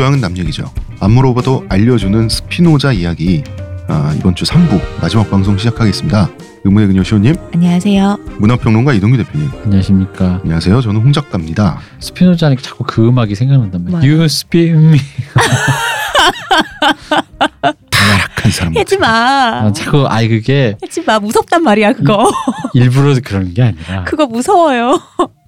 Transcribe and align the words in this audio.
교양은 0.00 0.22
남 0.22 0.34
얘기죠. 0.38 0.72
안 0.98 1.10
물어봐도 1.10 1.66
알려주는 1.68 2.30
스피노자 2.30 2.92
이야기. 2.92 3.44
아, 3.86 4.14
이번 4.16 4.34
주 4.34 4.46
3부 4.46 4.80
마지막 5.02 5.28
방송 5.28 5.58
시작하겠습니다. 5.58 6.30
의문의 6.64 6.88
그녀 6.88 7.04
시호님, 7.04 7.36
안녕하세요. 7.52 8.18
문화평론가 8.38 8.94
이동규 8.94 9.18
대표님. 9.18 9.50
안녕하십니까. 9.62 10.40
안녕하세요. 10.42 10.80
저는 10.80 11.02
홍 11.02 11.12
작가입니다. 11.12 11.80
스피노자 11.98 12.46
하니까 12.46 12.62
자꾸 12.62 12.82
그 12.86 13.06
음악이 13.08 13.34
생각난단 13.34 13.84
말이야. 13.84 13.98
뭐요? 14.00 14.10
You 14.10 14.24
spin 14.24 14.88
me. 14.88 14.98
타락한 17.90 18.52
사람. 18.52 18.74
하지 18.78 18.96
마. 18.96 19.64
아, 19.66 19.72
자꾸 19.74 20.06
아이 20.08 20.28
그게 20.28 20.78
하지 20.80 21.02
마. 21.02 21.18
무섭단 21.18 21.62
말이야 21.62 21.92
그거. 21.92 22.32
일부러 22.72 23.14
그런 23.22 23.52
게 23.52 23.64
아니라 23.64 24.04
그거 24.04 24.24
무서워요. 24.26 24.98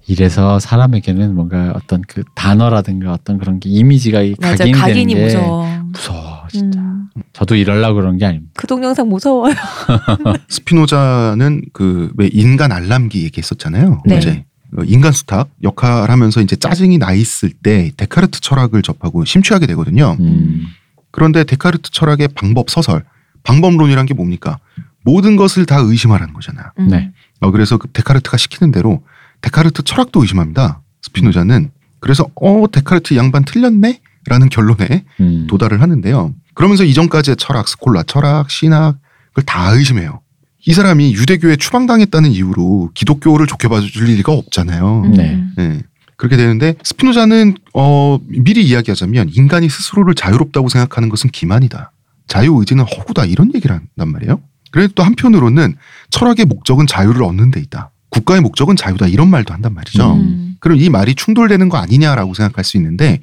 이래서 0.05 0.59
사람에게는 0.59 1.33
뭔가 1.35 1.71
어떤 1.75 2.01
그 2.07 2.23
단어라든가 2.35 3.13
어떤 3.13 3.37
그런 3.37 3.59
게 3.59 3.69
이미지가 3.69 4.21
이 4.21 4.35
맞아. 4.39 4.57
각인되는 4.57 4.79
각인이 4.79 5.13
게 5.15 5.23
무서워. 5.23 5.65
무서워 5.85 6.43
진짜. 6.51 6.79
음, 6.79 7.07
저도 7.31 7.55
이럴라 7.55 7.93
그런 7.93 8.17
게 8.17 8.25
아닙니다. 8.25 8.51
그 8.55 8.67
동영상 8.67 9.07
무서워요. 9.07 9.53
스피노자는 10.49 11.61
그 11.73 12.11
왜 12.17 12.29
인간 12.31 12.71
알람기 12.71 13.23
얘기했었잖아요. 13.23 14.03
네. 14.05 14.17
이제 14.17 14.45
어, 14.77 14.81
인간 14.85 15.11
수탁 15.11 15.49
역할하면서 15.63 16.41
이제 16.41 16.55
짜증이 16.55 16.97
나 16.97 17.13
있을 17.13 17.51
때 17.51 17.91
데카르트 17.95 18.41
철학을 18.41 18.81
접하고 18.81 19.23
심취하게 19.25 19.67
되거든요. 19.67 20.17
음. 20.19 20.65
그런데 21.11 21.43
데카르트 21.43 21.91
철학의 21.91 22.29
방법 22.29 22.69
서설, 22.69 23.03
방법론이란 23.43 24.05
게 24.05 24.13
뭡니까? 24.13 24.57
모든 25.03 25.35
것을 25.35 25.65
다 25.65 25.77
의심하라는 25.77 26.33
거잖아요. 26.33 26.65
음. 26.79 26.87
네. 26.87 27.11
어, 27.39 27.51
그래서 27.51 27.77
그 27.77 27.87
데카르트가 27.89 28.37
시키는 28.37 28.71
대로 28.71 29.03
데카르트 29.43 29.83
철학도 29.83 30.21
의심합니다. 30.21 30.81
스피노자는 31.03 31.69
그래서 31.99 32.27
어 32.35 32.65
데카르트 32.71 33.15
양반 33.15 33.45
틀렸네? 33.45 34.01
라는 34.25 34.49
결론에 34.49 35.05
음. 35.19 35.47
도달을 35.47 35.81
하는데요. 35.81 36.33
그러면서 36.53 36.83
이전까지의 36.85 37.35
철학, 37.37 37.67
스콜라 37.67 38.03
철학, 38.03 38.49
신학 38.49 38.97
그걸 39.29 39.43
다 39.43 39.71
의심해요. 39.71 40.21
이 40.65 40.73
사람이 40.73 41.13
유대교에 41.13 41.57
추방당했다는 41.57 42.31
이유로 42.31 42.91
기독교를 42.93 43.47
좋게 43.47 43.67
봐줄 43.67 44.05
리가 44.05 44.31
없잖아요. 44.31 45.01
음. 45.05 45.13
네. 45.13 45.43
예. 45.59 45.81
그렇게 46.15 46.37
되는데 46.37 46.75
스피노자는 46.83 47.55
어 47.73 48.17
미리 48.27 48.63
이야기하자면 48.63 49.29
인간이 49.33 49.67
스스로를 49.67 50.15
자유롭다고 50.15 50.69
생각하는 50.69 51.09
것은 51.09 51.31
기만이다. 51.31 51.91
자유 52.27 52.55
의지는 52.57 52.85
허구다 52.85 53.25
이런 53.25 53.51
얘기를 53.53 53.75
한단 53.75 54.07
말이에요. 54.07 54.39
그래도 54.71 54.93
또 54.95 55.03
한편으로는 55.03 55.75
철학의 56.11 56.45
목적은 56.45 56.87
자유를 56.87 57.23
얻는 57.23 57.51
데 57.51 57.59
있다. 57.59 57.91
국가의 58.13 58.41
목적은 58.41 58.75
자유다 58.75 59.07
이런 59.07 59.29
말도 59.29 59.53
한단 59.53 59.73
말이죠. 59.73 60.13
음. 60.13 60.55
그럼 60.59 60.79
이 60.79 60.89
말이 60.89 61.15
충돌되는 61.15 61.67
거 61.69 61.77
아니냐라고 61.77 62.33
생각할 62.33 62.63
수 62.63 62.77
있는데 62.77 63.21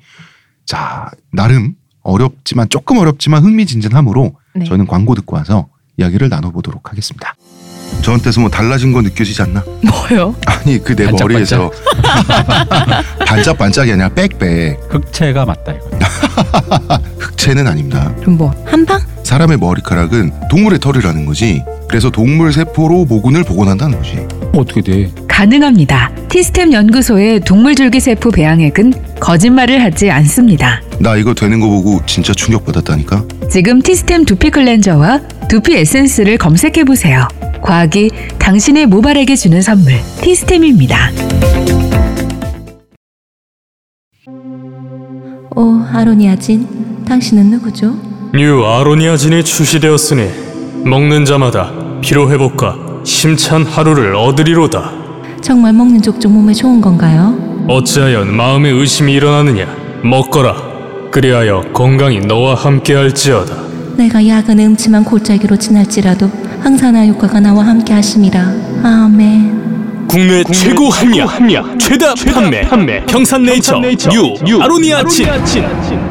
자 0.66 1.10
나름 1.33 1.74
어렵지만 2.02 2.69
조금 2.69 2.98
어렵지만 2.98 3.42
흥미진진함으로 3.42 4.34
네. 4.56 4.64
저는 4.64 4.86
광고 4.86 5.14
듣고 5.14 5.36
와서 5.36 5.68
이야기를 5.96 6.28
나눠보도록 6.28 6.91
하겠습니다. 6.91 7.34
저한테서 8.02 8.41
뭐 8.41 8.50
달라진 8.50 8.92
거 8.92 9.02
느껴지지 9.02 9.42
않나? 9.42 9.62
뭐요? 9.83 10.34
아니 10.46 10.78
그 10.83 10.94
내? 10.96 11.11
머리에서 11.11 11.70
반짝반짝이 13.27 13.92
아니라 13.92 14.08
빽빽 14.08 14.78
흑채가 14.91 15.44
맞다 15.44 15.72
이거. 15.72 15.88
흑채는 17.18 17.66
아닙니다. 17.66 18.12
그럼 18.16 18.38
뭐 18.38 18.64
한방? 18.66 19.00
사람의 19.31 19.59
머리카락은 19.59 20.33
동물의 20.50 20.81
털이라는 20.81 21.25
거지. 21.25 21.62
그래서 21.89 22.11
동물 22.11 22.53
세포로 22.53 23.05
모근을 23.05 23.45
복원한다는 23.45 23.98
거지. 23.98 24.17
어떻게 24.52 24.80
돼? 24.80 25.08
가능합니다. 25.29 26.11
티스템 26.29 26.73
연구소의 26.73 27.39
동물줄기세포 27.42 28.33
배양액은 28.33 29.20
거짓말을 29.20 29.85
하지 29.85 30.11
않습니다. 30.11 30.83
나 30.98 31.14
이거 31.14 31.33
되는 31.33 31.61
거 31.61 31.68
보고 31.68 32.05
진짜 32.07 32.33
충격받았다니까. 32.33 33.24
지금 33.48 33.80
티스템 33.80 34.24
두피 34.24 34.51
클렌저와 34.51 35.20
두피 35.48 35.77
에센스를 35.77 36.36
검색해 36.36 36.83
보세요. 36.83 37.29
과학이 37.62 38.11
당신의 38.41 38.86
모발에게 38.86 39.36
주는 39.36 39.62
선물 39.62 39.92
티스템입니다. 40.23 41.08
오 45.55 45.85
아로니아진. 45.92 47.05
당신은 47.07 47.51
누구죠? 47.51 48.10
뉴 48.33 48.64
아로니아진이 48.64 49.42
출시되었으니 49.45 50.30
먹는 50.85 51.24
자마다 51.24 51.73
피로 52.01 52.30
회복과 52.30 52.77
힘찬 53.05 53.64
하루를 53.64 54.14
얻으리로다. 54.14 54.92
정말 55.41 55.73
먹는 55.73 56.01
족족 56.01 56.30
몸에 56.33 56.52
좋은 56.52 56.80
건가요? 56.80 57.36
어찌하여 57.68 58.24
마음에 58.27 58.68
의심이 58.70 59.13
일어나느냐? 59.14 59.67
먹거라. 60.05 60.55
그리하여 61.11 61.63
건강이 61.73 62.20
너와 62.20 62.55
함께할지어다. 62.55 63.55
내가 63.96 64.27
야근 64.27 64.58
음침한 64.61 65.05
골짜기로 65.05 65.57
지날지라도 65.57 66.30
나 66.92 67.07
효과가 67.07 67.41
나와 67.41 67.67
함께 67.67 67.92
하심이라. 67.95 68.41
아멘. 68.85 70.07
국내, 70.08 70.42
최고 70.45 70.89
합리화, 70.89 71.79
최다, 71.79 72.14
판매, 72.68 73.05
평산네이처, 73.07 73.80
뉴, 74.45 74.61
아로니아진. 74.62 76.10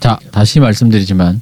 자 0.00 0.18
다시 0.32 0.60
말씀드리지만 0.60 1.40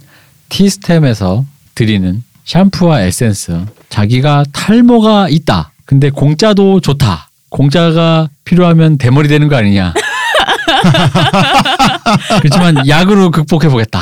티스템에서 0.49 1.44
드리는 1.75 2.22
샴푸와 2.44 3.03
에센스 3.03 3.65
자기가 3.89 4.44
탈모가 4.53 5.28
있다. 5.28 5.72
근데 5.84 6.11
공짜도 6.11 6.81
좋다. 6.81 7.28
공짜가 7.49 8.28
필요하면 8.44 8.99
대머리 8.99 9.28
되는 9.28 9.49
거 9.49 9.56
아니냐. 9.56 9.94
그렇지만 12.41 12.89
약으로 12.89 13.31
극복해 13.31 13.69
보겠다. 13.69 14.00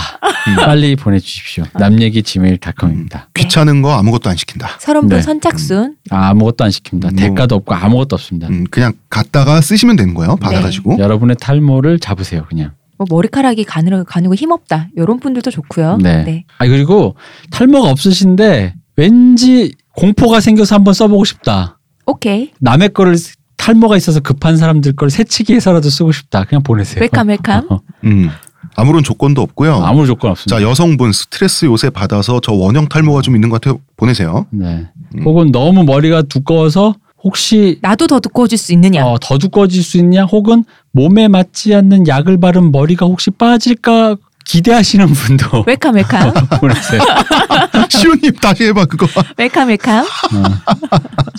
빨리 0.64 0.96
보내주십시오. 0.96 1.64
남얘기 1.74 2.22
지메일닷컴입니다. 2.22 3.28
귀찮은 3.34 3.82
거 3.82 3.92
아무것도 3.94 4.30
안 4.30 4.36
시킨다. 4.36 4.70
서른분 4.78 5.16
네. 5.16 5.22
선착순. 5.22 5.96
아, 6.10 6.28
아무것도 6.30 6.64
안 6.64 6.70
시킵니다. 6.70 7.00
뭐. 7.00 7.10
대가도 7.16 7.54
없고 7.56 7.74
아무것도 7.74 8.16
없습니다. 8.16 8.48
음, 8.48 8.64
그냥 8.70 8.92
갖다가 9.08 9.60
쓰시면 9.60 9.96
되는 9.96 10.14
거예요. 10.14 10.36
받아가지고. 10.36 10.98
여러분의 10.98 11.36
탈모를 11.40 11.98
잡으세요, 11.98 12.44
그냥. 12.48 12.72
뭐 12.98 13.06
머리카락이 13.10 13.64
가늘고 13.64 14.04
가늘고 14.04 14.34
힘없다. 14.34 14.88
이런 14.96 15.18
분들도 15.20 15.50
좋고요. 15.50 15.98
네. 16.02 16.44
아 16.58 16.66
그리고 16.66 17.16
탈모가 17.50 17.88
없으신데 17.90 18.74
왠지 18.96 19.74
공포가 19.96 20.40
생겨서 20.40 20.74
한번 20.74 20.94
써보고 20.94 21.24
싶다. 21.24 21.78
오케이. 22.06 22.50
남의 22.60 22.90
거를 22.90 23.16
쓰- 23.16 23.34
탈모가 23.56 23.96
있어서 23.96 24.20
급한 24.20 24.56
사람들 24.56 24.94
걸 24.94 25.10
새치기 25.10 25.54
해서라도 25.54 25.88
쓰고 25.88 26.12
싶다. 26.12 26.44
그냥 26.44 26.62
보내세요. 26.62 27.00
웰컴 27.00 27.28
웰컴. 27.28 27.66
어, 27.70 27.80
음, 28.04 28.28
아무런 28.76 29.02
조건도 29.02 29.40
없고요. 29.40 29.74
아무 29.76 30.06
조건 30.06 30.32
없습니다. 30.32 30.56
자 30.58 30.62
여성분 30.62 31.12
스트레스 31.12 31.64
요새 31.66 31.88
받아서 31.90 32.40
저 32.42 32.52
원형 32.52 32.88
탈모가 32.88 33.22
좀 33.22 33.34
있는 33.36 33.48
것 33.48 33.60
같아요. 33.60 33.80
보내세요. 33.96 34.46
네. 34.50 34.86
음. 35.16 35.22
혹은 35.24 35.50
너무 35.52 35.84
머리가 35.84 36.22
두꺼워서 36.22 36.94
혹시 37.24 37.78
나도 37.80 38.06
더 38.06 38.20
두꺼워질 38.20 38.58
수 38.58 38.72
있느냐? 38.74 39.04
어, 39.06 39.16
더 39.20 39.38
두꺼워질 39.38 39.82
수 39.82 39.96
있냐? 39.96 40.24
혹은 40.24 40.62
몸에 40.92 41.26
맞지 41.28 41.74
않는 41.74 42.06
약을 42.06 42.38
바른 42.38 42.70
머리가 42.70 43.06
혹시 43.06 43.30
빠질까 43.30 44.16
기대하시는 44.44 45.06
분도 45.06 45.64
welcome 45.66 45.94
welcome. 45.94 46.34
보내세요. 46.60 47.00
시우님 47.88 48.32
다시 48.36 48.64
해봐 48.64 48.84
그거. 48.84 49.06
welcome 49.38 49.68
welcome. 49.68 50.00
어. 50.04 50.06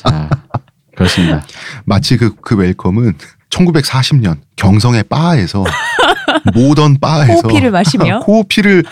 자 0.04 0.30
그렇습니다. 0.96 1.46
마치 1.86 2.18
그, 2.18 2.34
그 2.42 2.56
welcome은 2.56 3.14
1940년 3.52 4.38
경성의 4.56 5.04
바에서 5.04 5.64
모던 6.56 6.98
바에서 7.00 7.34
호피를 7.48 7.70
마시며 7.70 8.20
코피를 8.22 8.84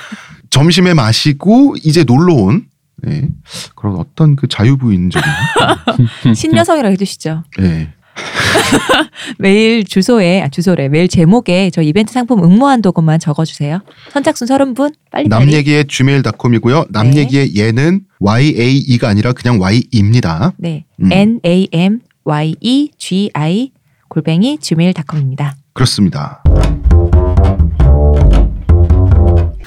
점심에 0.52 0.94
마시고 0.94 1.76
이제 1.84 2.04
놀러 2.04 2.36
온 2.36 2.66
네. 3.04 3.30
그런 3.76 3.96
어떤 3.96 4.36
그 4.36 4.48
자유부인적인 4.48 5.30
신여성이라고 6.36 6.92
해주시죠. 6.94 7.44
네. 7.60 7.94
메일 9.40 9.84
주소에 9.84 10.42
아, 10.42 10.48
주소래 10.48 10.88
메일 10.88 11.08
제목에 11.08 11.70
저 11.72 11.82
이벤트 11.82 12.14
상품 12.14 12.44
응모한도 12.44 12.92
것만 12.92 13.20
적어주세요. 13.20 13.80
선착순 14.12 14.48
서른 14.48 14.74
분 14.74 14.92
빨리 15.12 15.28
남 15.28 15.42
빨리. 15.42 15.54
얘기의 15.54 15.86
gmail.com이고요. 15.86 16.86
남 16.90 17.12
네. 17.12 17.22
얘기의 17.22 17.56
예는 17.56 18.02
yae가 18.22 19.10
아니라 19.10 19.34
그냥 19.34 19.60
y입니다. 19.60 20.54
네 20.58 20.86
음. 21.02 21.12
n 21.12 21.40
a 21.46 21.68
m 21.72 22.00
y 22.24 22.56
e 22.62 22.90
g 22.98 23.32
i 23.34 23.72
골뱅이 24.10 24.60
gmail.com입니다. 24.60 25.56
그렇습니다. 25.74 26.43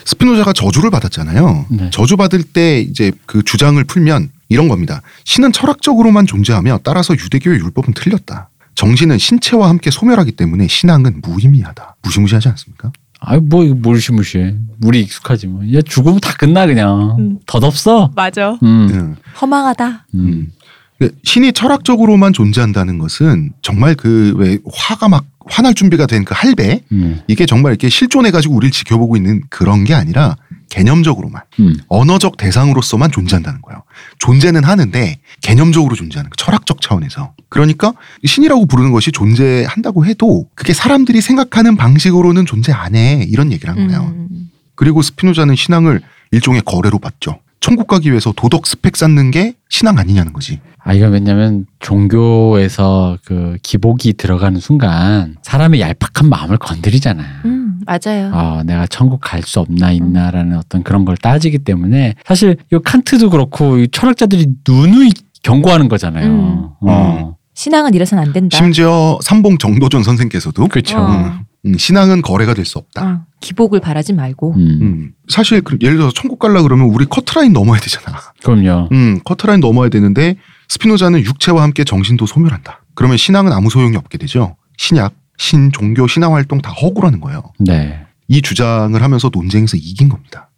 스피노자가 0.06 0.52
저주를 0.52 0.90
받았잖아요. 0.90 1.66
네. 1.68 1.90
저주 1.90 2.16
받을 2.16 2.42
때 2.42 2.80
이제 2.80 3.12
그 3.26 3.42
주장을 3.42 3.82
풀면 3.84 4.30
이런 4.48 4.68
겁니다. 4.68 5.02
신은 5.24 5.52
철학적으로만 5.52 6.26
존재하며 6.26 6.80
따라서 6.84 7.14
유대교의 7.14 7.58
율법은 7.58 7.92
틀렸다. 7.94 8.48
정신은 8.76 9.18
신체와 9.18 9.68
함께 9.68 9.90
소멸하기 9.90 10.32
때문에 10.32 10.68
신앙은 10.68 11.20
무의미하다. 11.22 11.96
무시무시하지 12.02 12.48
않습니까? 12.50 12.92
아이 13.20 13.40
뭐 13.40 13.64
무시무시해. 13.64 14.54
우리 14.84 15.00
익숙하지 15.00 15.48
뭐. 15.48 15.66
얘 15.72 15.82
죽으면 15.82 16.20
다 16.20 16.32
끝나 16.38 16.66
그냥. 16.66 17.16
음. 17.18 17.38
덧없어. 17.46 18.12
맞아. 18.14 18.58
음. 18.62 18.88
음. 18.90 19.16
허망하다. 19.40 20.06
음. 20.14 20.52
그러니까 20.98 21.18
신이 21.24 21.52
철학적으로만 21.52 22.32
존재한다는 22.32 22.98
것은 22.98 23.52
정말 23.62 23.94
그 23.94 24.34
왜 24.36 24.58
화가 24.70 25.08
막 25.08 25.24
화날 25.48 25.74
준비가 25.74 26.06
된 26.06 26.24
그 26.24 26.34
할배 26.36 26.80
음. 26.90 27.20
이게 27.28 27.46
정말 27.46 27.70
이렇게 27.72 27.88
실존해 27.88 28.30
가지고 28.32 28.54
우리를 28.56 28.72
지켜보고 28.72 29.16
있는 29.16 29.42
그런 29.48 29.84
게 29.84 29.94
아니라 29.94 30.36
개념적으로만 30.70 31.42
음. 31.60 31.76
언어적 31.88 32.36
대상으로서만 32.36 33.12
존재한다는 33.12 33.60
거예요. 33.62 33.82
존재는 34.18 34.64
하는데 34.64 35.18
개념적으로 35.42 35.94
존재하는 35.94 36.28
거, 36.30 36.34
철학적 36.36 36.80
차원에서. 36.80 37.34
그러니까 37.48 37.92
신이라고 38.24 38.66
부르는 38.66 38.90
것이 38.90 39.12
존재한다고 39.12 40.04
해도 40.06 40.48
그게 40.56 40.72
사람들이 40.72 41.20
생각하는 41.20 41.76
방식으로는 41.76 42.46
존재 42.46 42.72
안 42.72 42.96
해. 42.96 43.24
이런 43.28 43.52
얘기를 43.52 43.72
한 43.74 43.86
거예요. 43.86 44.12
음. 44.16 44.50
그리고 44.74 45.02
스피노자는 45.02 45.54
신앙을 45.54 46.00
일종의 46.32 46.62
거래로 46.64 46.98
봤죠. 46.98 47.38
천국 47.60 47.86
가기 47.88 48.10
위해서 48.10 48.32
도덕 48.36 48.66
스펙 48.66 48.96
쌓는 48.96 49.30
게 49.30 49.54
신앙 49.68 49.98
아니냐는 49.98 50.32
거지. 50.32 50.60
아 50.78 50.92
이건 50.92 51.12
왜냐면 51.12 51.66
종교에서 51.80 53.18
그 53.24 53.56
기복이 53.62 54.12
들어가는 54.14 54.60
순간 54.60 55.36
사람의 55.42 55.80
얄팍한 55.80 56.28
마음을 56.28 56.58
건드리잖아요. 56.58 57.26
음, 57.44 57.80
맞아요. 57.86 58.30
어, 58.32 58.62
내가 58.64 58.86
천국 58.86 59.20
갈 59.20 59.42
수 59.42 59.60
없나 59.60 59.90
있나라는 59.92 60.56
어떤 60.56 60.82
그런 60.82 61.04
걸 61.04 61.16
따지기 61.16 61.58
때문에 61.58 62.14
사실 62.24 62.56
이 62.72 62.78
칸트도 62.82 63.30
그렇고 63.30 63.78
이 63.78 63.88
철학자들이 63.90 64.46
누누이 64.68 65.10
경고하는 65.42 65.88
거잖아요. 65.88 66.26
음. 66.26 66.68
어. 66.82 67.35
신앙은 67.56 67.94
이래선 67.94 68.18
안 68.18 68.32
된다. 68.34 68.56
심지어 68.56 69.18
삼봉 69.22 69.56
정도전 69.58 70.02
선생께서도 70.02 70.68
그렇죠. 70.68 70.98
어. 70.98 71.08
음, 71.10 71.40
음, 71.64 71.78
신앙은 71.78 72.20
거래가 72.20 72.52
될 72.52 72.66
수 72.66 72.78
없다. 72.78 73.02
어, 73.04 73.20
기복을 73.40 73.80
바라지 73.80 74.12
말고. 74.12 74.54
음. 74.54 74.78
음, 74.82 75.12
사실 75.28 75.62
그 75.62 75.78
예를 75.80 75.96
들어서 75.96 76.12
천국 76.14 76.38
갈라 76.38 76.60
그러면 76.62 76.86
우리 76.90 77.06
커트라인 77.06 77.54
넘어야 77.54 77.80
되잖아. 77.80 78.18
그럼요. 78.44 78.90
음, 78.92 79.20
커트라인 79.24 79.60
넘어야 79.60 79.88
되는데 79.88 80.36
스피노자는 80.68 81.20
육체와 81.24 81.62
함께 81.62 81.82
정신도 81.82 82.26
소멸한다. 82.26 82.82
그러면 82.94 83.16
신앙은 83.16 83.50
아무 83.52 83.70
소용이 83.70 83.96
없게 83.96 84.18
되죠. 84.18 84.56
신약, 84.76 85.14
신, 85.38 85.72
종교, 85.72 86.06
신앙 86.06 86.34
활동 86.34 86.60
다 86.60 86.70
허구라는 86.72 87.20
거예요. 87.20 87.42
네. 87.58 88.04
이 88.28 88.42
주장을 88.42 89.00
하면서 89.02 89.30
논쟁에서 89.32 89.78
이긴 89.78 90.10
겁니다. 90.10 90.50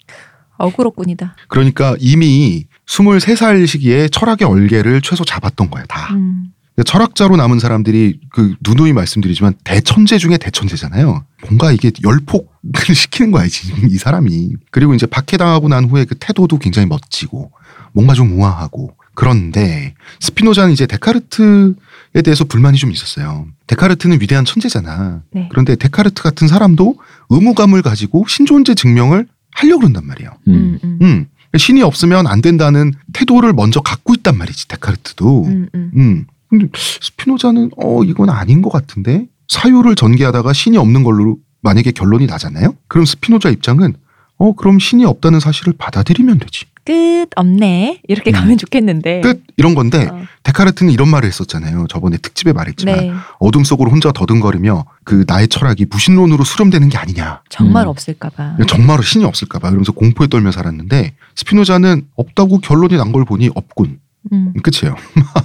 어그로꾼이다. 0.56 1.37
그러니까 1.47 1.95
이미 2.00 2.65
23살 2.89 3.67
시기에 3.69 4.09
철학의 4.09 4.49
얼개를 4.49 5.00
최소 5.03 5.25
잡았던 5.25 5.71
거야, 5.71 5.85
다. 5.89 6.12
음. 6.15 6.47
철학자로 6.85 7.37
남은 7.37 7.59
사람들이 7.59 8.21
그 8.31 8.55
누누이 8.67 8.93
말씀드리지만 8.93 9.55
대천재 9.65 10.19
중에 10.19 10.37
대천재잖아요. 10.39 11.25
뭔가 11.43 11.73
이게 11.73 11.91
열폭을 12.05 12.49
시키는 12.95 13.31
거야 13.31 13.47
지금 13.49 13.89
이 13.91 13.97
사람이. 13.97 14.51
그리고 14.71 14.95
이제 14.95 15.07
박해당하고 15.07 15.69
난 15.69 15.85
후에 15.85 16.05
그 16.05 16.15
태도도 16.15 16.59
굉장히 16.59 16.87
멋지고 16.87 17.51
뭔가 17.93 18.15
좀 18.15 18.39
우아하고 18.39 18.95
그런데 19.15 19.95
스피노자는 20.21 20.73
이제 20.73 20.87
데카르트에 20.87 22.23
대해서 22.23 22.45
불만이 22.45 22.79
좀 22.79 22.93
있었어요. 22.93 23.49
데카르트는 23.67 24.21
위대한 24.21 24.45
천재잖아. 24.45 25.23
네. 25.33 25.49
그런데 25.51 25.75
데카르트 25.75 26.23
같은 26.23 26.47
사람도 26.47 26.97
의무감을 27.31 27.83
가지고 27.83 28.27
신존재 28.29 28.77
증명을 28.77 29.27
하려고 29.51 29.81
그런단 29.81 30.07
말이에요. 30.07 30.31
음. 30.47 30.53
음, 30.55 30.79
음. 30.85 30.99
음. 31.03 31.27
신이 31.57 31.83
없으면 31.83 32.29
안 32.29 32.41
된다는 32.41 32.93
태도를 33.13 33.53
먼저 33.55 33.81
갖고 33.81 34.15
있단 34.15 34.39
말이지 34.39 34.69
데카르트도. 34.69 35.45
음, 35.47 35.69
음. 35.75 35.91
음. 35.97 36.27
근데 36.49 36.67
스피노자는 36.75 37.71
어 37.77 38.03
이건 38.05 38.31
아닌 38.31 38.62
것 38.62 38.71
같은데 38.71 39.27
사유를 39.49 39.95
전개하다가 39.95 40.53
신이 40.53 40.77
없는 40.77 41.03
걸로 41.03 41.37
만약에 41.62 41.93
결론이 41.93 42.27
나잖아요. 42.27 42.75
그럼 42.87 43.05
스피노자 43.05 43.50
입장은 43.50 43.95
어 44.39 44.53
그럼 44.55 44.79
신이 44.79 45.05
없다는 45.05 45.41
사실을 45.41 45.75
받아들이면 45.77 46.39
되지. 46.39 46.65
끝 46.85 47.27
없네. 47.37 48.00
이렇게 48.09 48.31
음. 48.31 48.33
가면 48.33 48.56
좋겠는데. 48.56 49.21
끝 49.21 49.43
이런 49.59 49.75
건데 49.75 50.06
어, 50.11 50.23
데카르트는 50.45 50.91
이런 50.91 51.09
말을 51.11 51.29
했었잖아요. 51.29 51.87
저번에 51.91 52.17
특집에 52.17 52.55
말했지만 52.55 52.97
네. 52.97 53.12
어둠 53.41 53.62
속으로 53.65 53.91
혼자 53.91 54.11
더듬거리며 54.12 54.87
그 55.05 55.25
나의 55.27 55.49
철학이 55.49 55.87
무신론으로 55.91 56.45
수렴되는 56.45 56.89
게 56.89 56.97
아니냐. 56.97 57.43
정말 57.50 57.85
음. 57.85 57.89
없을까봐. 57.89 58.56
정말로 58.69 59.03
신이 59.03 59.25
없을까봐 59.25 59.69
그러면서 59.69 59.93
공포에 59.93 60.29
떨며 60.29 60.50
살았는데 60.53 61.15
스피노자는 61.35 62.06
없다고 62.17 62.61
결론이 62.61 62.97
난 62.97 63.12
걸 63.12 63.25
보니 63.27 63.50
없군. 63.55 63.99
음. 64.32 64.53
끝이에요. 64.62 64.97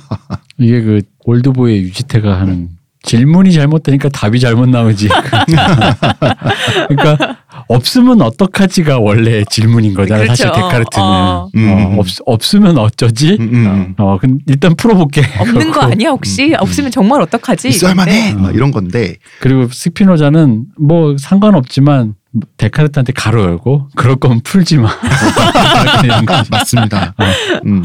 이게 0.60 0.82
그 0.82 1.02
올드보이의 1.26 1.84
유지태가 1.84 2.40
하는 2.40 2.70
질문이 3.04 3.52
잘못되니까 3.52 4.10
답이 4.10 4.40
잘못 4.40 4.70
나오지. 4.70 5.10
그러니까 6.88 7.38
없으면 7.68 8.22
어떡하지가 8.22 9.00
원래 9.00 9.44
질문인 9.50 9.94
거잖아. 9.94 10.26
사실 10.26 10.46
그렇죠. 10.46 10.62
데카르트는 10.62 11.06
어. 11.06 11.50
음. 11.56 11.70
어, 11.70 11.96
없, 12.00 12.08
없으면 12.26 12.78
어쩌지? 12.78 13.38
음, 13.40 13.50
음, 13.54 13.66
음. 13.66 13.96
어, 13.98 14.18
근 14.20 14.40
일단 14.48 14.76
풀어볼게. 14.76 15.22
없는 15.40 15.72
거. 15.72 15.82
아니야 15.82 16.10
혹시? 16.12 16.54
없으면 16.58 16.92
정말 16.92 17.22
어떡하지? 17.22 17.68
있어야만 17.70 18.08
해. 18.10 18.30
이건데. 18.30 18.42
막 18.42 18.56
이런 18.56 18.72
건데 18.72 19.16
그리고 19.42 19.68
스피노자는 19.70 20.66
뭐 20.80 21.18
상관없지만 21.18 22.16
데카르트한테 22.58 23.14
가로 23.14 23.44
열고 23.44 23.90
그럴 23.96 24.16
거면 24.16 24.42
풀지 24.44 24.78
마. 24.78 24.90
맞습니다. 26.50 27.14
음. 27.66 27.84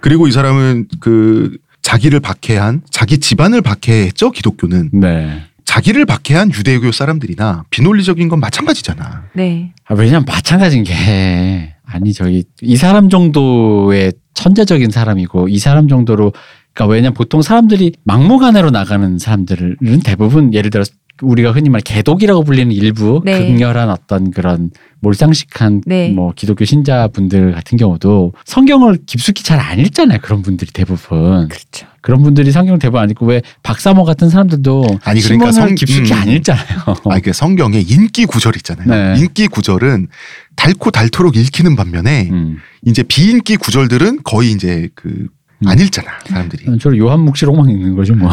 그리고 0.00 0.28
이 0.28 0.32
사람은 0.32 0.88
그 1.00 1.56
자기를 1.82 2.20
박해한 2.20 2.82
자기 2.90 3.18
집안을 3.18 3.62
박해했죠 3.62 4.30
기독교는 4.30 4.90
네. 4.92 5.42
자기를 5.64 6.06
박해한 6.06 6.52
유대교 6.52 6.92
사람들이나 6.92 7.64
비논리적인 7.70 8.28
건 8.28 8.40
마찬가지잖아. 8.40 9.24
네. 9.34 9.72
아, 9.86 9.94
왜냐면 9.94 10.24
마찬가지인 10.26 10.84
게 10.84 11.74
아니 11.84 12.12
저기 12.12 12.44
이 12.62 12.76
사람 12.76 13.08
정도의 13.08 14.12
천재적인 14.34 14.90
사람이고 14.90 15.48
이 15.48 15.58
사람 15.58 15.88
정도로 15.88 16.32
그러니까 16.72 16.92
왜냐면 16.92 17.14
보통 17.14 17.42
사람들이 17.42 17.92
막무가내로 18.04 18.70
나가는 18.70 19.18
사람들은 19.18 19.76
대부분 20.04 20.52
예를 20.52 20.70
들어 20.70 20.84
우리가 21.22 21.52
흔히 21.52 21.68
말 21.70 21.80
개독이라고 21.80 22.44
불리는 22.44 22.72
일부 22.72 23.22
네. 23.24 23.38
극렬한 23.38 23.88
어떤 23.90 24.30
그런 24.30 24.70
몰상식한 25.00 25.82
네. 25.86 26.10
뭐 26.10 26.32
기독교 26.34 26.64
신자분들 26.64 27.52
같은 27.52 27.78
경우도 27.78 28.32
성경을 28.44 28.98
깊숙이 29.06 29.42
잘 29.42 29.56
안 29.60 29.78
읽잖아요 29.80 30.18
그런 30.22 30.42
분들이 30.42 30.70
대부분 30.72 31.48
그렇죠. 31.48 31.86
그런 32.02 32.22
분들이 32.22 32.52
성경 32.52 32.78
대부분 32.78 33.00
안 33.00 33.10
읽고 33.10 33.26
왜 33.26 33.42
박사모 33.62 34.04
같은 34.04 34.28
사람들도 34.28 34.84
아니, 35.02 35.20
그러니까 35.20 35.50
성- 35.50 35.74
깊숙이 35.74 36.12
음. 36.12 36.18
안 36.18 36.28
읽잖아요. 36.28 36.64
아, 37.10 37.18
그 37.20 37.32
성경에 37.32 37.80
인기 37.80 38.26
구절 38.26 38.54
있잖아요. 38.56 38.86
네. 39.14 39.20
인기 39.20 39.48
구절은 39.48 40.08
닳고 40.54 40.90
닳도록 40.92 41.36
읽히는 41.36 41.74
반면에 41.74 42.28
음. 42.30 42.58
이제 42.84 43.02
비인기 43.02 43.56
구절들은 43.56 44.20
거의 44.22 44.52
이제 44.52 44.88
그 44.94 45.26
안 45.64 45.78
읽잖아 45.80 46.08
사람들이. 46.26 46.78
주로 46.78 46.98
요한묵시록만 46.98 47.70
읽는 47.70 47.96
거죠 47.96 48.14
뭐. 48.14 48.30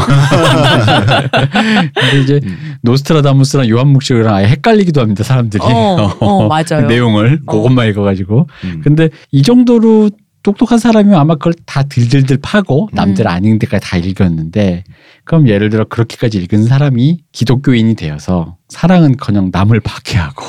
근데 1.95 2.21
이제 2.21 2.39
음. 2.43 2.75
노스트라다무스랑 2.81 3.69
요한묵시록이랑 3.69 4.35
아예 4.35 4.47
헷갈리기도 4.47 4.99
합니다 4.99 5.23
사람들이. 5.23 5.63
어, 5.63 6.17
어, 6.19 6.47
맞아요. 6.47 6.87
내용을 6.89 7.39
어. 7.45 7.51
그것만 7.51 7.87
읽어가지고. 7.89 8.47
음. 8.65 8.81
근데 8.83 9.09
이 9.31 9.41
정도로 9.41 10.09
똑똑한 10.43 10.77
사람이면 10.77 11.17
아마 11.17 11.35
그걸 11.35 11.53
다 11.65 11.83
들들들 11.83 12.37
파고 12.41 12.89
남들 12.91 13.25
음. 13.25 13.27
안 13.27 13.45
읽는 13.45 13.59
데까지 13.59 13.89
다 13.89 13.97
읽었는데 13.97 14.83
그럼 15.23 15.47
예를 15.47 15.69
들어 15.69 15.85
그렇게까지 15.85 16.37
읽은 16.37 16.65
사람이 16.65 17.19
기독교인이 17.31 17.95
되어서 17.95 18.57
사랑은커녕 18.67 19.49
남을 19.53 19.79
박해하고 19.79 20.45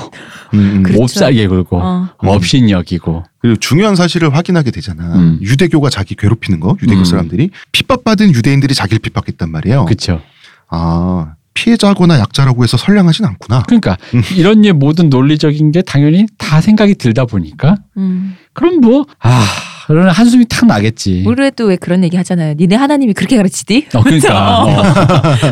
음, 0.55 0.59
음. 0.59 0.83
그렇죠. 0.83 1.01
몹싸게 1.01 1.47
굴고 1.47 1.79
어. 1.81 2.09
업신 2.19 2.71
여기고 2.71 3.25
그리고 3.39 3.57
중요한 3.61 3.95
사실을 3.95 4.35
확인하게 4.35 4.73
되잖아. 4.73 5.15
음. 5.15 5.39
유대교가 5.41 5.91
자기 5.91 6.17
괴롭히는 6.17 6.61
거, 6.61 6.77
유대교 6.83 7.01
음. 7.01 7.05
사람들이 7.05 7.51
핍박받은 7.73 8.35
유대인들이 8.35 8.75
자기를 8.75 8.99
핍박했단 8.99 9.51
말이에요. 9.51 9.85
그렇죠. 9.85 10.21
아 10.69 11.35
피해자거나 11.55 12.19
약자라고 12.19 12.65
해서 12.65 12.77
선량하진 12.77 13.25
않구나. 13.27 13.63
그러니까 13.63 13.97
음. 14.15 14.23
이런 14.37 14.63
류의 14.63 14.73
모든 14.73 15.09
논리적인 15.09 15.71
게 15.71 15.83
당연히 15.83 16.27
다 16.37 16.61
생각이 16.61 16.97
들다 16.97 17.27
보니까 17.27 17.77
음. 17.97 18.37
그럼 18.53 18.81
뭐, 18.81 19.05
아, 19.21 19.45
그러면 19.87 20.11
한숨이 20.11 20.47
탁 20.49 20.67
나겠지. 20.67 21.25
우리도 21.27 21.67
왜 21.67 21.77
그런 21.77 22.05
얘기 22.05 22.17
하잖아요. 22.17 22.55
니네 22.55 22.77
하나님이 22.77 23.13
그렇게 23.13 23.37
가르치디? 23.37 23.89
어, 23.95 24.03
그러니까. 24.03 24.65
어, 24.65 24.69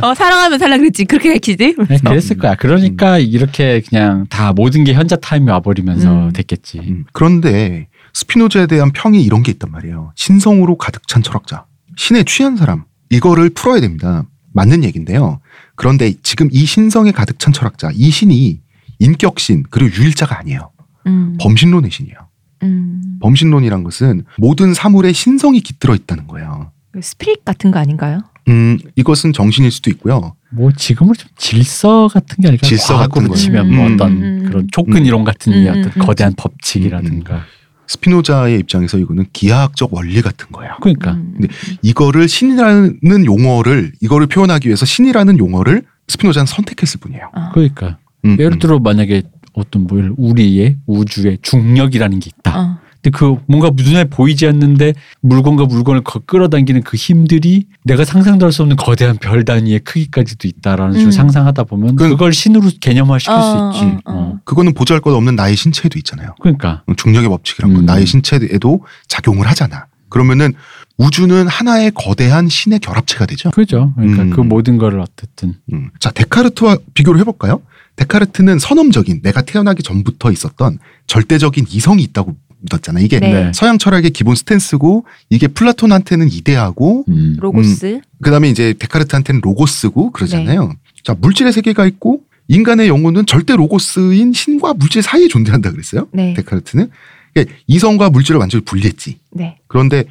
어, 0.11 0.15
사랑하면 0.15 0.59
살라 0.59 0.79
그랬지. 0.79 1.05
그렇게 1.05 1.29
가르치디? 1.31 1.77
네, 1.89 1.99
그랬을 1.99 2.39
거야. 2.39 2.55
그러니까 2.55 3.19
이렇게 3.19 3.81
그냥 3.81 4.27
다 4.29 4.53
모든 4.53 4.85
게 4.85 4.95
현자 4.95 5.17
타임이 5.17 5.51
와버리면서 5.51 6.27
음. 6.27 6.33
됐겠지. 6.33 6.79
음, 6.79 7.05
그런데 7.13 7.89
스피노자에 8.15 8.67
대한 8.67 8.93
평이 8.93 9.23
이런 9.23 9.43
게 9.43 9.53
있단 9.53 9.71
말이에요. 9.71 10.13
신성으로 10.17 10.77
가득 10.77 11.07
찬 11.09 11.23
철학자, 11.23 11.67
신에 11.97 12.25
취한 12.25 12.57
사람 12.57 12.85
이거를 13.11 13.51
풀어야 13.51 13.81
됩니다. 13.81 14.25
맞는 14.55 14.85
얘기인데요. 14.85 15.41
그런데 15.77 16.13
지금 16.23 16.49
이 16.53 16.65
신성에 16.67 17.13
가득 17.13 17.39
찬 17.39 17.53
철학자, 17.53 17.91
이 17.95 18.11
신이 18.11 18.61
인격신 18.99 19.65
그리고 19.71 19.97
유일자가 19.97 20.39
아니에요. 20.39 20.71
음. 21.07 21.37
범신론의 21.41 21.91
신이에요. 21.91 22.17
음. 22.63 23.19
범신론이란 23.21 23.85
것은 23.85 24.25
모든 24.39 24.75
사물에 24.75 25.13
신성이 25.13 25.61
깃들어 25.61 25.95
있다는 25.95 26.27
거예요. 26.27 26.71
spirit 27.01 27.45
같은 27.45 27.71
거 27.71 27.79
아닌가요? 27.79 28.21
음, 28.49 28.79
이것은 28.97 29.33
정신일 29.33 29.71
수도 29.71 29.91
있고요. 29.91 30.35
뭐 30.51 30.71
지금으로 30.73 31.15
좀 31.15 31.31
질서 31.37 32.09
같은 32.09 32.43
게 32.43 32.49
아닐까? 32.49 32.67
질서 32.67 32.97
같은 32.99 33.29
거죠. 33.29 33.41
치면 33.41 33.67
음, 33.67 33.77
뭐 33.77 33.87
음, 33.87 33.95
어떤 33.95 34.13
음. 34.13 34.43
그런 34.47 34.69
초끈 34.73 35.07
이론 35.07 35.25
같은 35.25 35.53
음, 35.53 35.67
어떤 35.69 35.85
음, 35.85 35.91
거대한 35.99 36.35
법칙이라든가. 36.37 37.45
스피노자의 37.87 38.59
입장에서 38.61 38.99
이거는 38.99 39.27
기하학적 39.33 39.93
원리 39.93 40.21
같은 40.23 40.47
거예요. 40.51 40.75
그러니까 40.81 41.13
음. 41.13 41.35
근데 41.37 41.55
이거를 41.83 42.29
신이라는 42.29 43.25
용어를 43.27 43.93
이거를 44.01 44.27
표현하기 44.29 44.69
위해서 44.69 44.87
신이라는 44.87 45.39
용어를 45.39 45.83
스피노자는 46.09 46.47
선택했을 46.47 47.01
뿐이에요. 47.01 47.31
아. 47.35 47.51
그러니까 47.53 47.99
음, 48.25 48.37
예를 48.39 48.53
음. 48.53 48.59
들어 48.59 48.79
만약에 48.79 49.23
어떤 49.55 49.87
뭐 49.87 49.99
우리의 50.17 50.77
우주의 50.87 51.39
중력이라는 51.43 52.19
게 52.21 52.31
있다. 52.39 52.59
어. 52.61 52.79
근데 53.03 53.19
그 53.19 53.37
뭔가 53.47 53.71
눈에 53.75 54.05
보이지 54.05 54.47
않는데 54.47 54.95
물건과 55.23 55.65
물건을 55.65 56.03
거- 56.03 56.21
끌어당기는 56.21 56.83
그 56.85 56.97
힘들이 56.97 57.67
내가 57.85 58.05
상상도 58.05 58.47
할 58.47 58.53
수 58.53 58.63
없는 58.63 58.77
거대한 58.77 59.17
별 59.17 59.45
단위의 59.45 59.81
크기까지도 59.81 60.47
있다라는 60.47 60.93
식으로 60.93 61.09
음. 61.09 61.11
상상하다 61.11 61.65
보면 61.65 61.97
그- 61.97 62.09
그걸 62.11 62.33
신으로 62.33 62.71
개념화 62.81 63.19
시킬 63.19 63.35
어, 63.35 63.73
수 63.73 63.79
있지. 63.81 63.97
어, 64.05 64.13
어. 64.13 64.15
어. 64.15 64.39
그거는 64.45 64.73
보잘 64.75 65.01
것 65.01 65.13
없는 65.15 65.35
나의 65.35 65.57
신체에도 65.57 65.99
있잖아요. 65.99 66.35
그러니까 66.41 66.85
중력의 66.97 67.29
법칙이란 67.29 67.75
건 67.75 67.83
음. 67.83 67.87
나의 67.87 68.07
신체에도 68.07 68.85
작용을 69.09 69.49
하잖아. 69.49 69.87
그러면은 70.09 70.53
우주는 70.99 71.49
하나의 71.49 71.91
거대한 71.93 72.49
신의 72.49 72.79
결합체가 72.79 73.27
되죠. 73.27 73.51
그죠. 73.51 73.93
그러니까 73.97 74.23
음. 74.25 74.31
그 74.31 74.41
모든 74.43 74.77
거를 74.79 75.01
어쨌든 75.01 75.55
음. 75.73 75.89
자, 75.99 76.13
데카르트와 76.13 76.77
비교를 76.95 77.19
해볼까요? 77.21 77.63
데카르트는 77.97 78.59
선험적인 78.59 79.23
내가 79.23 79.43
태어나기 79.43 79.83
전부터 79.83 80.33
있었던 80.33 80.79
절대적인 81.07 81.67
이성이 81.71 82.03
있다고 82.05 82.37
믿었잖아. 82.63 83.01
이게 83.01 83.19
네. 83.21 83.33
네. 83.33 83.53
서양 83.55 83.79
철학의 83.79 84.11
기본 84.11 84.35
스탠스고 84.35 85.05
이게 85.31 85.49
플라톤한테는 85.49 86.31
이데아고 86.31 87.05
음. 87.09 87.37
로고스. 87.39 88.01
그다음에 88.23 88.49
이제 88.49 88.75
데카르트한테는 88.79 89.41
로고스고 89.43 90.13
그러잖아요. 90.13 90.69
네. 90.69 90.75
자, 91.03 91.15
물질의 91.15 91.53
세계가 91.53 91.87
있고 91.87 92.23
인간의 92.49 92.89
영혼은 92.89 93.27
절대 93.27 93.57
로고스인 93.57 94.33
신과 94.33 94.75
물질 94.75 95.03
사이에 95.03 95.29
존재한다 95.29 95.71
그랬어요. 95.71 96.09
네. 96.13 96.35
데카르트는 96.35 96.91
그러니까 97.35 97.57
이성과 97.67 98.11
물질을 98.11 98.39
완전히 98.39 98.65
분리했지. 98.65 99.19
네. 99.33 99.59
그런데 99.67 100.05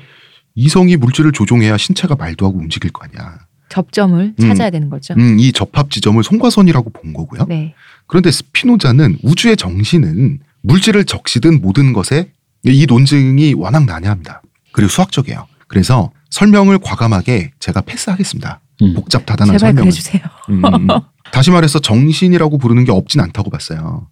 이성이 0.56 0.98
물질을 0.98 1.32
조종해야 1.32 1.78
신체가 1.78 2.16
말도 2.16 2.46
하고 2.46 2.58
움직일 2.58 2.92
거 2.92 3.06
아니야. 3.06 3.40
접점을 3.72 4.36
음. 4.38 4.48
찾아야 4.48 4.70
되는 4.70 4.90
거죠. 4.90 5.14
음, 5.18 5.40
이 5.40 5.52
접합 5.54 5.90
지점을 5.90 6.22
송과선이라고 6.22 6.90
본 6.90 7.14
거고요. 7.14 7.46
네. 7.48 7.74
그런데 8.06 8.30
스피노자는 8.30 9.20
우주의 9.24 9.56
정신은 9.56 10.40
물질을 10.62 11.06
적시든 11.06 11.62
모든 11.62 11.94
것에 11.94 12.32
이 12.64 12.86
논증이 12.86 13.54
워낙 13.54 13.86
난해합니다. 13.86 14.42
그리고 14.74 14.90
수학적이에요. 14.90 15.48
그래서 15.68 16.12
설명을 16.30 16.80
과감하게 16.80 17.52
제가 17.60 17.82
패스하겠습니다. 17.82 18.60
음. 18.82 18.94
복잡하다는 18.94 19.54
제발 19.54 19.60
설명을. 19.60 19.84
그래주세요. 19.84 20.22
음, 20.50 20.66
음. 20.66 20.88
다시 21.32 21.50
말해서 21.50 21.80
정신이라고 21.80 22.58
부르는 22.58 22.84
게 22.84 22.92
없진 22.92 23.22
않다고 23.22 23.50
봤어요. 23.50 24.08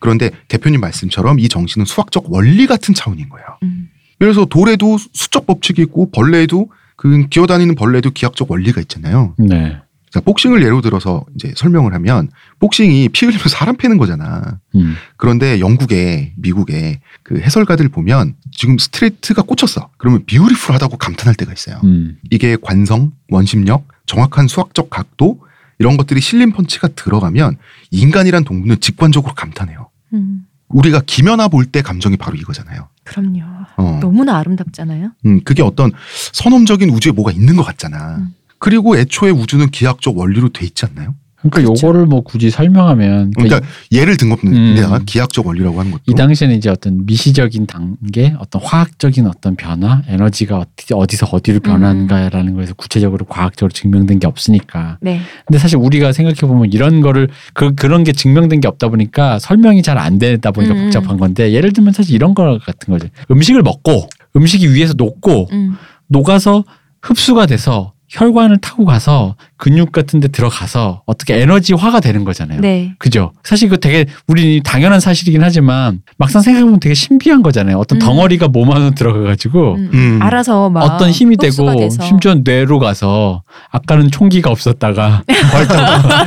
그런데 0.00 0.30
대표님 0.48 0.80
말씀처럼 0.80 1.38
이 1.38 1.48
정신은 1.48 1.86
수학적 1.86 2.32
원리 2.32 2.66
같은 2.66 2.94
차원인 2.94 3.28
거예요. 3.28 3.46
음. 3.62 3.90
그래서 4.18 4.44
돌에도 4.44 4.98
수적 4.98 5.46
법칙이 5.46 5.82
있고 5.82 6.10
벌레에도 6.10 6.68
그 6.96 7.26
기어다니는 7.28 7.74
벌레에도 7.74 8.10
기하학적 8.10 8.50
원리가 8.50 8.80
있잖아요. 8.82 9.34
네. 9.38 9.76
자, 10.10 10.20
복싱을 10.20 10.62
예로 10.62 10.80
들어서 10.80 11.24
이제 11.34 11.52
설명을 11.56 11.92
하면 11.94 12.28
복싱이 12.60 13.08
피 13.08 13.26
흘리면 13.26 13.48
사람 13.48 13.76
패는 13.76 13.98
거잖아. 13.98 14.60
음. 14.76 14.94
그런데 15.16 15.58
영국에 15.58 16.32
미국에 16.36 17.00
그 17.24 17.40
해설가들 17.40 17.88
보면 17.88 18.36
지금 18.52 18.78
스트레이트가 18.78 19.42
꽂혔어. 19.42 19.90
그러면 19.96 20.24
비우리풀하다고 20.24 20.98
감탄할 20.98 21.34
때가 21.34 21.52
있어요. 21.52 21.80
음. 21.82 22.16
이게 22.30 22.56
관성, 22.62 23.10
원심력, 23.28 23.88
정확한 24.06 24.46
수학적 24.46 24.88
각도 24.88 25.40
이런 25.80 25.96
것들이 25.96 26.20
실린 26.20 26.52
펀치가 26.52 26.86
들어가면 26.86 27.56
인간이란 27.90 28.44
동물은 28.44 28.78
직관적으로 28.80 29.34
감탄해요. 29.34 29.88
음. 30.12 30.46
우리가 30.68 31.02
김연아 31.04 31.48
볼 31.48 31.66
때 31.66 31.82
감정이 31.82 32.16
바로 32.16 32.36
이거잖아요. 32.36 32.88
그럼요. 33.04 33.40
어. 33.76 33.98
너무나 34.00 34.38
아름답잖아요. 34.38 35.12
음, 35.26 35.40
그게 35.44 35.62
어떤 35.62 35.92
선험적인 36.32 36.90
우주에 36.90 37.12
뭐가 37.12 37.32
있는 37.32 37.56
것 37.56 37.62
같잖아. 37.62 38.16
음. 38.16 38.34
그리고 38.58 38.96
애초에 38.96 39.30
우주는 39.30 39.70
기하학적 39.70 40.16
원리로 40.16 40.48
돼 40.48 40.64
있지 40.64 40.86
않나요? 40.86 41.14
그러니까 41.50 41.60
그렇죠. 41.68 41.86
요거를 41.86 42.06
뭐 42.06 42.22
굳이 42.22 42.50
설명하면 42.50 43.32
그러니까 43.36 43.60
예를 43.92 44.16
든 44.16 44.30
겁니다. 44.30 44.96
음. 44.96 45.04
기하학적 45.04 45.46
원리라고 45.46 45.78
하는 45.78 45.92
것도. 45.92 46.02
이 46.06 46.14
당시에는 46.14 46.56
이제 46.56 46.70
어떤 46.70 47.04
미시적인 47.06 47.66
단계, 47.66 48.34
어떤 48.38 48.62
화학적인 48.62 49.26
어떤 49.26 49.56
변화, 49.56 50.02
에너지가 50.08 50.58
어디, 50.58 50.94
어디서 50.94 51.26
어디로 51.30 51.60
변하는가라는 51.60 52.54
거에서 52.54 52.74
구체적으로 52.74 53.24
과학적으로 53.26 53.72
증명된 53.72 54.18
게 54.18 54.26
없으니까. 54.26 54.98
네. 55.00 55.20
근데 55.46 55.58
사실 55.58 55.76
우리가 55.78 56.12
생각해 56.12 56.40
보면 56.40 56.72
이런 56.72 57.00
거를 57.00 57.28
그 57.52 57.74
그런 57.74 58.04
게 58.04 58.12
증명된 58.12 58.60
게 58.60 58.68
없다 58.68 58.88
보니까 58.88 59.38
설명이 59.38 59.82
잘 59.82 59.94
안 59.94 60.18
되다 60.18 60.50
보니까 60.50 60.74
음. 60.74 60.82
복잡한 60.84 61.18
건데 61.18 61.52
예를 61.52 61.72
들면 61.72 61.92
사실 61.92 62.14
이런 62.14 62.34
거 62.34 62.58
같은 62.58 62.92
거지. 62.92 63.08
음식을 63.30 63.62
먹고 63.62 64.08
음식이 64.36 64.74
위에서 64.74 64.94
녹고 64.96 65.48
음. 65.52 65.76
녹아서 66.08 66.64
흡수가 67.02 67.46
돼서 67.46 67.92
혈관을 68.08 68.58
타고 68.58 68.84
가서 68.84 69.36
근육 69.64 69.92
같은 69.92 70.20
데 70.20 70.28
들어가서 70.28 71.00
어떻게 71.06 71.40
에너지화가 71.40 72.00
되는 72.00 72.24
거잖아요. 72.24 72.60
네. 72.60 72.92
그죠? 72.98 73.32
사실 73.44 73.70
그 73.70 73.80
되게 73.80 74.04
우리 74.26 74.60
당연한 74.62 75.00
사실이긴 75.00 75.42
하지만 75.42 76.02
막상 76.18 76.42
생각해보면 76.42 76.80
되게 76.80 76.92
신비한 76.94 77.42
거잖아요. 77.42 77.78
어떤 77.78 77.96
음. 77.96 77.98
덩어리가 78.00 78.48
몸 78.48 78.70
안으로 78.70 78.90
들어가가지고 78.90 79.76
음. 79.76 79.90
음. 79.94 80.18
알아서 80.20 80.68
막 80.68 80.82
어떤 80.82 81.08
힘이 81.08 81.38
되고 81.38 81.74
돼서. 81.76 82.02
심지어 82.02 82.34
뇌로 82.44 82.78
가서 82.78 83.42
아까는 83.70 84.10
총기가 84.10 84.50
없었다가 84.50 85.22
벌떡 85.50 85.78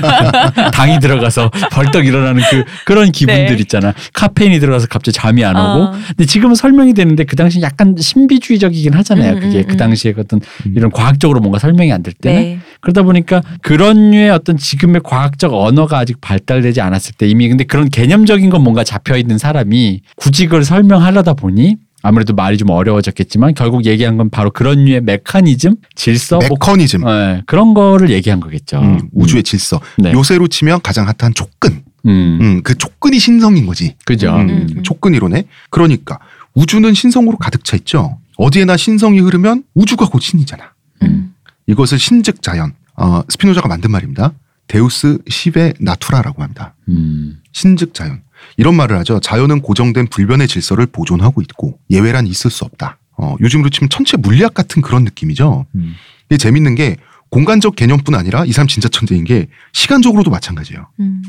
당이 0.73 0.99
들어가서 0.99 1.51
벌떡 1.71 2.07
일어나는 2.07 2.41
그 2.49 2.63
그런 2.85 3.11
기분들 3.11 3.55
네. 3.55 3.61
있잖아. 3.61 3.93
카페인이 4.13 4.59
들어가서 4.59 4.87
갑자기 4.87 5.15
잠이 5.15 5.45
안 5.45 5.55
오고. 5.55 5.83
어. 5.83 5.91
근데 6.07 6.25
지금은 6.25 6.55
설명이 6.55 6.95
되는데 6.95 7.23
그 7.23 7.35
당시 7.35 7.61
약간 7.61 7.95
신비주의적이긴 7.99 8.95
하잖아요. 8.95 9.33
음, 9.33 9.39
그게 9.41 9.59
음, 9.59 9.63
그 9.67 9.73
음. 9.73 9.77
당시에 9.77 10.15
어떤 10.17 10.39
이런 10.73 10.89
과학적으로 10.89 11.39
뭔가 11.39 11.59
설명이 11.59 11.93
안 11.93 12.01
될 12.01 12.13
때는 12.13 12.41
네. 12.41 12.59
그러다 12.79 13.01
보니까 13.03 13.26
그런 13.61 14.11
류의 14.11 14.29
어떤 14.29 14.57
지금의 14.57 15.01
과학적 15.03 15.53
언어가 15.53 15.99
아직 15.99 16.19
발달되지 16.21 16.81
않았을 16.81 17.15
때 17.17 17.27
이미 17.27 17.47
근데 17.49 17.63
그런 17.63 17.89
개념적인 17.89 18.49
건 18.49 18.63
뭔가 18.63 18.83
잡혀 18.83 19.17
있는 19.17 19.37
사람이 19.37 20.01
굳이 20.15 20.45
그걸 20.45 20.63
설명하려다 20.63 21.33
보니 21.33 21.77
아무래도 22.03 22.33
말이 22.33 22.57
좀 22.57 22.69
어려워졌겠지만 22.69 23.53
결국 23.53 23.85
얘기한 23.85 24.17
건 24.17 24.29
바로 24.29 24.51
그런 24.51 24.85
류의 24.85 25.01
메커니즘, 25.01 25.75
질서, 25.95 26.37
뭐 26.37 26.47
메커니즘. 26.49 27.01
예, 27.07 27.41
그런 27.45 27.73
거를 27.73 28.11
얘기한 28.11 28.39
거겠죠. 28.39 28.79
음, 28.79 29.09
우주의 29.13 29.43
질서. 29.43 29.81
네. 29.97 30.13
요새로 30.13 30.47
치면 30.47 30.81
가장 30.83 31.07
핫한 31.07 31.33
촉근. 31.33 31.83
음, 32.05 32.39
음, 32.41 32.61
그 32.63 32.77
촉근이 32.77 33.19
신성인 33.19 33.65
거지. 33.65 33.95
그죠. 34.05 34.33
음, 34.35 34.49
음, 34.49 34.67
음. 34.77 34.83
촉근 34.83 35.15
이론에. 35.15 35.45
그러니까 35.69 36.19
우주는 36.53 36.93
신성으로 36.93 37.37
가득 37.37 37.65
차 37.65 37.75
있죠. 37.75 38.19
어디에나 38.37 38.77
신성이 38.77 39.19
흐르면 39.19 39.63
우주가 39.73 40.07
곧 40.07 40.21
신이잖아. 40.21 40.71
음. 41.03 41.33
이것을 41.65 41.99
신즉 41.99 42.41
자연. 42.41 42.73
어, 42.97 43.21
스피노자가 43.29 43.67
만든 43.67 43.91
말입니다. 43.91 44.33
데우스 44.67 45.19
시베 45.29 45.73
나투라라고 45.79 46.43
합니다. 46.43 46.73
음, 46.89 47.39
신즉 47.53 47.93
자연. 47.93 48.21
이런 48.57 48.75
말을 48.75 48.97
하죠. 48.99 49.19
자연은 49.19 49.61
고정된 49.61 50.07
불변의 50.07 50.47
질서를 50.47 50.87
보존하고 50.87 51.41
있고 51.41 51.79
예외란 51.89 52.27
있을 52.27 52.51
수 52.51 52.65
없다. 52.65 52.97
어, 53.17 53.35
요즘으로 53.39 53.69
치면 53.69 53.89
천체 53.89 54.17
물리학 54.17 54.53
같은 54.53 54.81
그런 54.81 55.03
느낌이죠. 55.03 55.65
음. 55.75 55.95
이게 56.25 56.37
재밌는 56.37 56.75
게 56.75 56.97
공간적 57.29 57.75
개념뿐 57.75 58.15
아니라 58.15 58.45
이 58.45 58.51
사람 58.51 58.67
진짜 58.67 58.89
천재인 58.89 59.23
게 59.23 59.47
시간적으로도 59.73 60.29
마찬가지예요. 60.29 60.87
음. 60.99 61.21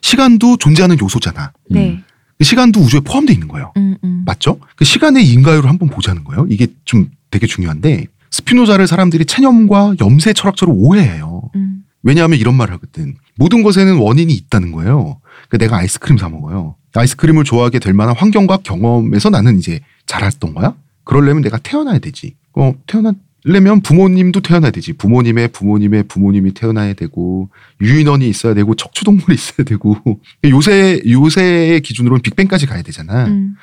시간도 0.00 0.56
존재하는 0.58 0.98
요소잖아. 1.00 1.52
네. 1.70 2.02
그 2.38 2.44
시간도 2.44 2.80
우주에 2.80 3.00
포함되어 3.00 3.32
있는 3.32 3.48
거예요. 3.48 3.72
음, 3.76 3.96
음. 4.04 4.22
맞죠? 4.26 4.58
그 4.76 4.84
시간의 4.84 5.26
인과율을 5.28 5.68
한번 5.68 5.88
보자는 5.88 6.24
거예요. 6.24 6.46
이게 6.48 6.68
좀 6.84 7.10
되게 7.30 7.46
중요한데 7.46 8.06
스피노자를 8.30 8.86
사람들이 8.86 9.24
체념과 9.24 9.94
염세 10.00 10.32
철학적으로 10.32 10.76
오해해요. 10.76 11.42
음. 11.54 11.84
왜냐하면 12.02 12.38
이런 12.38 12.54
말을 12.54 12.74
하거든. 12.74 13.16
모든 13.36 13.62
것에는 13.62 13.96
원인이 13.98 14.32
있다는 14.32 14.72
거예요. 14.72 15.20
그 15.48 15.58
내가 15.58 15.78
아이스크림 15.78 16.18
사 16.18 16.28
먹어요. 16.28 16.76
아이스크림을 16.94 17.44
좋아하게 17.44 17.78
될 17.78 17.92
만한 17.92 18.14
환경과 18.16 18.58
경험에서 18.58 19.30
나는 19.30 19.58
이제 19.58 19.80
자랐던 20.06 20.54
거야. 20.54 20.74
그러려면 21.04 21.42
내가 21.42 21.58
태어나야 21.58 21.98
되지. 21.98 22.34
어, 22.54 22.72
태어 22.86 23.02
나려면 23.46 23.80
부모님도 23.80 24.40
태어나야 24.40 24.72
되지. 24.72 24.92
부모님의 24.94 25.48
부모님의 25.48 26.04
부모님이 26.04 26.52
태어나야 26.52 26.94
되고 26.94 27.48
유인원이 27.80 28.28
있어야 28.28 28.54
되고 28.54 28.74
척추동물이 28.74 29.32
있어야 29.34 29.64
되고 29.64 29.96
요새 30.44 31.00
요새의 31.08 31.80
기준으로는 31.80 32.22
빅뱅까지 32.22 32.66
가야 32.66 32.82
되잖아. 32.82 33.26
음. 33.26 33.54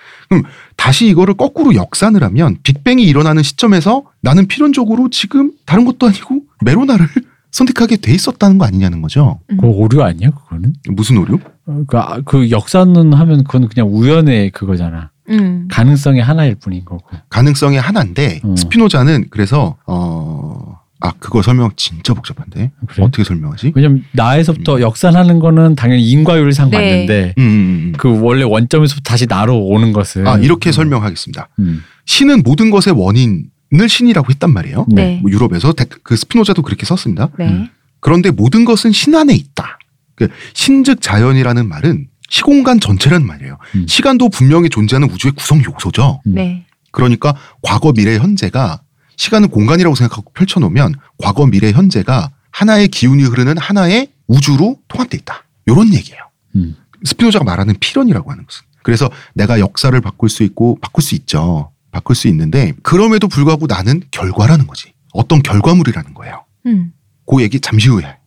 다시 0.77 1.07
이거를 1.07 1.33
거꾸로 1.33 1.75
역산을 1.75 2.23
하면 2.23 2.57
빅뱅이 2.63 3.03
일어나는 3.03 3.43
시점에서 3.43 4.05
나는 4.21 4.47
필연적으로 4.47 5.09
지금 5.09 5.51
다른 5.65 5.83
것도 5.83 6.07
아니고 6.07 6.41
메로나를 6.63 7.05
선택하게 7.51 7.97
돼 7.97 8.13
있었다는 8.13 8.57
거 8.57 8.65
아니냐는 8.65 9.01
거죠. 9.01 9.39
그 9.47 9.67
오류 9.67 10.01
아니야 10.01 10.31
그거는? 10.31 10.73
무슨 10.89 11.17
오류? 11.17 11.39
어, 11.67 11.83
그, 11.87 11.97
아, 11.97 12.19
그 12.25 12.49
역사는 12.49 13.13
하면 13.13 13.43
그건 13.43 13.67
그냥 13.67 13.93
우연의 13.93 14.51
그거잖아. 14.51 15.11
음. 15.29 15.67
가능성의 15.71 16.21
하나일 16.21 16.55
뿐인 16.55 16.83
거고. 16.85 17.03
가능성의 17.29 17.79
하나인데 17.79 18.41
음. 18.45 18.55
스피노자는 18.55 19.27
그래서 19.29 19.77
어 19.85 20.73
아 21.05 21.11
그거 21.19 21.41
설명 21.41 21.69
진짜 21.75 22.13
복잡한데 22.13 22.71
그래? 22.87 23.03
어떻게 23.03 23.25
설명하지? 23.25 23.73
왜냐면 23.75 24.05
나에서부터 24.13 24.79
역산하는 24.79 25.39
거는 25.39 25.75
당연히 25.75 26.09
인과율상 26.09 26.69
네. 26.69 26.77
맞는데 26.77 27.33
음, 27.39 27.43
음, 27.43 27.45
음. 27.89 27.93
그 27.97 28.21
원래 28.21 28.43
원점에서부터 28.45 29.01
다시 29.03 29.25
나로 29.27 29.59
오는 29.65 29.91
것은 29.91 30.25
아 30.25 30.37
이렇게 30.37 30.71
설명하겠습니다. 30.71 31.49
음. 31.59 31.83
신은 32.05 32.43
모든 32.43 32.71
것의 32.71 32.95
원인을 32.97 33.89
신이라고 33.89 34.29
했단 34.29 34.53
말이에요. 34.53 34.85
네. 34.93 35.19
뭐 35.21 35.29
유럽에서 35.29 35.73
데- 35.73 35.83
그 36.03 36.15
스피노자도 36.15 36.61
그렇게 36.61 36.85
썼습니다. 36.85 37.27
네. 37.37 37.49
음. 37.49 37.67
그런데 37.99 38.31
모든 38.31 38.63
것은 38.63 38.93
신 38.93 39.13
안에 39.13 39.33
있다. 39.33 39.79
그 40.15 40.29
신즉 40.53 41.01
자연이라는 41.01 41.67
말은 41.67 42.07
시공간 42.33 42.79
전체라는 42.79 43.27
말이에요. 43.27 43.59
음. 43.75 43.85
시간도 43.87 44.29
분명히 44.29 44.67
존재하는 44.67 45.07
우주의 45.11 45.31
구성 45.33 45.63
요소죠. 45.63 46.19
음. 46.25 46.33
네. 46.33 46.65
그러니까 46.89 47.35
과거, 47.61 47.93
미래, 47.93 48.17
현재가 48.17 48.81
시간은 49.17 49.49
공간이라고 49.49 49.93
생각하고 49.93 50.31
펼쳐놓으면 50.33 50.95
과거, 51.19 51.45
미래, 51.45 51.71
현재가 51.71 52.31
하나의 52.49 52.87
기운이 52.87 53.21
흐르는 53.21 53.59
하나의 53.59 54.07
우주로 54.25 54.79
통합돼 54.87 55.15
있다. 55.17 55.43
이런 55.67 55.93
얘기예요. 55.93 56.21
음. 56.55 56.75
스피노자가 57.03 57.45
말하는 57.45 57.75
필연이라고 57.79 58.31
하는 58.31 58.47
것은. 58.47 58.65
그래서 58.81 59.11
내가 59.35 59.59
역사를 59.59 59.99
바꿀 60.01 60.29
수 60.29 60.41
있고 60.41 60.79
바꿀 60.81 61.03
수 61.03 61.13
있죠. 61.13 61.71
바꿀 61.91 62.15
수 62.15 62.27
있는데 62.29 62.73
그럼에도 62.81 63.27
불구하고 63.27 63.67
나는 63.67 64.01
결과라는 64.09 64.65
거지. 64.65 64.91
어떤 65.13 65.43
결과물이라는 65.43 66.15
거예요. 66.15 66.45
음. 66.65 66.93
그 67.27 67.43
얘기 67.43 67.59
잠시 67.59 67.89
후에 67.89 68.17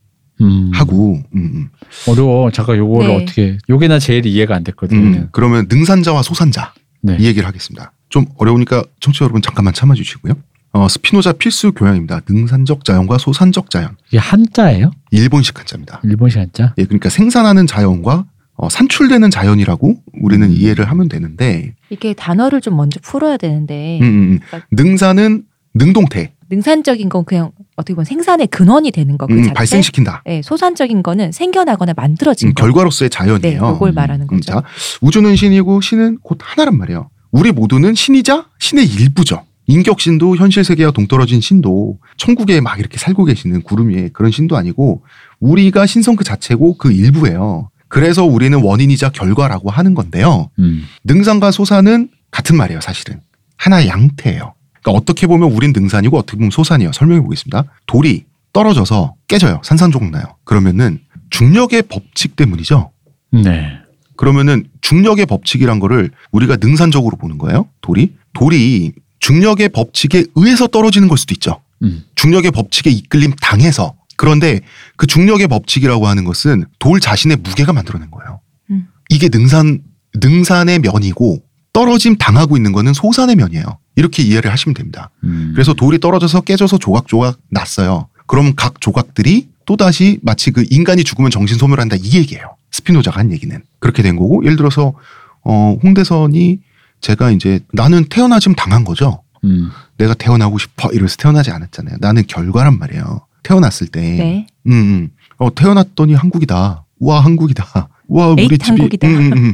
음. 0.41 0.71
하고 0.73 1.23
음, 1.35 1.51
음. 1.55 1.69
어려워. 2.09 2.51
잠깐 2.51 2.77
요거를 2.77 3.09
네. 3.09 3.17
어떻게 3.17 3.59
요게 3.69 3.89
나 3.89 3.99
제일 3.99 4.27
이해가 4.27 4.55
안 4.55 4.65
됐거든. 4.65 4.97
음, 4.97 5.29
그러면 5.33 5.67
능산자와 5.69 6.23
소산자 6.23 6.75
네. 7.03 7.17
이 7.19 7.27
얘기를 7.27 7.47
하겠습니다. 7.47 7.93
좀 8.09 8.27
어려우니까 8.37 8.85
청취자 9.01 9.25
여러분 9.25 9.43
잠깐만 9.43 9.75
참아주시고요. 9.75 10.35
어, 10.73 10.89
스피노자 10.89 11.33
필수 11.33 11.73
교양입니다. 11.73 12.21
능산적 12.29 12.85
자연과 12.85 13.19
소산적 13.19 13.71
자연. 13.71 13.97
이게 14.09 14.19
한자예요? 14.19 14.91
일본식 15.11 15.59
한자입니다. 15.59 16.01
일본식 16.05 16.39
한자? 16.39 16.75
예, 16.77 16.85
그러니까 16.85 17.09
생산하는 17.09 17.67
자연과 17.67 18.27
어, 18.57 18.69
산출되는 18.69 19.31
자연이라고 19.31 19.97
우리는 20.23 20.51
이해를 20.51 20.89
하면 20.91 21.09
되는데 21.09 21.75
이게 21.91 22.15
단어를 22.15 22.61
좀 22.61 22.77
먼저 22.77 22.99
풀어야 23.03 23.37
되는데 23.37 23.99
음, 24.01 24.05
음, 24.05 24.41
음. 24.53 24.61
능산은 24.71 25.45
능동태 25.75 26.33
능산적인 26.51 27.09
건 27.09 27.25
그냥 27.25 27.51
어떻게 27.77 27.95
보면 27.95 28.05
생산의 28.07 28.47
근원이 28.49 28.91
되는 28.91 29.19
거 29.19 29.27
그 29.27 29.35
음, 29.35 29.43
자체. 29.43 29.55
발생시킨다. 29.55 30.23
네, 30.25 30.41
소산적인 30.43 31.03
거는 31.03 31.33
생겨나거나 31.33 31.93
만들어진 31.97 32.49
음, 32.49 32.55
거. 32.55 32.63
결과로서의 32.63 33.11
네, 33.11 33.17
자연이에요. 33.17 33.73
그걸 33.75 33.91
음, 33.91 33.95
말하는 33.95 34.23
음, 34.25 34.39
거죠. 34.39 34.53
자, 34.53 34.63
우주는 35.01 35.35
신이고 35.37 35.81
신은 35.81 36.19
곧 36.23 36.39
하나란 36.41 36.77
말이에요. 36.79 37.11
우리 37.33 37.53
모두는 37.53 37.95
신이자 37.95 38.47
신의 38.59 38.87
일부죠. 38.87 39.45
인격신도 39.69 40.37
현실 40.37 40.63
세계와 40.63 40.93
동떨어진 40.93 41.41
신도 41.41 41.99
천국에 42.17 42.61
막 42.61 42.79
이렇게 42.79 42.99
살고 42.99 43.25
계시는 43.25 43.63
구름 43.63 43.89
위에 43.91 44.11
그런 44.13 44.31
신도 44.31 44.57
아니고 44.57 45.03
우리가 45.41 45.87
신성 45.87 46.15
그 46.17 46.23
자체고 46.25 46.77
그 46.79 46.93
일부예요. 46.93 47.71
그래서 47.89 48.25
우리는 48.25 48.59
원인이자 48.63 49.11
결과라고 49.11 49.71
하는 49.71 49.95
건데요. 49.95 50.51
음. 50.61 50.85
능산과 51.05 51.51
소산은 51.51 52.09
같은 52.31 52.57
말이에요, 52.57 52.81
사실은. 52.81 53.21
하나의 53.57 53.89
양태예요. 53.89 54.55
그러니까 54.87 54.93
어떻게 54.93 55.27
보면 55.27 55.51
우린 55.51 55.73
능산이고 55.75 56.17
어떻게 56.17 56.37
보면 56.37 56.51
소산이에요. 56.51 56.93
설명해 56.93 57.21
보겠습니다. 57.23 57.65
돌이 57.87 58.25
떨어져서 58.53 59.15
깨져요. 59.27 59.61
산산조각 59.65 60.11
나요. 60.11 60.37
그러면은 60.45 61.01
중력의 61.31 61.83
법칙 61.83 62.37
때문이죠. 62.37 62.91
네. 63.33 63.73
그러면은 64.15 64.69
중력의 64.81 65.27
법칙이란 65.27 65.81
거를 65.81 66.11
우리가 66.31 66.57
능산적으로 66.61 67.17
보는 67.17 67.37
거예요. 67.37 67.69
돌이 67.81 68.15
돌이 68.33 68.93
중력의 69.19 69.71
법칙에 69.71 70.25
의해서 70.37 70.69
떨어지는 70.69 71.09
걸 71.09 71.19
수도 71.19 71.35
있죠. 71.35 71.61
음. 71.83 72.05
중력의 72.15 72.53
법칙에 72.53 72.89
이끌림 72.89 73.33
당해서 73.43 73.95
그런데 74.17 74.61
그 74.97 75.07
중력의 75.07 75.49
법칙이라고 75.49 76.07
하는 76.07 76.25
것은 76.25 76.65
돌 76.79 77.01
자신의 77.01 77.39
무게가 77.43 77.73
만들어낸 77.73 78.11
거예요. 78.11 78.41
음. 78.71 78.87
이게 79.11 79.29
능산 79.31 79.81
능산의 80.15 80.79
면이고 80.79 81.43
떨어짐 81.77 82.17
당하고 82.17 82.57
있는 82.57 82.73
거는 82.73 82.95
소산의 82.95 83.37
면이에요. 83.37 83.65
이렇게 83.97 84.23
이해를 84.23 84.51
하시면 84.51 84.73
됩니다. 84.73 85.11
음. 85.25 85.51
그래서 85.55 85.75
돌이 85.75 86.01
떨어져서 86.01 86.41
깨져서 86.41 86.79
조각조각 86.79 87.39
났어요. 87.51 88.09
그럼 88.27 88.55
각 88.57 88.81
조각들이 88.81 89.49
또다시 89.67 90.19
마치 90.23 90.53
그 90.53 90.65
인간이 90.71 91.05
죽으면 91.05 91.31
정신 91.31 91.59
소멸한다 91.59 91.97
이 91.97 92.15
얘기예요. 92.15 92.57
스피노자가 92.71 93.21
한 93.21 93.31
얘기는. 93.31 93.63
그렇게 93.79 94.03
된 94.03 94.17
거고 94.17 94.43
예를 94.45 94.57
들어서 94.57 94.95
어 95.43 95.77
홍대선이 95.83 96.61
제가 97.03 97.31
이제 97.31 97.61
나는 97.75 98.07
태어나짐 98.09 98.55
당한 98.55 98.83
거죠. 98.85 99.23
음. 99.45 99.69
내가 99.99 100.15
태어나고 100.15 100.57
싶어 100.57 100.89
이래서 100.93 101.17
태어나지 101.17 101.51
않았잖아요. 101.51 101.99
나는 102.01 102.23
결과란 102.27 102.79
말이에요. 102.79 103.27
태어났을 103.43 103.89
때 103.89 104.01
네. 104.01 104.47
음, 104.67 104.73
음. 104.73 105.09
어, 105.37 105.55
태어났더니 105.55 106.15
한국이다. 106.15 106.87
우와, 107.01 107.21
한국이다. 107.21 107.89
우와, 108.09 108.29
우리 108.29 108.49
집이. 108.49 108.65
한국이다. 108.65 109.09
음, 109.09 109.15
음, 109.15 109.33
음. 109.37 109.53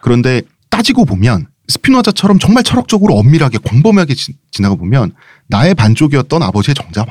그런데 0.00 0.40
따지고 0.74 1.04
보면 1.04 1.46
스피노자처럼 1.68 2.40
정말 2.40 2.64
철학적으로 2.64 3.14
엄밀하게 3.14 3.58
광범위하게 3.64 4.14
지, 4.14 4.34
지나가 4.50 4.74
보면 4.74 5.12
나의 5.46 5.74
반쪽이었던 5.74 6.42
아버지의 6.42 6.74
정자와 6.74 7.06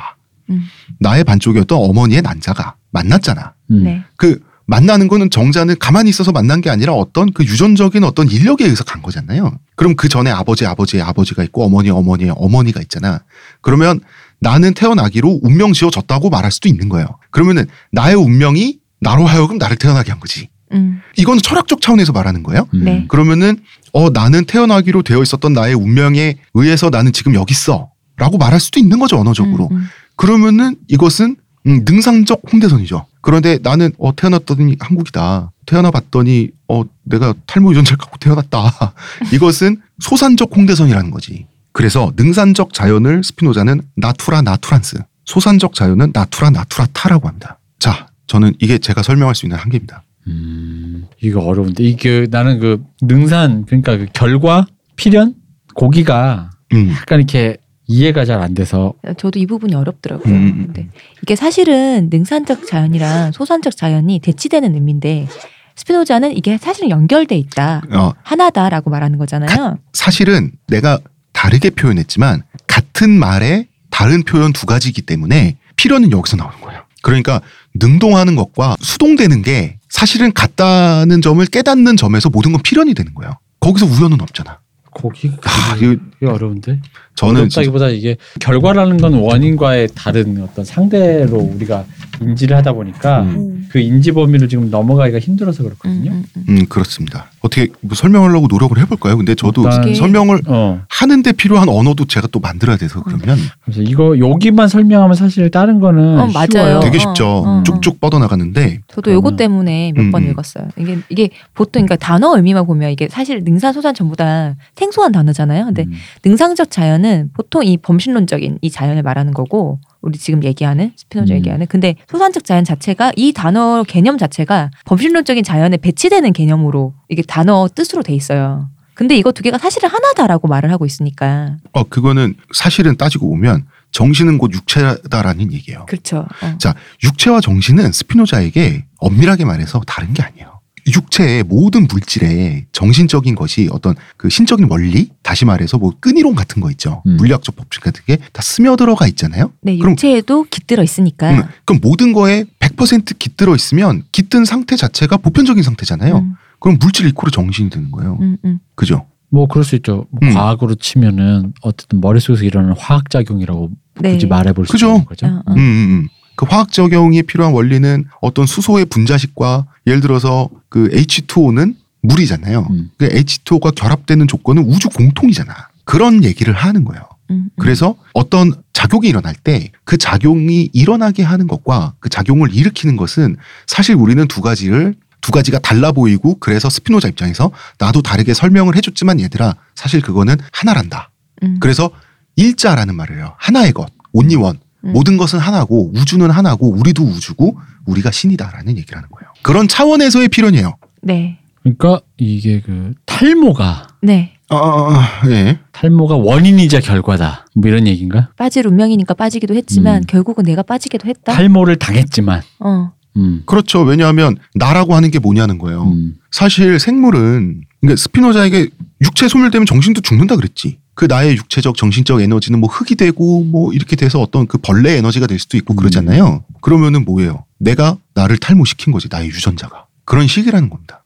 음. 0.49 0.63
나의 0.99 1.23
반쪽이었던 1.23 1.77
어머니의 1.77 2.21
난자가 2.21 2.75
만났잖아. 2.91 3.53
음. 3.71 3.83
네. 3.83 4.03
그 4.17 4.41
만나는 4.65 5.07
거는 5.07 5.29
정자는 5.29 5.77
가만히 5.79 6.09
있어서 6.09 6.31
만난 6.31 6.59
게 6.59 6.69
아니라 6.69 6.93
어떤 6.93 7.31
그 7.31 7.43
유전적인 7.43 8.03
어떤 8.03 8.29
인력에 8.29 8.65
의해서 8.65 8.83
간 8.83 9.01
거잖아요. 9.01 9.57
그럼 9.75 9.95
그 9.95 10.09
전에 10.09 10.29
아버지 10.29 10.65
아버지의 10.65 11.01
아버지가 11.03 11.43
있고 11.45 11.65
어머니 11.65 11.89
어머니의 11.89 12.33
어머니가 12.35 12.81
있잖아. 12.81 13.21
그러면 13.61 14.01
나는 14.39 14.73
태어나기로 14.73 15.39
운명 15.41 15.71
지어졌다고 15.71 16.29
말할 16.29 16.51
수도 16.51 16.67
있는 16.67 16.89
거예요. 16.89 17.07
그러면은 17.31 17.65
나의 17.91 18.15
운명이 18.15 18.79
나로 18.99 19.25
하여금 19.25 19.57
나를 19.57 19.77
태어나게 19.77 20.11
한 20.11 20.19
거지. 20.19 20.49
음. 20.73 21.01
이거는 21.17 21.41
철학적 21.41 21.81
차원에서 21.81 22.11
말하는 22.11 22.43
거예요. 22.43 22.67
음. 22.73 22.83
네. 22.83 23.05
그러면은 23.07 23.57
어 23.93 24.09
나는 24.09 24.45
태어나기로 24.45 25.03
되어 25.03 25.21
있었던 25.21 25.53
나의 25.53 25.75
운명에 25.75 26.35
의해서 26.53 26.89
나는 26.89 27.11
지금 27.13 27.35
여기 27.35 27.51
있어라고 27.51 28.37
말할 28.39 28.59
수도 28.59 28.79
있는 28.79 28.99
거죠 28.99 29.19
언어적으로. 29.19 29.69
음, 29.71 29.77
음. 29.77 29.87
그러면은 30.15 30.75
이것은 30.87 31.35
음, 31.65 31.85
능상적 31.85 32.41
홍대선이죠. 32.51 33.05
그런데 33.21 33.57
나는 33.61 33.91
어 33.97 34.15
태어났더니 34.15 34.75
한국이다. 34.79 35.51
태어나 35.65 35.91
봤더니 35.91 36.49
어 36.67 36.83
내가 37.03 37.33
탈모 37.45 37.71
유전자를 37.71 37.97
갖고 37.97 38.17
태어났다. 38.17 38.93
이것은 39.31 39.81
소산적 39.99 40.49
홍대선이라는 40.55 41.09
거지. 41.11 41.45
그래서 41.71 42.11
능산적 42.15 42.73
자연을 42.73 43.23
스피노자는 43.23 43.81
나투라 43.95 44.41
나투란스, 44.41 44.97
소산적 45.25 45.73
자연은 45.73 46.11
나투라 46.13 46.49
나투라타라고 46.51 47.27
합니다. 47.27 47.57
자, 47.79 48.07
저는 48.27 48.53
이게 48.59 48.77
제가 48.77 49.03
설명할 49.03 49.35
수 49.35 49.45
있는 49.45 49.57
한계입니다. 49.57 50.03
음. 50.27 51.07
이거 51.21 51.41
어려운데 51.41 51.83
이게 51.83 52.27
나는 52.29 52.59
그 52.59 52.83
능산 53.01 53.65
그러니까 53.65 53.97
그 53.97 54.07
결과 54.13 54.65
필연 54.95 55.35
고기가 55.75 56.51
음, 56.73 56.89
약간 56.91 57.19
이렇게 57.19 57.57
이해가 57.87 58.23
잘 58.25 58.39
안 58.41 58.53
돼서 58.53 58.93
저도 59.17 59.39
이 59.39 59.45
부분이 59.45 59.75
어렵더라고요. 59.75 60.33
음. 60.33 60.63
근데 60.67 60.89
이게 61.21 61.35
사실은 61.35 62.09
능산적 62.11 62.65
자연이랑 62.67 63.31
소산적 63.33 63.75
자연이 63.75 64.19
대치되는 64.19 64.73
의미인데 64.73 65.27
스피노자는 65.75 66.37
이게 66.37 66.57
사실은 66.57 66.89
연결돼 66.89 67.35
있다. 67.35 67.81
어, 67.91 68.13
하나다라고 68.23 68.89
말하는 68.89 69.17
거잖아요. 69.17 69.79
사실은 69.93 70.51
내가 70.67 70.99
다르게 71.33 71.71
표현했지만 71.71 72.43
같은 72.67 73.09
말에 73.09 73.67
다른 73.89 74.23
표현 74.23 74.53
두 74.53 74.65
가지이기 74.65 75.01
때문에 75.01 75.57
필요는 75.75 76.11
여기서 76.11 76.37
나오는 76.37 76.59
거예요. 76.61 76.83
그러니까 77.01 77.41
능동하는 77.75 78.35
것과 78.35 78.75
수동되는 78.79 79.41
게 79.41 79.77
사실은 79.93 80.33
같다는 80.33 81.21
점을 81.21 81.45
깨닫는 81.45 81.97
점에서 81.97 82.29
모든 82.31 82.51
건 82.51 82.63
필연이 82.63 82.95
되는 82.95 83.13
거예요. 83.13 83.37
거기서 83.59 83.85
우연은 83.85 84.19
없잖아. 84.21 84.59
고기 84.89 85.31
아, 85.43 85.75
이거 85.77 86.33
어려운데 86.33 86.81
저는 87.15 87.41
어렵다기보다 87.41 87.89
이게 87.89 88.17
결과라는 88.39 88.97
건 88.97 89.13
원인과의 89.13 89.89
다른 89.95 90.41
어떤 90.41 90.65
상대로 90.65 91.37
우리가 91.37 91.85
인지를 92.21 92.57
하다 92.57 92.73
보니까 92.73 93.21
음. 93.21 93.67
그 93.69 93.79
인지 93.79 94.11
범위를 94.11 94.47
지금 94.49 94.69
넘어가기가 94.69 95.19
힘들어서 95.19 95.63
그렇거든요. 95.63 96.11
음, 96.11 96.25
음, 96.37 96.43
음. 96.47 96.57
음 96.57 96.65
그렇습니다. 96.67 97.31
어떻게 97.41 97.67
뭐 97.81 97.95
설명하려고 97.95 98.47
노력을 98.47 98.77
해볼까요? 98.79 99.17
근데 99.17 99.35
저도 99.35 99.69
설명을 99.95 100.41
어. 100.47 100.81
하는데 100.89 101.31
필요한 101.33 101.69
언어도 101.69 102.05
제가 102.05 102.27
또 102.31 102.39
만들어야 102.39 102.77
돼서 102.77 103.03
그러면 103.03 103.37
그래서 103.63 103.81
이거 103.81 104.17
여기만 104.17 104.67
설명하면 104.67 105.15
사실 105.15 105.49
다른 105.51 105.79
거는 105.79 106.19
어, 106.19 106.27
맞아요. 106.27 106.47
쉬워요. 106.51 106.79
되게 106.81 106.97
어, 106.97 106.99
쉽죠. 106.99 107.27
어. 107.45 107.63
쭉쭉 107.65 107.99
뻗어나가는데 107.99 108.81
저도 108.87 109.11
요거 109.11 109.35
때문에 109.35 109.91
몇번 109.95 110.23
음, 110.23 110.27
음. 110.27 110.31
읽었어요. 110.31 110.67
이게 110.77 110.99
이게 111.09 111.29
보통 111.53 111.85
그러니까 111.85 111.95
단어 111.95 112.35
의미만 112.35 112.65
보면 112.65 112.91
이게 112.91 113.07
사실 113.09 113.41
능산 113.43 113.73
소산 113.73 113.93
전부 113.93 114.15
다 114.15 114.55
생소한 114.75 115.11
단어잖아요. 115.11 115.65
근데 115.65 115.83
음. 115.83 115.93
능상적 116.23 116.71
자연 116.71 117.02
은 117.05 117.29
보통 117.33 117.63
이 117.65 117.77
범신론적인 117.77 118.59
이 118.61 118.69
자연을 118.69 119.03
말하는 119.03 119.33
거고 119.33 119.79
우리 120.01 120.17
지금 120.17 120.43
얘기하는 120.43 120.91
스피노자 120.95 121.33
음. 121.33 121.37
얘기하는 121.37 121.67
근데 121.67 121.95
소산적 122.09 122.43
자연 122.43 122.63
자체가 122.63 123.11
이 123.15 123.33
단어 123.33 123.83
개념 123.87 124.17
자체가 124.17 124.71
범신론적인 124.85 125.43
자연에 125.43 125.77
배치되는 125.77 126.33
개념으로 126.33 126.93
이게 127.09 127.21
단어 127.21 127.67
뜻으로 127.73 128.03
돼 128.03 128.13
있어요. 128.13 128.69
근데 128.93 129.15
이거 129.17 129.31
두 129.31 129.41
개가 129.41 129.57
사실은 129.57 129.89
하나다라고 129.89 130.47
말을 130.47 130.71
하고 130.71 130.85
있으니까 130.85 131.57
어 131.71 131.83
그거는 131.83 132.35
사실은 132.53 132.95
따지고 132.95 133.29
보면 133.29 133.65
정신은 133.93 134.39
곧 134.39 134.51
육체다라는 134.53 135.53
얘기예요. 135.53 135.85
그렇죠. 135.85 136.25
어. 136.41 136.57
자, 136.57 136.73
육체와 137.03 137.39
정신은 137.41 137.91
스피노자에게 137.91 138.85
엄밀하게 138.97 139.45
말해서 139.45 139.81
다른 139.85 140.13
게 140.13 140.23
아니에요. 140.23 140.52
육체의 140.87 141.43
모든 141.43 141.87
물질에 141.87 142.65
정신적인 142.71 143.35
것이 143.35 143.69
어떤 143.71 143.95
그 144.17 144.29
신적인 144.29 144.67
원리, 144.69 145.09
다시 145.21 145.45
말해서 145.45 145.77
뭐 145.77 145.93
끈이론 145.99 146.35
같은 146.35 146.61
거 146.61 146.69
있죠. 146.71 147.01
음. 147.05 147.17
물리학적 147.17 147.55
법칙 147.55 147.81
같은 147.83 148.01
게 148.05 148.17
다 148.33 148.41
스며들어가 148.41 149.07
있잖아요. 149.07 149.51
네, 149.61 149.77
그럼- 149.77 149.91
육체에도 149.91 150.45
깃들어 150.49 150.83
있으니까. 150.83 151.31
음, 151.31 151.43
그럼 151.65 151.79
모든 151.81 152.13
거에 152.13 152.45
100% 152.59 153.17
깃들어 153.19 153.55
있으면 153.55 154.03
깃든 154.11 154.45
상태 154.45 154.75
자체가 154.75 155.17
보편적인 155.17 155.63
상태잖아요. 155.63 156.17
음, 156.17 156.35
그럼 156.59 156.77
물질 156.79 157.07
이코르 157.07 157.31
정신이 157.31 157.69
되는 157.69 157.91
거예요. 157.91 158.17
음, 158.21 158.37
음. 158.45 158.59
그죠? 158.75 159.05
뭐 159.29 159.47
그럴 159.47 159.63
수 159.63 159.75
있죠. 159.75 160.05
뭐 160.11 160.19
음. 160.23 160.33
과학으로 160.33 160.75
치면은 160.75 161.53
어쨌든 161.61 162.01
머릿속에서 162.01 162.43
일어나는 162.43 162.75
화학 162.77 163.09
작용이라고 163.09 163.71
네. 163.99 164.11
굳이 164.13 164.27
말해볼 164.27 164.65
수 164.67 164.71
그죠. 164.73 164.87
있는 164.89 165.05
거죠. 165.05 165.25
어, 165.27 165.41
어. 165.45 165.53
음, 165.53 165.57
음, 165.57 165.59
음. 165.59 166.07
그 166.35 166.45
화학 166.49 166.71
적용이 166.71 167.23
필요한 167.23 167.53
원리는 167.53 168.05
어떤 168.21 168.45
수소의 168.45 168.85
분자식과 168.85 169.65
예를 169.87 170.01
들어서 170.01 170.49
그 170.69 170.89
H2O는 170.89 171.75
물이잖아요. 172.01 172.67
음. 172.69 172.91
그 172.97 173.07
H2O가 173.07 173.75
결합되는 173.75 174.27
조건은 174.27 174.63
우주 174.63 174.89
공통이잖아. 174.89 175.53
그런 175.85 176.23
얘기를 176.23 176.53
하는 176.53 176.85
거예요. 176.85 177.03
음, 177.29 177.35
음. 177.35 177.49
그래서 177.57 177.95
어떤 178.13 178.53
작용이 178.73 179.07
일어날 179.07 179.35
때 179.35 179.69
그 179.93 179.97
작용이 179.97 180.69
일어나게 180.73 181.21
하는 181.21 181.45
것과 181.45 181.93
그 181.99 182.09
작용을 182.09 182.53
일으키는 182.53 182.97
것은 182.97 183.37
사실 183.67 183.93
우리는 183.93 184.27
두 184.27 184.41
가지를 184.41 184.95
두 185.21 185.31
가지가 185.31 185.59
달라 185.59 185.91
보이고 185.91 186.37
그래서 186.39 186.67
스피노자 186.67 187.07
입장에서 187.09 187.51
나도 187.77 188.01
다르게 188.01 188.33
설명을 188.33 188.75
해줬지만 188.75 189.19
얘들아 189.19 189.55
사실 189.75 190.01
그거는 190.01 190.37
하나란다. 190.51 191.11
음, 191.43 191.57
그래서 191.59 191.91
일자라는 192.35 192.95
말을 192.95 193.17
해요. 193.17 193.35
하나의 193.37 193.71
것, 193.73 193.87
온리원. 194.13 194.59
음. 194.85 194.93
모든 194.93 195.17
것은 195.17 195.39
하나고 195.39 195.91
우주는 195.95 196.29
하나고 196.29 196.69
우리도 196.71 197.03
우주고 197.03 197.57
우리가 197.85 198.11
신이다라는 198.11 198.77
얘기를 198.77 198.97
하는 198.97 199.09
거예요. 199.09 199.31
그런 199.41 199.67
차원에서의 199.67 200.29
필연이에요. 200.29 200.77
네. 201.01 201.39
그러니까 201.61 202.01
이게 202.17 202.61
그 202.61 202.93
탈모가 203.05 203.87
네. 204.01 204.33
아, 204.49 204.55
아, 204.55 204.99
아, 204.99 205.29
예. 205.29 205.59
탈모가 205.71 206.15
원인이자 206.17 206.81
결과다. 206.81 207.47
뭐 207.55 207.69
이런 207.69 207.87
얘기인가? 207.87 208.29
빠질 208.37 208.67
운명이니까 208.67 209.13
빠지기도 209.13 209.55
했지만 209.55 210.01
음. 210.01 210.03
결국은 210.07 210.43
내가 210.43 210.61
빠지기도 210.61 211.07
했다. 211.07 211.33
탈모를 211.33 211.77
당했지만. 211.77 212.41
어. 212.59 212.91
음. 213.15 213.43
그렇죠. 213.45 213.81
왜냐하면 213.81 214.35
나라고 214.55 214.95
하는 214.95 215.09
게 215.11 215.19
뭐냐는 215.19 215.57
거예요. 215.57 215.83
음. 215.83 216.15
사실 216.31 216.79
생물은 216.79 217.61
그러니까 217.81 218.01
스피노자에게 218.01 218.69
육체 219.03 219.27
소멸되면 219.27 219.65
정신도 219.65 220.01
죽는다 220.01 220.35
그랬지. 220.35 220.77
그 220.95 221.05
나의 221.05 221.35
육체적 221.35 221.75
정신적 221.75 222.21
에너지는 222.21 222.59
뭐 222.59 222.69
흙이 222.69 222.95
되고 222.95 223.43
뭐 223.43 223.73
이렇게 223.73 223.95
돼서 223.95 224.21
어떤 224.21 224.45
그 224.47 224.57
벌레 224.59 224.97
에너지가 224.97 225.27
될 225.27 225.39
수도 225.39 225.57
있고 225.57 225.73
음. 225.73 225.75
그러잖아요. 225.77 226.43
그러면은 226.61 227.03
뭐예요? 227.05 227.45
내가 227.57 227.97
나를 228.13 228.37
탈모시킨 228.37 228.93
거지 228.93 229.07
나의 229.09 229.27
유전자가 229.29 229.85
그런 230.05 230.27
식이라는 230.27 230.69
겁니다. 230.69 231.03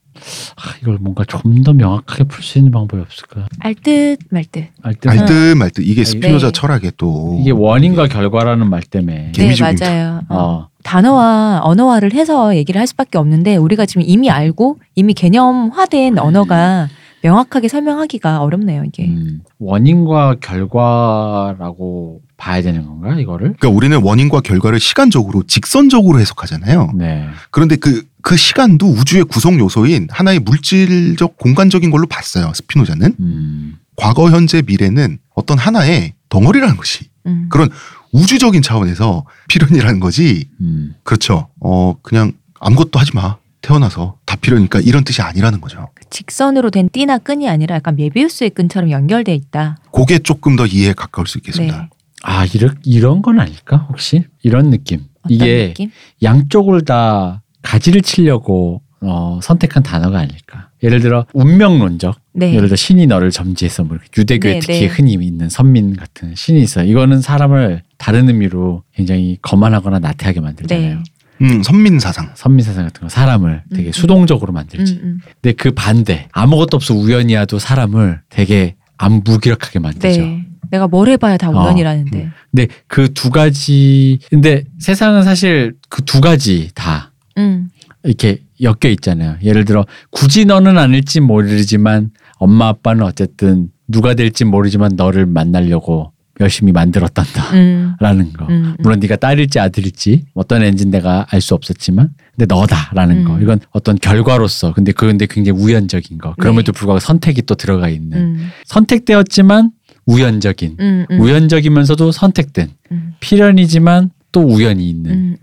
아, 0.58 0.74
이걸 0.82 0.98
뭔가 1.00 1.24
좀 1.26 1.64
더 1.64 1.74
명확하게 1.74 2.24
풀 2.26 2.44
수 2.44 2.58
있는 2.58 2.72
방법이 2.72 3.02
없을까? 3.02 3.48
알듯 3.60 4.20
말듯. 4.30 4.66
알듯 4.82 5.08
알듯 5.08 5.58
말듯 5.58 5.86
이게 5.88 6.04
스피노자 6.04 6.48
네. 6.48 6.52
철학의 6.52 6.92
또 6.98 7.38
이게 7.40 7.52
원인과 7.52 8.08
결과라는 8.08 8.68
말 8.70 8.82
때문에 8.82 9.16
네, 9.28 9.32
개미지구입니다. 9.32 9.86
맞아요. 9.90 10.22
어. 10.30 10.36
어. 10.36 10.70
단어와 10.84 11.62
언어화를 11.64 12.14
해서 12.14 12.56
얘기를 12.56 12.80
할 12.80 12.88
수밖에 12.88 13.18
없는데 13.18 13.58
우리가 13.58 13.86
지금 13.86 14.02
이미 14.06 14.30
알고 14.30 14.80
이미 14.96 15.14
개념화된 15.14 16.18
언어가 16.18 16.88
명확하게 17.24 17.68
설명하기가 17.68 18.42
어렵네요, 18.42 18.84
이게. 18.86 19.06
음, 19.06 19.42
원인과 19.60 20.38
결과라고 20.40 22.22
봐야 22.38 22.62
되는 22.62 22.86
건가 22.86 23.20
이거를? 23.20 23.56
그러니까 23.58 23.70
우리는 23.70 24.02
원인과 24.02 24.42
결과를 24.42 24.80
시간적으로 24.80 25.44
직선적으로 25.44 26.20
해석하잖아요. 26.20 26.92
네. 26.96 27.28
그런데 27.50 27.76
그, 27.76 28.04
그 28.22 28.38
시간도 28.38 28.88
우주의 28.88 29.24
구성 29.24 29.60
요소인 29.60 30.08
하나의 30.12 30.40
물질적 30.40 31.38
공간적인 31.38 31.90
걸로 31.90 32.06
봤어요. 32.08 32.52
스피노자는. 32.54 33.16
음. 33.20 33.78
과거, 33.96 34.30
현재, 34.30 34.62
미래는 34.66 35.18
어떤 35.34 35.58
하나의 35.58 36.14
덩어리라는 36.30 36.78
것이 36.78 37.06
음. 37.26 37.48
그런 37.50 37.70
우주적인 38.12 38.62
차원에서 38.62 39.26
필연이라는 39.48 40.00
거지. 40.00 40.48
음. 40.62 40.94
그렇죠. 41.04 41.48
어, 41.60 41.96
그냥 42.04 42.34
아무것도 42.60 43.00
하지 43.00 43.12
마. 43.16 43.38
태어나서 43.62 44.18
다 44.26 44.38
필요니까 44.40 44.80
이런 44.80 45.04
뜻이 45.04 45.22
아니라는 45.22 45.60
거죠. 45.60 45.90
직선으로 46.10 46.70
된 46.70 46.89
띠나 46.89 47.20
끈이 47.20 47.50
아니라 47.50 47.76
약간 47.76 47.96
메비우스의 47.96 48.52
끈처럼 48.52 48.91
연결돼 48.91 49.34
있다. 49.34 49.78
그게 49.91 50.20
조금 50.20 50.56
더 50.56 50.65
이해에 50.65 50.93
가까울 50.93 51.28
수 51.28 51.38
있겠습니다. 51.38 51.82
네. 51.82 51.89
아 52.24 52.46
이런 52.46 52.76
이런 52.84 53.22
건 53.22 53.39
아닐까 53.39 53.88
혹시 53.89 54.26
이런 54.43 54.70
느낌? 54.70 55.02
어떤 55.22 55.36
이게 55.36 55.67
느낌? 55.70 55.91
양쪽을 56.24 56.86
다 56.86 57.41
가지를 57.62 58.02
치려고 58.02 58.82
어, 59.02 59.39
선택한 59.43 59.84
단어가 59.84 60.20
아닐까? 60.20 60.70
예를 60.82 61.00
들어 61.02 61.26
운명론적. 61.34 62.20
네. 62.34 62.54
예를 62.54 62.67
들어 62.67 62.76
신이 62.76 63.08
너를 63.08 63.32
점지해서 63.32 63.84
뭐 63.84 63.98
유대교에 64.17 64.54
네, 64.54 64.60
특히 64.60 64.80
네. 64.82 64.86
흔히 64.88 65.13
있는 65.13 65.50
선민 65.50 65.96
같은 65.96 66.34
신이 66.36 66.62
있어. 66.62 66.82
요 66.82 66.86
이거는 66.86 67.22
사람을 67.22 67.84
다른 67.98 68.28
의미로 68.28 68.84
굉장히 68.93 69.38
거만하거나 69.41 70.00
나태하게 70.00 70.41
만들잖아요. 70.41 71.04
네. 71.39 71.47
음, 71.47 71.63
선민 71.63 72.00
사상. 72.00 72.32
선민 72.36 72.63
사상 72.65 72.86
같은 72.86 73.02
거 73.02 73.10
사람을 73.10 73.63
되게 73.71 73.84
음, 73.84 73.89
음. 73.89 73.91
수동적으로 73.91 74.52
음, 74.52 74.56
만들지. 74.56 75.00
음. 75.04 75.19
근데 75.41 75.54
그 75.56 75.71
반대 75.71 76.28
아무것도 76.32 76.78
없어 76.78 76.93
우연이야도 76.93 77.60
사람을 77.60 78.21
되게 78.30 78.76
안 78.97 79.21
무기력하게 79.23 79.80
만들죠. 79.80 80.21
네. 80.21 80.45
내가 80.71 80.88
뭘 80.88 81.08
해봐야 81.10 81.38
다 81.38 81.50
어. 81.50 81.63
우연이라는데. 81.63 82.30
근데 82.52 82.67
그 82.88 83.13
두 83.13 83.30
가지 83.30 84.19
근데 84.30 84.63
세상은 84.80 85.23
사실 85.23 85.76
그 85.89 86.02
두 86.04 86.19
가지 86.21 86.69
다 86.73 87.12
음. 87.38 87.69
이렇게 88.04 88.39
엮여 88.62 88.89
있잖아요. 88.93 89.38
예를 89.43 89.65
들어 89.65 89.86
굳이 90.12 90.45
너는 90.45 90.78
아닐지 90.78 91.19
모르지만 91.19 92.10
엄마 92.39 92.67
아빠는 92.67 93.04
어쨌든 93.04 93.69
누가 93.88 94.13
될지 94.13 94.43
모르지만 94.45 94.91
너를 94.95 95.26
만나려고 95.26 96.12
열심히 96.39 96.71
만들었단다라는 96.71 98.21
음. 98.26 98.34
거. 98.34 98.45
음, 98.45 98.52
음. 98.52 98.76
물론 98.80 99.00
네가 99.00 99.15
딸일지 99.15 99.60
아들일지 99.60 100.26
어떤 100.34 100.62
애인지 100.63 100.86
내가 100.88 101.26
알 101.30 101.41
수 101.41 101.54
없었지만 101.56 102.10
근데 102.36 102.54
너다라는 102.54 103.23
거. 103.23 103.36
음. 103.36 103.41
이건 103.41 103.60
어떤 103.71 103.95
결과로서 103.97 104.73
근데 104.73 104.91
그런데 104.91 105.26
굉장히 105.30 105.60
우연적인 105.60 106.17
거. 106.17 106.34
그럼에도 106.38 106.71
네. 106.71 106.78
불구하고 106.78 107.00
선택이 107.00 107.43
또 107.43 107.56
들어가 107.56 107.89
있는 107.89 108.17
음. 108.17 108.50
선택되었지만 108.65 109.71
우연적인 110.06 110.78
음, 110.80 111.06
음. 111.12 111.19
우연적이면서도 111.19 112.12
선택된 112.12 112.69
음. 112.91 113.13
필연이지만 113.19 114.12
또 114.32 114.41
우연이 114.41 114.89
있는. 114.89 115.39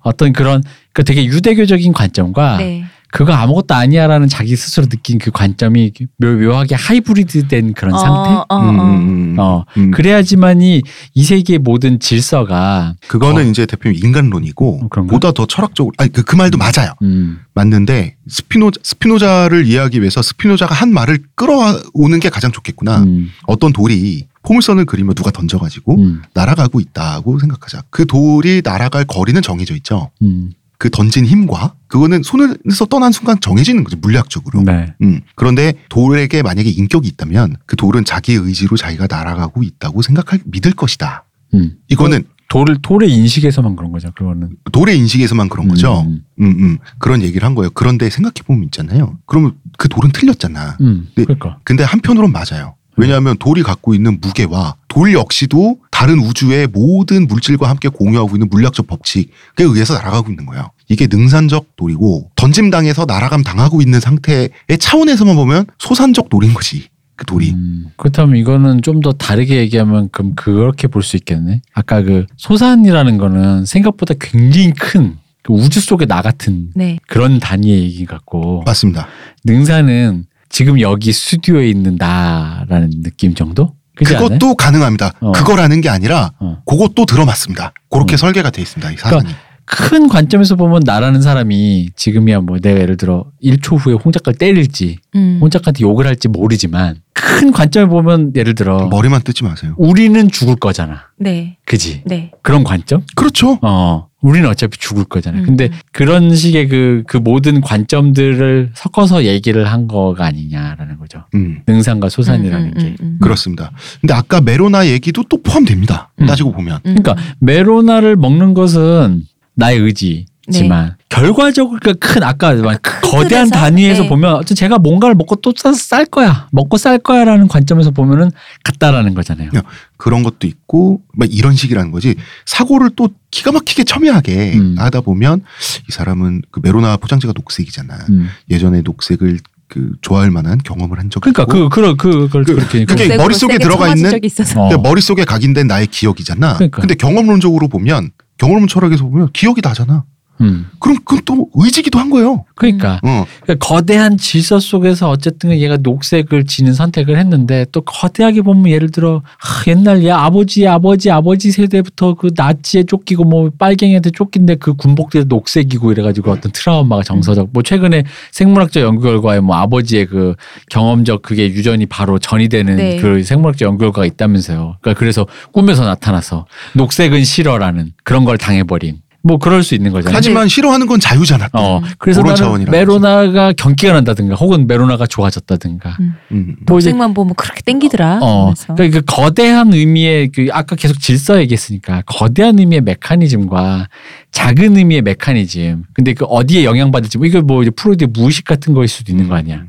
어떤 0.00 0.32
그런 0.32 0.62
그 0.92 1.04
되게 1.04 1.24
유대교적인 1.24 1.92
관점과 1.92 2.56
네. 2.58 2.84
그거 3.12 3.32
아무것도 3.34 3.74
아니야라는 3.74 4.26
자기 4.28 4.56
스스로 4.56 4.86
느낀 4.86 5.18
그 5.18 5.30
관점이 5.30 5.92
묘, 6.16 6.28
묘하게 6.28 6.74
하이브리드된 6.74 7.74
그런 7.74 7.92
상태. 7.92 8.30
어, 8.30 8.46
어, 8.48 8.58
음, 8.58 8.78
어. 8.78 8.82
음, 8.82 9.34
음. 9.34 9.36
어 9.38 9.64
음. 9.76 9.90
그래야지만이 9.90 10.82
이 11.14 11.22
세계의 11.22 11.58
모든 11.58 12.00
질서가 12.00 12.94
그거는 13.06 13.46
어. 13.46 13.50
이제 13.50 13.66
대표님 13.66 14.02
인간론이고 14.02 14.80
어, 14.82 14.88
그런가? 14.88 15.12
보다 15.12 15.30
더 15.30 15.46
철학적으로 15.46 15.92
아니 15.98 16.10
그, 16.10 16.22
그 16.22 16.36
말도 16.36 16.56
맞아요. 16.56 16.94
음, 17.02 17.40
맞는데 17.54 18.16
스피노 18.28 18.70
스피노자를 18.82 19.66
이해하기 19.66 20.00
위해서 20.00 20.22
스피노자가 20.22 20.74
한 20.74 20.92
말을 20.92 21.22
끌어오는 21.34 22.18
게 22.18 22.30
가장 22.30 22.50
좋겠구나. 22.50 23.02
음, 23.02 23.30
어떤 23.46 23.74
돌이 23.74 24.26
포물선을 24.42 24.86
그리며 24.86 25.12
누가 25.12 25.30
던져가지고 25.30 25.98
음, 25.98 26.22
날아가고 26.34 26.80
있다고 26.80 27.38
생각하자. 27.38 27.84
그 27.90 28.06
돌이 28.06 28.62
날아갈 28.64 29.04
거리는 29.04 29.40
정해져 29.42 29.74
있죠. 29.76 30.10
음, 30.22 30.50
그 30.82 30.90
던진 30.90 31.24
힘과 31.26 31.76
그거는 31.86 32.24
손에서 32.24 32.86
떠난 32.90 33.12
순간 33.12 33.38
정해지는 33.38 33.84
거죠 33.84 33.96
물리학적으로. 33.98 34.64
네. 34.64 34.92
음. 35.00 35.20
그런데 35.36 35.74
돌에게 35.88 36.42
만약에 36.42 36.68
인격이 36.68 37.06
있다면 37.06 37.54
그 37.66 37.76
돌은 37.76 38.04
자기 38.04 38.32
의지로 38.32 38.76
자기가 38.76 39.06
날아가고 39.08 39.62
있다고 39.62 40.02
생각할 40.02 40.40
믿을 40.44 40.72
것이다. 40.72 41.22
음. 41.54 41.76
이거는 41.86 42.24
돌을 42.48 42.78
돌의 42.82 43.12
인식에서만 43.12 43.76
그런 43.76 43.92
거죠. 43.92 44.10
그거는 44.16 44.56
돌의 44.72 44.98
인식에서만 44.98 45.48
그런 45.48 45.68
거죠. 45.68 46.00
음, 46.00 46.24
음, 46.40 46.46
음. 46.46 46.78
그런 46.98 47.22
얘기를 47.22 47.46
한 47.46 47.54
거예요. 47.54 47.70
그런데 47.70 48.10
생각해 48.10 48.42
보면 48.44 48.64
있잖아요. 48.64 49.18
그러면 49.26 49.54
그 49.78 49.88
돌은 49.88 50.10
틀렸잖아. 50.10 50.78
음, 50.80 51.06
네. 51.14 51.22
그러니까 51.22 51.60
근데 51.62 51.84
한편으로는 51.84 52.32
맞아요. 52.32 52.74
왜냐하면 52.96 53.36
돌이 53.38 53.62
갖고 53.62 53.94
있는 53.94 54.18
무게와 54.20 54.76
돌 54.88 55.12
역시도 55.14 55.78
다른 55.90 56.18
우주의 56.18 56.66
모든 56.66 57.26
물질과 57.26 57.68
함께 57.68 57.88
공유하고 57.88 58.36
있는 58.36 58.48
물리학적 58.50 58.86
법칙에 58.86 59.28
의해서 59.58 59.94
날아가고 59.94 60.30
있는 60.30 60.46
거예요. 60.46 60.70
이게 60.88 61.06
능산적 61.10 61.76
돌이고 61.76 62.30
던짐당해서 62.36 63.06
날아감 63.06 63.42
당하고 63.42 63.80
있는 63.80 64.00
상태의 64.00 64.50
차원에서만 64.78 65.36
보면 65.36 65.66
소산적 65.78 66.28
돌인 66.28 66.52
거지. 66.52 66.88
그 67.14 67.24
돌이. 67.26 67.50
음, 67.52 67.86
그렇다면 67.96 68.36
이거는 68.36 68.82
좀 68.82 69.00
더 69.00 69.12
다르게 69.12 69.56
얘기하면 69.58 70.08
그럼 70.12 70.34
그렇게 70.34 70.88
볼 70.88 71.02
수 71.02 71.16
있겠네. 71.16 71.60
아까 71.74 72.02
그 72.02 72.26
소산이라는 72.36 73.18
거는 73.18 73.64
생각보다 73.66 74.14
굉장히 74.20 74.72
큰그 74.72 75.50
우주 75.50 75.80
속의 75.80 76.06
나 76.08 76.20
같은 76.22 76.70
네. 76.74 76.98
그런 77.08 77.38
단위의 77.38 77.82
얘기 77.82 78.06
같고 78.06 78.62
맞습니다. 78.64 79.06
능사는 79.44 80.24
지금 80.52 80.80
여기 80.80 81.12
스튜디오에 81.12 81.68
있는 81.68 81.96
나라는 81.98 83.02
느낌 83.02 83.34
정도? 83.34 83.74
그지 83.96 84.14
않아요? 84.16 84.28
그것도 84.28 84.54
가능합니다. 84.54 85.12
어. 85.20 85.32
그거라는 85.32 85.80
게 85.80 85.88
아니라 85.88 86.32
어. 86.38 86.62
그것도 86.66 87.06
들어맞습니다. 87.06 87.72
그렇게 87.90 88.14
음. 88.14 88.16
설계가 88.18 88.50
돼 88.50 88.62
있습니다. 88.62 88.92
이 88.92 88.96
사상이. 88.96 89.32
큰 89.64 90.08
관점에서 90.08 90.56
보면 90.56 90.82
나라는 90.84 91.22
사람이 91.22 91.90
지금이야 91.96 92.40
뭐 92.40 92.58
내가 92.58 92.80
예를 92.80 92.96
들어 92.96 93.24
1초 93.42 93.78
후에 93.78 93.94
홍 93.94 94.12
작가를 94.12 94.36
때릴지 94.36 94.98
음. 95.14 95.38
홍 95.40 95.48
작가한테 95.50 95.82
욕을 95.82 96.06
할지 96.06 96.28
모르지만 96.28 96.96
큰 97.14 97.52
관점에 97.52 97.86
보면 97.86 98.32
예를 98.36 98.54
들어 98.54 98.88
머리만 98.88 99.22
뜨지 99.22 99.44
마세요. 99.44 99.74
우리는 99.78 100.30
죽을 100.30 100.56
거잖아. 100.56 101.04
네. 101.18 101.56
그지? 101.64 102.02
네. 102.04 102.30
그런 102.42 102.64
관점? 102.64 103.04
그렇죠. 103.14 103.58
어. 103.62 104.08
우리는 104.22 104.48
어차피 104.48 104.78
죽을 104.78 105.04
거잖아. 105.04 105.38
음. 105.40 105.44
근데 105.44 105.70
그런 105.90 106.34
식의 106.34 106.68
그, 106.68 107.02
그 107.06 107.16
모든 107.16 107.60
관점들을 107.60 108.70
섞어서 108.74 109.24
얘기를 109.24 109.70
한 109.70 109.88
거가 109.88 110.24
아니냐라는 110.26 110.96
거죠. 110.98 111.24
음, 111.34 111.60
능상과 111.66 112.08
소산이라는 112.08 112.66
음, 112.68 112.74
게. 112.74 112.84
음, 112.84 112.86
음, 112.86 112.96
음. 113.02 113.18
그렇습니다. 113.20 113.72
근데 114.00 114.14
아까 114.14 114.40
메로나 114.40 114.86
얘기도 114.86 115.24
또 115.28 115.42
포함됩니다. 115.42 116.12
음. 116.20 116.26
따지고 116.26 116.52
보면. 116.52 116.76
음. 116.86 116.94
그러니까 116.94 117.16
메로나를 117.40 118.16
먹는 118.16 118.54
것은 118.54 119.24
나의 119.54 119.78
의지 119.78 120.26
지만 120.50 120.96
결과적으로 121.08 121.78
그큰 121.80 122.22
아까 122.24 122.52
막 122.54 122.80
거대한 123.02 123.48
틀에서? 123.48 123.50
단위에서 123.54 124.02
네. 124.02 124.08
보면 124.08 124.34
어쨌든 124.34 124.56
제가 124.56 124.78
뭔가를 124.78 125.14
먹고 125.14 125.36
또 125.36 125.52
쌀 125.74 126.04
거야 126.06 126.48
먹고 126.50 126.76
쌀 126.78 126.98
거야라는 126.98 127.46
관점에서 127.48 127.90
보면은 127.92 128.30
같다라는 128.64 129.14
거잖아요. 129.14 129.50
야, 129.54 129.62
그런 129.96 130.22
것도 130.24 130.46
있고 130.48 131.00
막 131.14 131.28
이런 131.32 131.54
식이라는 131.54 131.92
거지 131.92 132.16
사고를 132.46 132.90
또 132.96 133.10
기가 133.30 133.52
막히게 133.52 133.84
첨예하게 133.84 134.54
음. 134.54 134.74
하다 134.78 135.02
보면 135.02 135.42
이 135.88 135.92
사람은 135.92 136.42
그 136.50 136.60
메로나 136.62 136.96
포장지가 136.96 137.32
녹색이잖아. 137.36 137.94
음. 138.10 138.28
예전에 138.50 138.80
녹색을 138.82 139.38
그 139.68 139.92
좋아할 140.02 140.30
만한 140.30 140.58
경험을 140.58 140.98
한 140.98 141.08
적이 141.08 141.30
그러니까 141.32 141.42
있고 141.44 141.68
그 141.70 141.74
그런 141.74 141.96
그 141.96 142.10
그걸 142.26 142.44
그- 142.44 142.54
그렇게 142.56 142.84
그게 142.84 143.04
녹색으로 143.04 143.22
머릿속에 143.22 143.58
들어가 143.58 143.88
있는. 143.94 144.10
어. 144.56 144.68
근데 144.68 144.76
머릿속에 144.76 145.24
각인된 145.24 145.66
나의 145.68 145.86
기억이잖아. 145.86 146.54
그러니까. 146.54 146.80
근데 146.80 146.94
경험론적으로 146.94 147.68
보면 147.68 148.10
경험론 148.38 148.66
철학에서 148.66 149.04
보면 149.04 149.28
기억이 149.32 149.60
나잖아. 149.62 150.04
음. 150.42 150.66
그럼 150.78 150.98
그건 151.04 151.22
또 151.24 151.48
의지기도 151.54 151.98
한 151.98 152.10
거예요. 152.10 152.44
그러니까 152.54 153.00
어. 153.04 153.24
그러니까 153.42 153.66
거대한 153.66 154.16
질서 154.16 154.58
속에서 154.58 155.08
어쨌든 155.10 155.52
얘가 155.52 155.76
녹색을 155.76 156.44
지는 156.44 156.74
선택을 156.74 157.18
했는데 157.18 157.66
또 157.72 157.80
거대하게 157.82 158.42
보면 158.42 158.68
예를 158.68 158.90
들어 158.90 159.22
하, 159.38 159.70
옛날 159.70 160.02
얘 160.04 160.10
아버지 160.10 160.66
아버지 160.66 161.10
아버지 161.10 161.52
세대부터 161.52 162.14
그 162.14 162.30
나치에 162.34 162.84
쫓기고 162.84 163.24
뭐 163.24 163.50
빨갱이한테 163.56 164.10
쫓긴데 164.10 164.56
그 164.56 164.74
군복들이 164.74 165.26
녹색이고 165.26 165.92
이래가지고 165.92 166.32
어떤 166.32 166.50
트라우마가 166.52 167.02
정서적 167.02 167.50
뭐 167.52 167.62
최근에 167.62 168.04
생물학적 168.32 168.82
연구 168.82 169.02
결과에 169.02 169.40
뭐 169.40 169.56
아버지의 169.56 170.06
그 170.06 170.34
경험적 170.70 171.22
그게 171.22 171.44
유전이 171.44 171.86
바로 171.86 172.18
전이 172.18 172.48
되는 172.48 172.76
네. 172.76 172.96
그 172.96 173.22
생물학적 173.22 173.66
연구 173.66 173.80
결과가 173.80 174.06
있다면서요. 174.06 174.78
그러니까 174.80 174.98
그래서 174.98 175.26
꿈에서 175.52 175.84
나타나서 175.84 176.46
녹색은 176.74 177.24
싫어라는 177.24 177.92
그런 178.04 178.24
걸 178.24 178.38
당해버린 178.38 179.01
뭐 179.24 179.38
그럴 179.38 179.62
수 179.62 179.74
있는 179.74 179.92
거잖아요. 179.92 180.16
하지만 180.16 180.48
싫어하는 180.48 180.86
건 180.86 180.98
자유잖아. 180.98 181.48
또. 181.48 181.58
어, 181.58 181.82
그래서 181.98 182.22
나는 182.22 182.36
차원이라는 182.36 182.78
메로나가 182.78 183.52
경기가 183.52 183.92
난다든가 183.92 184.34
혹은 184.34 184.66
메로나가 184.66 185.06
좋아졌다든가. 185.06 185.96
음. 186.32 186.56
뭐 186.66 186.78
이제 186.78 186.90
녹색만 186.90 187.14
보면 187.14 187.34
그렇게 187.36 187.62
땡기더라. 187.62 188.18
어. 188.22 188.52
그러니까 188.74 189.00
그 189.00 189.04
거대한 189.06 189.72
의미의 189.72 190.30
그 190.32 190.48
아까 190.50 190.74
계속 190.74 191.00
질서 191.00 191.40
얘기했으니까 191.40 192.02
거대한 192.06 192.58
의미의 192.58 192.80
메커니즘과 192.80 193.88
작은 194.32 194.76
의미의 194.76 195.02
메커니즘. 195.02 195.84
근데 195.92 196.14
그 196.14 196.24
어디에 196.24 196.64
영향받을지 196.64 197.18
뭐 197.18 197.26
이거 197.26 197.42
뭐 197.42 197.62
이제 197.62 197.70
프로이드의 197.70 198.08
무의식 198.12 198.44
같은 198.44 198.74
거일 198.74 198.88
수도 198.88 199.12
있는 199.12 199.28
거 199.28 199.36
아니야. 199.36 199.62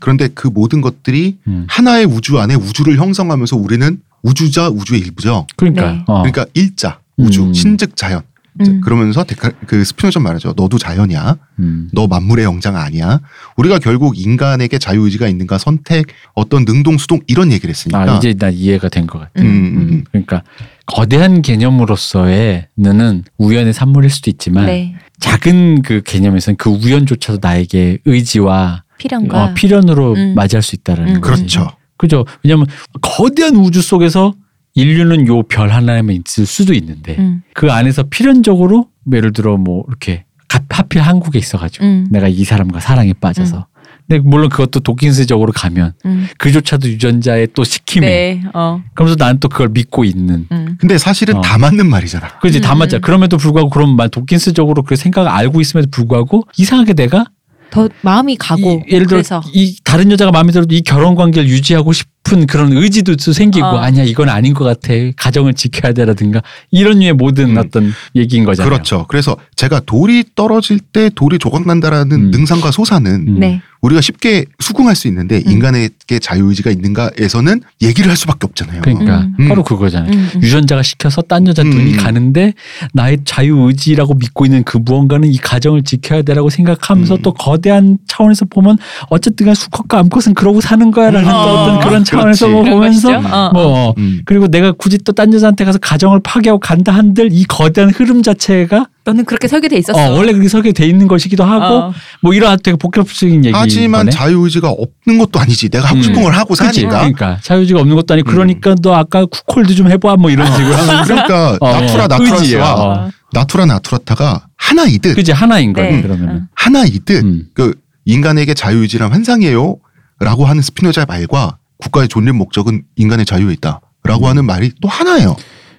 그런데 0.00 0.28
그 0.34 0.48
모든 0.48 0.80
것들이 0.82 1.38
음. 1.46 1.66
하나의 1.68 2.04
우주 2.04 2.38
안에 2.38 2.54
우주를 2.54 2.98
형성하면서 2.98 3.56
우리는 3.56 4.00
우주자 4.22 4.68
우주의 4.68 5.00
일부죠. 5.00 5.46
그러니까. 5.56 5.92
네. 5.92 6.04
어. 6.06 6.22
그러니까 6.22 6.44
일자 6.52 7.00
우주 7.16 7.44
음. 7.44 7.54
신즉 7.54 7.96
자연. 7.96 8.22
음. 8.60 8.80
그러면서 8.80 9.24
데카, 9.24 9.50
그 9.66 9.84
스피노자 9.84 10.20
말하죠. 10.20 10.54
너도 10.56 10.78
자연이야. 10.78 11.36
음. 11.60 11.88
너 11.92 12.06
만물의 12.06 12.44
영장 12.44 12.76
아니야. 12.76 13.20
우리가 13.56 13.78
결국 13.78 14.18
인간에게 14.18 14.78
자유의지가 14.78 15.28
있는가 15.28 15.58
선택 15.58 16.06
어떤 16.34 16.64
능동수동 16.64 17.20
이런 17.26 17.52
얘기를 17.52 17.70
했으니까. 17.70 18.00
아 18.14 18.16
이제 18.16 18.34
나 18.34 18.48
이해가 18.50 18.88
된 18.88 19.06
것 19.06 19.18
같아. 19.20 19.32
음, 19.42 19.46
음. 19.46 19.48
음, 19.48 19.88
음. 19.90 20.04
그러니까 20.10 20.42
거대한 20.86 21.42
개념으로서의는 21.42 23.24
우연의 23.38 23.72
산물일 23.72 24.10
수도 24.10 24.30
있지만 24.30 24.66
네. 24.66 24.94
작은 25.20 25.82
그 25.82 26.02
개념에서는 26.04 26.56
그 26.56 26.70
우연조차도 26.70 27.38
나에게 27.42 27.98
의지와 28.04 28.84
필연과 28.98 29.44
어, 29.44 29.54
필연으로 29.54 30.14
음. 30.14 30.34
맞이할 30.34 30.62
수 30.62 30.74
있다라는 30.74 31.16
음. 31.16 31.20
거지. 31.20 31.42
그렇죠. 31.42 31.70
그죠. 31.96 32.24
왜냐하면 32.44 32.66
거대한 33.00 33.56
우주 33.56 33.82
속에서 33.82 34.34
인류는 34.78 35.26
요 35.26 35.42
별 35.42 35.70
하나에만 35.70 36.22
있을 36.26 36.46
수도 36.46 36.72
있는데 36.74 37.16
음. 37.18 37.42
그 37.54 37.70
안에서 37.72 38.04
필연적으로 38.04 38.86
예를 39.12 39.32
들어 39.32 39.56
뭐 39.56 39.84
이렇게 39.88 40.24
가- 40.48 40.60
하필 40.70 41.00
한국에 41.02 41.38
있어가지고 41.38 41.84
음. 41.84 42.06
내가 42.10 42.28
이 42.28 42.44
사람과 42.44 42.80
사랑에 42.80 43.12
빠져서. 43.14 43.66
근데 44.06 44.22
물론 44.26 44.48
그것도 44.48 44.80
도킨스적으로 44.80 45.52
가면 45.52 45.92
음. 46.06 46.28
그조차도 46.38 46.88
유전자의 46.88 47.48
또 47.54 47.62
시킴에 47.64 48.06
네. 48.06 48.42
어. 48.54 48.82
그러면서 48.94 49.22
난또 49.22 49.48
그걸 49.50 49.68
믿고 49.68 50.04
있는. 50.04 50.46
음. 50.50 50.76
근데 50.80 50.96
사실은 50.96 51.36
어. 51.36 51.40
다 51.42 51.58
맞는 51.58 51.86
말이잖아. 51.88 52.38
그지 52.38 52.60
다 52.62 52.72
음. 52.74 52.78
맞자. 52.78 52.98
그럼에도 53.00 53.36
불구하고 53.36 53.68
그런 53.68 53.96
말 53.96 54.08
도킨스적으로 54.08 54.82
그 54.82 54.96
생각을 54.96 55.28
알고 55.30 55.60
있음에도 55.60 55.88
불구하고 55.90 56.44
이상하게 56.56 56.94
내가 56.94 57.26
더 57.70 57.86
마음이 58.00 58.36
가고 58.36 58.82
이, 58.88 58.92
예를 58.94 59.06
들어 59.06 59.16
그래서 59.18 59.42
이 59.52 59.76
다른 59.84 60.10
여자가 60.10 60.30
마음에 60.30 60.52
들어도 60.52 60.74
이 60.74 60.80
결혼 60.80 61.14
관계를 61.14 61.46
유지하고 61.50 61.92
싶 61.92 62.08
은 62.32 62.46
그런 62.46 62.72
의지도 62.72 63.16
또 63.16 63.32
생기고 63.32 63.66
어. 63.66 63.78
아니야 63.78 64.04
이건 64.04 64.28
아닌 64.28 64.54
것 64.54 64.64
같아 64.64 64.92
가정을 65.16 65.54
지켜야 65.54 65.92
되라든가 65.92 66.42
이런 66.70 66.98
류의 66.98 67.14
모든 67.14 67.50
음. 67.50 67.58
어떤 67.58 67.92
얘기인 68.14 68.44
거잖아요. 68.44 68.70
그렇죠. 68.70 69.06
그래서 69.08 69.36
제가 69.56 69.80
돌이 69.80 70.24
떨어질 70.34 70.78
때 70.78 71.10
돌이 71.14 71.38
조각난다라는 71.38 72.26
음. 72.26 72.30
능상과 72.30 72.70
소사는 72.70 73.10
음. 73.10 73.40
네. 73.40 73.62
우리가 73.80 74.00
쉽게 74.00 74.44
수긍할 74.58 74.96
수 74.96 75.06
있는데 75.08 75.36
음. 75.46 75.52
인간에게 75.52 76.18
자유의지가 76.18 76.70
있는가에서는 76.70 77.60
얘기를 77.82 78.10
할 78.10 78.16
수밖에 78.16 78.46
없잖아요. 78.46 78.82
그러니까 78.82 79.20
음. 79.20 79.34
음. 79.38 79.48
바로 79.48 79.62
그거잖아요. 79.62 80.12
음, 80.12 80.30
음. 80.34 80.42
유전자가 80.42 80.82
시켜서 80.82 81.22
딴 81.22 81.46
여자 81.46 81.62
눈이 81.62 81.94
음. 81.94 81.96
가는데 81.96 82.54
나의 82.92 83.18
자유 83.24 83.56
의지라고 83.66 84.14
믿고 84.14 84.46
있는 84.46 84.64
그 84.64 84.78
무언가는 84.78 85.28
이 85.28 85.36
가정을 85.38 85.84
지켜야 85.84 86.22
되라고 86.22 86.50
생각하면서 86.50 87.16
음. 87.16 87.22
또 87.22 87.32
거대한 87.32 87.98
차원에서 88.08 88.46
보면 88.46 88.78
어쨌든 89.10 89.46
간 89.46 89.54
수컷과 89.54 89.98
암컷은 90.00 90.34
그러고 90.34 90.60
사는 90.60 90.90
거야라는 90.90 91.28
어. 91.28 91.44
또 91.44 91.50
어떤 91.50 91.80
그런 91.80 92.04
그렇지. 92.22 92.46
뭐 92.46 92.62
보면서. 92.64 93.10
어, 93.18 93.22
어. 93.24 93.50
뭐 93.52 93.94
음. 93.98 94.22
그리고 94.24 94.48
내가 94.48 94.72
굳이 94.72 94.98
또 94.98 95.12
딴 95.12 95.32
여자한테 95.34 95.64
가서 95.64 95.78
가정을 95.78 96.20
파괴하고 96.22 96.60
간다 96.60 96.92
한들 96.92 97.28
이 97.32 97.44
거대한 97.44 97.90
흐름 97.90 98.22
자체가 98.22 98.86
너는 99.04 99.24
그렇게 99.24 99.48
설계돼 99.48 99.76
있었어. 99.78 99.98
어, 99.98 100.10
원래 100.16 100.32
그렇게 100.32 100.48
설계돼 100.48 100.86
있는 100.86 101.08
것이기도 101.08 101.42
하고 101.44 101.64
어. 101.64 101.92
뭐 102.22 102.34
이런 102.34 102.56
되게 102.62 102.76
복합적인 102.76 103.44
얘기 103.44 103.54
하지만 103.56 104.10
자유의지가 104.10 104.68
없는 104.68 105.18
것도 105.18 105.40
아니지. 105.40 105.68
내가 105.70 105.86
하고 105.88 106.02
싶은 106.02 106.18
음. 106.18 106.22
걸 106.24 106.32
하고 106.34 106.54
그치? 106.54 106.62
사니까. 106.82 106.98
그러니까 106.98 107.38
자유지가 107.42 107.80
없는 107.80 107.96
것도 107.96 108.14
아니고 108.14 108.30
음. 108.30 108.32
그러니까 108.34 108.74
너 108.82 108.94
아까 108.94 109.24
cuckold 109.26 109.74
좀 109.74 109.90
해봐 109.90 110.16
뭐 110.16 110.30
이런 110.30 110.46
식으로 110.52 110.76
그러니까 111.04 111.58
어, 111.60 111.72
natura 111.80 112.06
의지예요. 112.20 112.60
naturans와 112.62 112.74
어. 112.74 113.10
natura 113.32 113.66
naturata가 113.66 114.46
하나이듯 114.56 115.16
그지 115.16 115.32
하나인 115.32 115.72
거예요 115.72 116.02
네. 116.16 116.40
하나이듯 116.54 117.24
음. 117.24 117.46
그 117.54 117.74
인간에게 118.04 118.54
자유의지란 118.54 119.12
환상이에요 119.12 119.76
라고 120.20 120.46
하는 120.46 120.62
스피노자의 120.62 121.06
말과 121.08 121.58
국가의 121.78 122.08
존립 122.08 122.34
목적은 122.36 122.82
인간의 122.96 123.24
자유에 123.26 123.52
있다라고 123.54 124.24
음. 124.24 124.24
하는 124.24 124.44
말이 124.44 124.72
또 124.80 124.88
하나예요. 124.88 125.36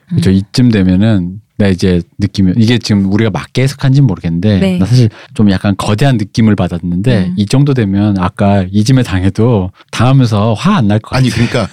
그죠 0.09 0.31
이쯤 0.31 0.69
되면은 0.69 1.39
나 1.57 1.67
이제 1.67 2.01
느낌이 2.19 2.53
이게 2.55 2.77
지금 2.79 3.12
우리가 3.12 3.29
맞게 3.31 3.63
해석한지는 3.63 4.07
모르겠는데 4.07 4.59
네. 4.59 4.77
나 4.79 4.85
사실 4.85 5.09
좀 5.33 5.51
약간 5.51 5.75
거대한 5.77 6.15
느낌을 6.17 6.55
받았는데 6.55 7.25
음. 7.27 7.33
이 7.35 7.45
정도 7.45 7.73
되면 7.73 8.17
아까 8.17 8.63
이지메 8.71 9.04
당해도 9.03 9.69
당하면서 9.91 10.53
화 10.53 10.77
안 10.77 10.88
날 10.88 10.99
것 10.99 11.09
같아. 11.09 11.17
아니 11.17 11.29
그러니까 11.29 11.67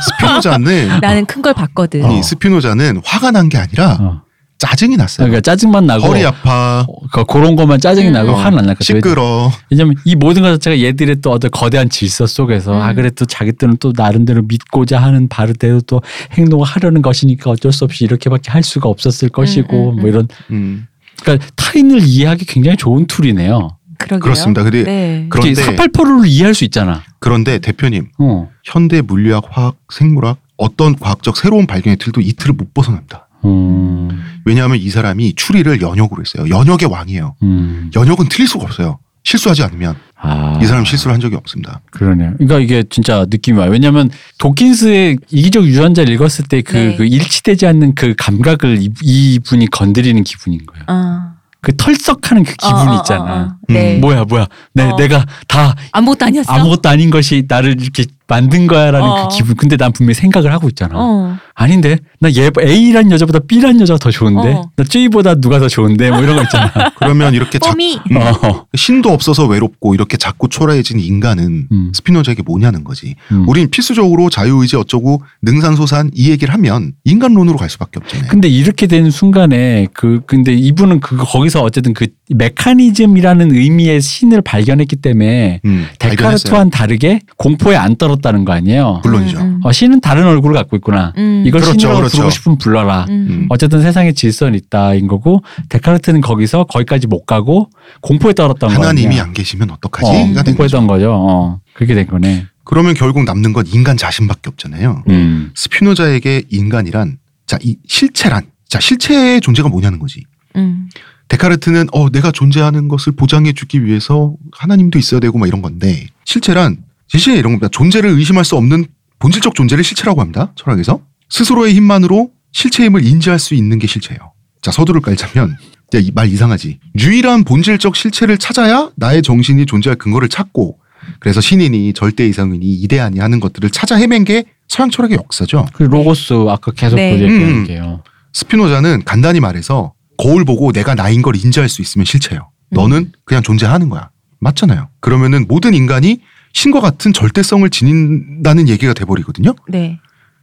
스피노자는 0.00 1.00
나는 1.02 1.26
큰 1.26 1.42
걸 1.42 1.52
봤거든. 1.54 2.04
아니 2.04 2.22
스피노자는 2.22 3.00
화가 3.04 3.32
난 3.32 3.48
게 3.48 3.58
아니라 3.58 3.98
어. 4.00 4.22
짜증이 4.62 4.96
났어요. 4.96 5.26
그러니까 5.26 5.40
짜증만 5.40 5.86
나고 5.86 6.06
허리 6.06 6.24
아파, 6.24 6.86
어, 6.88 7.06
그- 7.12 7.24
그런 7.24 7.56
것만 7.56 7.80
짜증이 7.80 8.08
음. 8.08 8.12
나고 8.12 8.30
어, 8.30 8.34
화는 8.34 8.58
안날것 8.60 8.78
같아. 8.78 8.84
시끄러. 8.84 9.50
왜냐면 9.70 9.96
이 10.04 10.14
모든 10.14 10.42
것 10.42 10.50
자체가 10.52 10.80
얘들의 10.80 11.16
또 11.20 11.32
어떤 11.32 11.50
거대한 11.50 11.88
질서 11.90 12.26
속에서 12.26 12.72
음. 12.72 12.80
아 12.80 12.92
그래 12.94 13.10
또 13.10 13.24
자기들은 13.24 13.78
또 13.80 13.92
나름대로 13.96 14.42
믿고자 14.42 15.00
하는 15.02 15.28
바르대로 15.28 15.80
또 15.82 16.00
행동을 16.38 16.64
하려는 16.64 17.02
것이니까 17.02 17.50
어쩔 17.50 17.72
수 17.72 17.84
없이 17.84 18.04
이렇게밖에 18.04 18.50
할 18.52 18.62
수가 18.62 18.88
없었을 18.88 19.30
것이고 19.30 19.90
음, 19.94 20.00
뭐 20.00 20.08
이런 20.08 20.28
음, 20.52 20.86
그러니까 21.22 21.44
타인을 21.56 22.00
이해하기 22.02 22.44
굉장히 22.46 22.76
좋은 22.76 23.06
툴이네요. 23.06 23.76
그러게요. 23.98 24.20
그렇습니다. 24.20 24.62
근데 24.62 24.84
네. 24.84 25.26
그런데 25.28 25.60
488을 25.60 26.26
이해할 26.26 26.54
수 26.54 26.64
있잖아. 26.64 27.02
그런데 27.18 27.58
대표님 27.58 28.08
어. 28.18 28.48
현대 28.64 29.00
물리학, 29.00 29.44
화학, 29.50 29.76
생물학 29.92 30.38
어떤 30.56 30.96
과학적 30.96 31.36
새로운 31.36 31.66
발견의 31.66 31.96
틀도 31.96 32.20
이 32.20 32.32
틀을 32.34 32.54
못 32.54 32.72
벗어납니다. 32.74 33.26
음. 33.44 34.22
왜냐하면 34.44 34.78
이 34.78 34.90
사람이 34.90 35.34
추리를 35.34 35.80
연역으로 35.80 36.22
했어요. 36.22 36.48
연역의 36.48 36.88
왕이에요. 36.90 37.36
음. 37.42 37.90
연역은 37.94 38.28
틀릴 38.28 38.48
수가 38.48 38.64
없어요. 38.64 38.98
실수하지 39.24 39.62
않으면 39.62 39.94
아, 40.20 40.58
이 40.62 40.66
사람 40.66 40.84
실수를 40.84 41.14
한 41.14 41.20
적이 41.20 41.36
없습니다. 41.36 41.80
그러네요. 41.90 42.34
그러니까 42.34 42.58
이게 42.58 42.84
진짜 42.88 43.24
느낌이 43.28 43.58
와요. 43.58 43.70
왜냐하면 43.70 44.10
도킨스의 44.38 45.18
이기적 45.30 45.64
유전자를 45.64 46.12
읽었을 46.14 46.46
때그 46.46 46.76
네. 46.76 46.96
그 46.96 47.04
일치되지 47.04 47.66
않는 47.66 47.94
그 47.94 48.14
감각을 48.16 48.82
이, 48.82 48.90
이분이 49.02 49.66
건드리는 49.70 50.22
기분인 50.24 50.60
거예요. 50.66 50.84
어. 50.88 51.32
그 51.60 51.76
털썩하는 51.76 52.42
그 52.42 52.54
기분 52.56 52.88
어, 52.88 52.92
어, 52.92 52.96
있잖아. 52.98 53.22
어, 53.22 53.36
어. 53.36 53.56
네. 53.68 53.98
뭐야 53.98 54.24
뭐야. 54.24 54.46
내 54.74 54.82
어. 54.82 54.96
내가 54.96 55.24
다 55.46 55.74
아무것도 55.92 56.26
아니었어. 56.26 56.52
아무것도 56.52 56.88
아닌 56.88 57.10
것이 57.10 57.44
나를 57.48 57.80
이렇게 57.80 58.04
만든 58.28 58.66
거야라는 58.66 59.06
어. 59.06 59.28
그 59.28 59.36
기분. 59.36 59.56
근데 59.56 59.76
난 59.76 59.92
분명히 59.92 60.14
생각을 60.14 60.52
하고 60.52 60.68
있잖아. 60.68 60.94
어. 60.96 61.36
아닌데 61.54 61.98
나얘 62.18 62.50
A란 62.60 63.10
여자보다 63.10 63.40
B란 63.40 63.78
여자가 63.80 63.98
더 63.98 64.10
좋은데 64.10 64.52
어. 64.54 64.70
나 64.74 64.84
J보다 64.84 65.34
누가 65.34 65.58
더 65.58 65.68
좋은데 65.68 66.10
뭐 66.10 66.20
이런 66.22 66.36
거 66.36 66.42
있잖아. 66.42 66.72
그러면 66.98 67.34
이렇게 67.34 67.58
자, 67.58 67.70
뽀미. 67.70 67.98
어. 68.16 68.64
신도 68.74 69.10
없어서 69.10 69.46
외롭고 69.46 69.94
이렇게 69.94 70.16
자꾸 70.16 70.48
초라해진 70.48 70.98
인간은 70.98 71.68
음. 71.70 71.92
스피노자에게 71.94 72.42
뭐냐는 72.42 72.84
거지. 72.84 73.16
음. 73.32 73.46
우린 73.48 73.70
필수적으로 73.70 74.30
자유의지 74.30 74.76
어쩌고 74.76 75.22
능산소산 75.42 76.10
이 76.14 76.30
얘기를 76.30 76.52
하면 76.54 76.92
인간론으로 77.04 77.58
갈 77.58 77.68
수밖에 77.68 77.98
없잖아요. 78.00 78.28
근데 78.28 78.48
이렇게 78.48 78.86
되는 78.86 79.10
순간에 79.10 79.88
그 79.92 80.22
근데 80.26 80.54
이분은 80.54 81.00
그 81.00 81.16
거기서 81.16 81.62
어쨌든 81.62 81.92
그 81.92 82.06
메커니즘이라는 82.30 83.54
의미의 83.54 84.00
신을 84.00 84.42
발견했기 84.42 84.96
때문에 84.96 85.60
음. 85.64 85.86
데카르트와는 85.98 86.70
다르게 86.70 87.20
공포에 87.36 87.76
안 87.76 87.92
떨 87.98 88.10
었다는 88.22 88.44
거 88.44 88.52
아니에요. 88.52 89.00
물론이죠. 89.04 89.38
음, 89.40 89.60
어, 89.64 89.72
신은 89.72 90.00
다른 90.00 90.24
얼굴을 90.26 90.54
갖고 90.54 90.76
있구나. 90.76 91.12
음. 91.18 91.42
이걸 91.46 91.60
그렇죠, 91.60 91.72
신이라고 91.78 91.96
그렇죠. 91.98 92.16
부르고 92.16 92.30
싶으면 92.30 92.58
불러라. 92.58 93.06
음. 93.08 93.26
음. 93.28 93.46
어쨌든 93.50 93.82
세상에 93.82 94.12
질서는 94.12 94.54
있다인 94.58 95.08
거고 95.08 95.42
데카르트는 95.68 96.20
거기서 96.20 96.64
거기까지 96.64 97.06
못 97.06 97.26
가고 97.26 97.68
공포에 98.00 98.32
떨었던 98.32 98.70
거 98.70 98.74
하나님이. 98.74 99.20
안 99.20 99.32
계시면 99.32 99.70
어떡하지? 99.70 100.06
어, 100.08 100.12
가된 100.12 100.34
거죠. 100.34 100.44
공포했던 100.44 100.86
거죠. 100.86 101.12
어, 101.12 101.60
그렇게 101.74 101.94
된 101.94 102.06
거네. 102.06 102.46
그러면 102.64 102.94
결국 102.94 103.24
남는 103.24 103.52
건 103.52 103.66
인간 103.66 103.96
자신밖에 103.96 104.48
없잖아요. 104.50 105.02
음. 105.08 105.50
스피노자에게 105.54 106.44
인간이란 106.50 107.18
자 107.46 107.58
이 107.62 107.76
실체란 107.86 108.44
자 108.68 108.78
실체의 108.80 109.40
존재가 109.40 109.68
뭐냐는 109.68 109.98
거지. 109.98 110.22
음. 110.56 110.88
데카르트는 111.28 111.88
어 111.92 112.08
내가 112.10 112.30
존재하는 112.30 112.88
것을 112.88 113.12
보장해 113.12 113.52
주기 113.52 113.84
위해서 113.84 114.34
하나님도 114.52 114.98
있어야 114.98 115.18
되고 115.20 115.38
막 115.38 115.46
이런 115.48 115.60
건데 115.62 116.06
실체란 116.24 116.76
제시에 117.12 117.34
이런 117.34 117.52
겁니다. 117.52 117.68
존재를 117.70 118.10
의심할 118.10 118.44
수 118.44 118.56
없는 118.56 118.86
본질적 119.18 119.54
존재를 119.54 119.84
실체라고 119.84 120.22
합니다. 120.22 120.52
철학에서 120.56 121.00
스스로의 121.28 121.74
힘만으로 121.74 122.30
실체임을 122.52 123.04
인지할 123.04 123.38
수 123.38 123.54
있는 123.54 123.78
게 123.78 123.86
실체예요. 123.86 124.32
자 124.62 124.70
서두를 124.70 125.02
깔자면 125.02 125.56
야, 125.94 125.98
이말 125.98 126.28
이상하지. 126.28 126.78
유일한 126.98 127.44
본질적 127.44 127.96
실체를 127.96 128.38
찾아야 128.38 128.90
나의 128.96 129.20
정신이 129.20 129.66
존재할 129.66 129.96
근거를 129.96 130.30
찾고 130.30 130.78
그래서 131.20 131.42
신인이 131.42 131.92
절대 131.92 132.26
이상이니 132.26 132.64
이데아니 132.66 133.18
하는 133.18 133.40
것들을 133.40 133.68
찾아 133.70 133.96
헤맨 133.96 134.24
게 134.24 134.44
서양 134.68 134.90
철학의 134.90 135.18
역사죠. 135.18 135.66
그 135.74 135.82
로고스 135.82 136.32
아까 136.48 136.72
계속 136.72 136.96
네. 136.96 137.18
그 137.18 137.24
얘기하는 137.24 137.54
음. 137.56 137.64
게요. 137.66 138.02
스피노자는 138.32 139.02
간단히 139.04 139.40
말해서 139.40 139.92
거울 140.16 140.46
보고 140.46 140.72
내가 140.72 140.94
나인 140.94 141.20
걸 141.20 141.36
인지할 141.36 141.68
수 141.68 141.82
있으면 141.82 142.06
실체예요. 142.06 142.48
너는 142.70 143.12
그냥 143.26 143.42
존재하는 143.42 143.90
거야. 143.90 144.08
맞잖아요. 144.40 144.88
그러면은 145.00 145.44
모든 145.46 145.74
인간이 145.74 146.20
신과 146.52 146.80
같은 146.80 147.12
절대성을 147.12 147.68
지닌다는 147.70 148.68
얘기가 148.68 148.94
돼버리거든요. 148.94 149.54
네. 149.68 149.98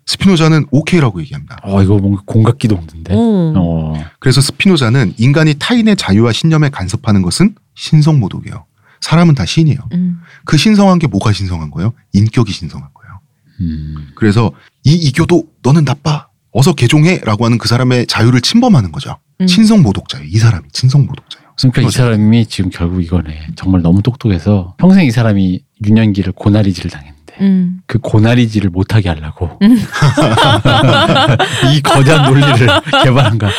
스피노자는 0.05 0.65
오케이라고 0.71 1.21
얘기합니다. 1.21 1.59
어 1.63 1.83
이거 1.83 1.97
뭔가 1.97 2.23
공각기도 2.25 2.75
없는데. 2.75 3.13
오. 3.13 3.53
어. 3.55 3.93
그래서 4.19 4.41
스피노자는 4.41 5.13
인간이 5.17 5.53
타인의 5.59 5.97
자유와 5.97 6.31
신념에 6.31 6.69
간섭하는 6.69 7.21
것은 7.21 7.53
신성모독이에요. 7.75 8.65
사람은 9.01 9.35
다 9.35 9.45
신이에요. 9.45 9.79
음. 9.93 10.19
그 10.45 10.57
신성한 10.57 10.99
게 10.99 11.07
뭐가 11.07 11.31
신성한 11.31 11.69
거예요? 11.71 11.93
인격이 12.13 12.51
신성한 12.51 12.89
거예요. 12.93 13.19
음. 13.61 14.07
그래서 14.15 14.51
이 14.83 14.93
이교도 14.93 15.45
너는 15.63 15.85
나빠. 15.85 16.27
어서 16.51 16.73
개종해라고 16.73 17.45
하는 17.45 17.59
그 17.59 17.67
사람의 17.67 18.07
자유를 18.07 18.41
침범하는 18.41 18.91
거죠. 18.91 19.15
음. 19.39 19.45
신성 19.45 19.83
모독자예요. 19.83 20.27
이 20.27 20.37
사람이 20.37 20.67
신성 20.73 21.05
모독자예요. 21.05 21.49
그러니까 21.59 21.81
이 21.81 21.85
스피노자. 21.85 22.03
사람이 22.03 22.45
지금 22.47 22.71
결국 22.71 23.03
이거네. 23.03 23.49
정말 23.55 23.83
너무 23.83 24.01
똑똑해서 24.01 24.73
평생 24.79 25.05
이 25.05 25.11
사람이 25.11 25.61
유년기를 25.85 26.33
고나리질을 26.33 26.91
당했는데 26.91 27.33
음. 27.41 27.79
그 27.87 27.99
고나리질을 27.99 28.69
못하게 28.69 29.09
하려고 29.09 29.57
음. 29.61 29.77
이 31.75 31.81
거대한 31.81 32.25
논리를 32.31 32.67
개발한 33.03 33.37
거야. 33.37 33.51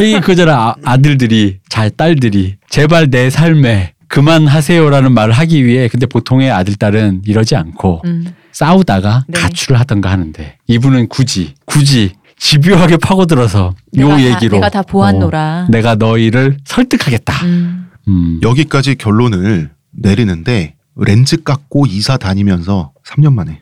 이 0.00 0.20
그잖아 0.20 0.74
아, 0.84 0.96
들들이 0.96 1.58
잘 1.68 1.90
딸들이 1.90 2.56
제발 2.68 3.10
내 3.10 3.30
삶에 3.30 3.92
그만하세요라는 4.08 5.12
말을 5.12 5.32
하기 5.34 5.64
위해 5.64 5.88
근데 5.88 6.06
보통의 6.06 6.50
아들 6.50 6.74
딸은 6.76 7.22
이러지 7.26 7.56
않고 7.56 8.02
음. 8.04 8.26
싸우다가 8.52 9.24
네. 9.26 9.40
가출을 9.40 9.80
하던가 9.80 10.10
하는데 10.10 10.56
이분은 10.68 11.08
굳이 11.08 11.54
굳이 11.64 12.12
집요하게 12.38 12.98
파고들어서 12.98 13.74
요 13.98 14.08
다- 14.08 14.22
얘기로 14.22 14.56
내가 14.58 14.68
다 14.68 14.82
보았노라. 14.82 15.66
어, 15.68 15.70
내가 15.70 15.94
너희를 15.96 16.58
설득하겠다. 16.64 17.44
음. 17.46 17.88
음. 18.06 18.40
여기까지 18.42 18.96
결론을 18.96 19.70
내리는데 19.92 20.74
렌즈 20.96 21.42
깎고 21.42 21.86
이사 21.86 22.16
다니면서 22.16 22.92
3년 23.06 23.32
만에. 23.34 23.60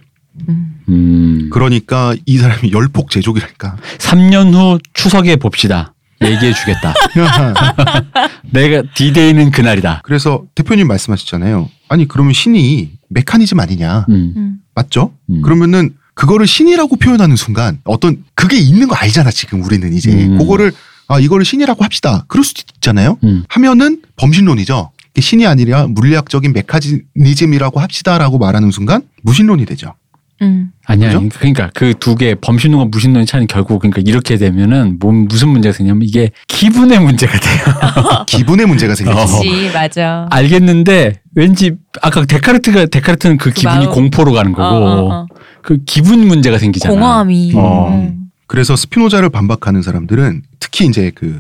음. 0.49 0.81
음. 0.89 1.51
그러니까 1.53 2.15
이 2.27 2.39
사람이 2.39 2.73
열폭 2.73 3.11
제족이라니까. 3.11 3.77
3년 3.99 4.55
후 4.55 4.79
추석에 4.95 5.37
봅시다. 5.37 5.95
얘기해 6.23 6.53
주겠다. 6.55 6.95
내가 8.53 8.83
디데이는 8.95 9.51
그날이다. 9.51 10.03
그래서 10.05 10.45
대표님 10.55 10.87
말씀하셨잖아요. 10.87 11.69
아니 11.89 12.07
그러면 12.07 12.33
신이 12.33 12.93
메커니즘 13.09 13.59
아니냐? 13.59 14.07
음. 14.09 14.33
음. 14.37 14.57
맞죠? 14.75 15.13
음. 15.31 15.43
그러면은 15.43 15.95
그거를 16.15 16.47
신이라고 16.47 16.97
표현하는 16.97 17.37
순간 17.37 17.81
어떤 17.85 18.23
그게 18.35 18.59
있는 18.59 18.87
거 18.87 18.95
알잖아 18.95 19.31
지금 19.31 19.63
우리는 19.65 19.93
이제 19.93 20.13
음. 20.13 20.39
그거를 20.39 20.73
아 21.09 21.19
이거를 21.19 21.45
신이라고 21.45 21.83
합시다. 21.85 22.25
그럴 22.29 22.45
수도 22.45 22.63
있잖아요. 22.77 23.19
음. 23.25 23.45
하면은 23.49 24.03
범신론이죠. 24.17 24.91
신이 25.21 25.47
아니라 25.47 25.87
물리학적인 25.89 26.53
메커니즘이라고 26.53 27.81
합시다라고 27.81 28.39
말하는 28.39 28.71
순간 28.71 29.03
무신론이 29.23 29.67
되죠. 29.67 29.95
음. 30.41 30.73
아니야. 30.87 31.09
그죠? 31.21 31.29
그러니까 31.39 31.71
그 31.75 31.95
두 31.95 32.17
개 32.17 32.35
범신론과 32.35 32.87
무신론의 32.91 33.27
차이는 33.27 33.47
결국 33.47 33.79
그러니까 33.81 34.03
이렇게 34.05 34.37
되면은 34.39 34.97
뭐 34.99 35.13
무슨 35.13 35.49
문제가 35.51 35.73
생기냐면 35.73 36.03
이게 36.03 36.31
기분의 36.49 36.99
문제가 36.99 37.33
돼요. 37.39 38.25
기분의 38.27 38.67
문제가 38.67 38.95
생기죠. 38.97 39.19
어. 39.21 39.27
맞아. 39.73 40.27
알겠는데 40.31 41.21
왠지 41.37 41.73
아까 42.01 42.25
데카르트가 42.25 42.87
데카르트는 42.87 43.37
그, 43.37 43.51
그 43.51 43.55
기분이 43.55 43.85
마음. 43.87 43.91
공포로 43.93 44.33
가는 44.33 44.53
어, 44.53 44.57
거고 44.57 44.77
어, 44.85 45.15
어. 45.15 45.27
그 45.63 45.79
기분 45.87 46.27
문제가 46.27 46.59
생기잖아. 46.59 46.93
공허함이. 46.93 47.53
어. 47.55 47.91
음. 47.91 48.19
그래서 48.49 48.75
스피노자를 48.75 49.31
반박하는 49.31 49.83
사람들은 49.83 50.43
특히 50.59 50.87
이제 50.87 51.13
그 51.15 51.39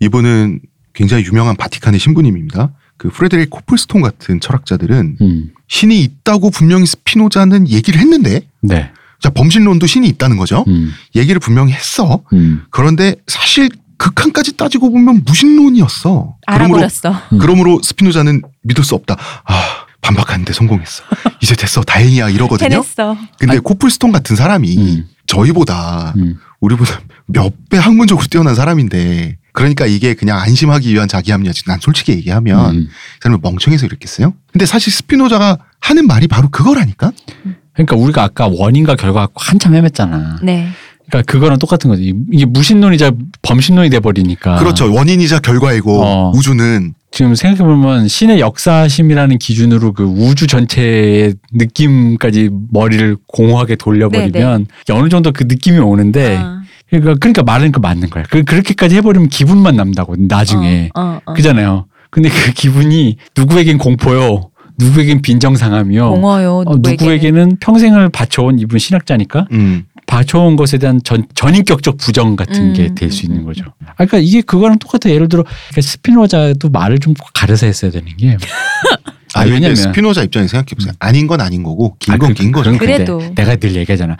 이분은 0.00 0.60
굉장히 0.94 1.24
유명한 1.24 1.56
바티칸의 1.56 1.98
신부님입니다. 1.98 2.70
그 3.04 3.10
프레데릭 3.10 3.50
코플스톤 3.50 4.00
같은 4.00 4.40
철학자들은 4.40 5.18
음. 5.20 5.50
신이 5.68 6.00
있다고 6.00 6.48
분명히 6.48 6.86
스피노자는 6.86 7.68
얘기를 7.68 8.00
했는데 8.00 8.40
네. 8.62 8.90
자 9.20 9.28
범신론도 9.28 9.86
신이 9.86 10.08
있다는 10.08 10.38
거죠. 10.38 10.64
음. 10.68 10.90
얘기를 11.14 11.38
분명히 11.38 11.72
했어. 11.74 12.22
음. 12.32 12.62
그런데 12.70 13.16
사실 13.26 13.68
극한까지 13.98 14.56
따지고 14.56 14.90
보면 14.90 15.22
무신론이었어. 15.26 16.36
그러므로 16.46 16.78
알아버렸어. 16.80 17.20
음. 17.34 17.38
그러므로 17.38 17.78
스피노자는 17.82 18.40
믿을 18.62 18.82
수 18.82 18.94
없다. 18.94 19.16
아 19.44 19.62
반박하는데 20.00 20.50
성공했어. 20.54 21.02
이제 21.42 21.54
됐어. 21.54 21.82
다행이야 21.82 22.30
이러거든요. 22.30 22.70
해냈어. 22.70 23.18
근데 23.38 23.58
코플스톤 23.58 24.12
같은 24.12 24.34
사람이 24.34 24.78
음. 24.78 25.08
저희보다 25.26 26.14
음. 26.16 26.38
우리보다 26.60 27.00
몇 27.26 27.52
배 27.68 27.76
학문적으로 27.76 28.26
뛰어난 28.30 28.54
사람인데 28.54 29.36
그러니까 29.54 29.86
이게 29.86 30.14
그냥 30.14 30.38
안심하기 30.40 30.92
위한 30.92 31.08
자기 31.08 31.30
합리화지. 31.30 31.62
난 31.66 31.78
솔직히 31.80 32.12
얘기하면 32.12 32.74
음. 32.74 32.80
이 32.82 32.88
사람이 33.22 33.40
멍청해서 33.40 33.86
이랬겠어요? 33.86 34.34
근데 34.52 34.66
사실 34.66 34.92
스피노자가 34.92 35.58
하는 35.80 36.06
말이 36.06 36.26
바로 36.26 36.48
그거라니까. 36.50 37.12
그러니까 37.72 37.96
우리가 37.96 38.24
아까 38.24 38.48
원인과 38.48 38.96
결과 38.96 39.20
갖고 39.20 39.40
한참 39.40 39.72
헤맸잖아. 39.72 40.44
네. 40.44 40.68
그러니까 41.06 41.30
그거랑 41.30 41.58
똑같은 41.58 41.88
거지. 41.88 42.14
이게 42.32 42.44
무신론이자 42.44 43.12
범신론이 43.42 43.90
돼 43.90 44.00
버리니까. 44.00 44.56
그렇죠. 44.56 44.92
원인이자 44.92 45.38
결과이고 45.38 46.02
어. 46.02 46.32
우주는 46.34 46.94
지금 47.12 47.36
생각해 47.36 47.62
보면 47.62 48.08
신의 48.08 48.40
역사심이라는 48.40 49.38
기준으로 49.38 49.92
그 49.92 50.02
우주 50.02 50.48
전체의 50.48 51.34
느낌까지 51.52 52.50
머리를 52.72 53.18
공허하게 53.28 53.76
돌려버리면 53.76 54.66
어느 54.90 55.08
정도 55.08 55.30
그 55.30 55.44
느낌이 55.44 55.78
오는데 55.78 56.38
아. 56.40 56.53
그러니까 56.90 57.14
그러니까 57.14 57.42
말은 57.42 57.72
그 57.72 57.80
맞는 57.80 58.10
거야. 58.10 58.24
그 58.30 58.42
그렇게까지 58.44 58.96
해버리면 58.96 59.28
기분만 59.28 59.76
남다고 59.76 60.14
나중에 60.18 60.90
어, 60.94 61.00
어, 61.00 61.20
어. 61.26 61.32
그잖아요. 61.34 61.86
근데 62.10 62.28
그 62.28 62.52
기분이 62.52 63.16
누구에겐 63.36 63.78
공포요, 63.78 64.50
누구에겐 64.78 65.22
빈정상함이요. 65.22 66.10
공허요. 66.10 66.62
어, 66.66 66.76
누구에게는. 66.76 67.56
평생을 67.60 68.10
바쳐온 68.10 68.58
이분 68.60 68.78
신학자니까 68.78 69.48
음. 69.52 69.84
바쳐온 70.06 70.54
것에 70.56 70.78
대한 70.78 71.00
전, 71.02 71.26
전인격적 71.34 71.96
부정 71.96 72.36
같은 72.36 72.68
음, 72.68 72.72
게될수 72.74 73.24
음, 73.24 73.30
있는 73.30 73.40
음, 73.42 73.46
거죠. 73.46 73.64
아, 73.86 73.94
그러니까 73.94 74.18
이게 74.18 74.42
그거랑 74.42 74.78
똑같아. 74.78 75.10
예를 75.10 75.28
들어 75.28 75.42
그러니까 75.42 75.80
스피노자도 75.80 76.68
말을 76.68 76.98
좀 76.98 77.14
가려서 77.32 77.66
했어야 77.66 77.90
되는 77.90 78.14
게 78.16 78.36
아, 79.34 79.40
아니, 79.40 79.50
왜냐면 79.50 79.74
스피노자 79.74 80.22
입장에서 80.22 80.50
생각해 80.52 80.74
보세요. 80.76 80.92
음. 80.92 80.96
아닌 81.00 81.26
건 81.26 81.40
아닌 81.40 81.62
거고 81.64 81.96
긴 81.98 82.14
아, 82.14 82.18
건 82.18 82.28
그- 82.28 82.34
긴 82.34 82.52
거죠. 82.52 82.70
건데 82.70 82.84
그래도. 82.86 83.20
내가 83.34 83.56
늘 83.56 83.74
얘기하잖아. 83.74 84.16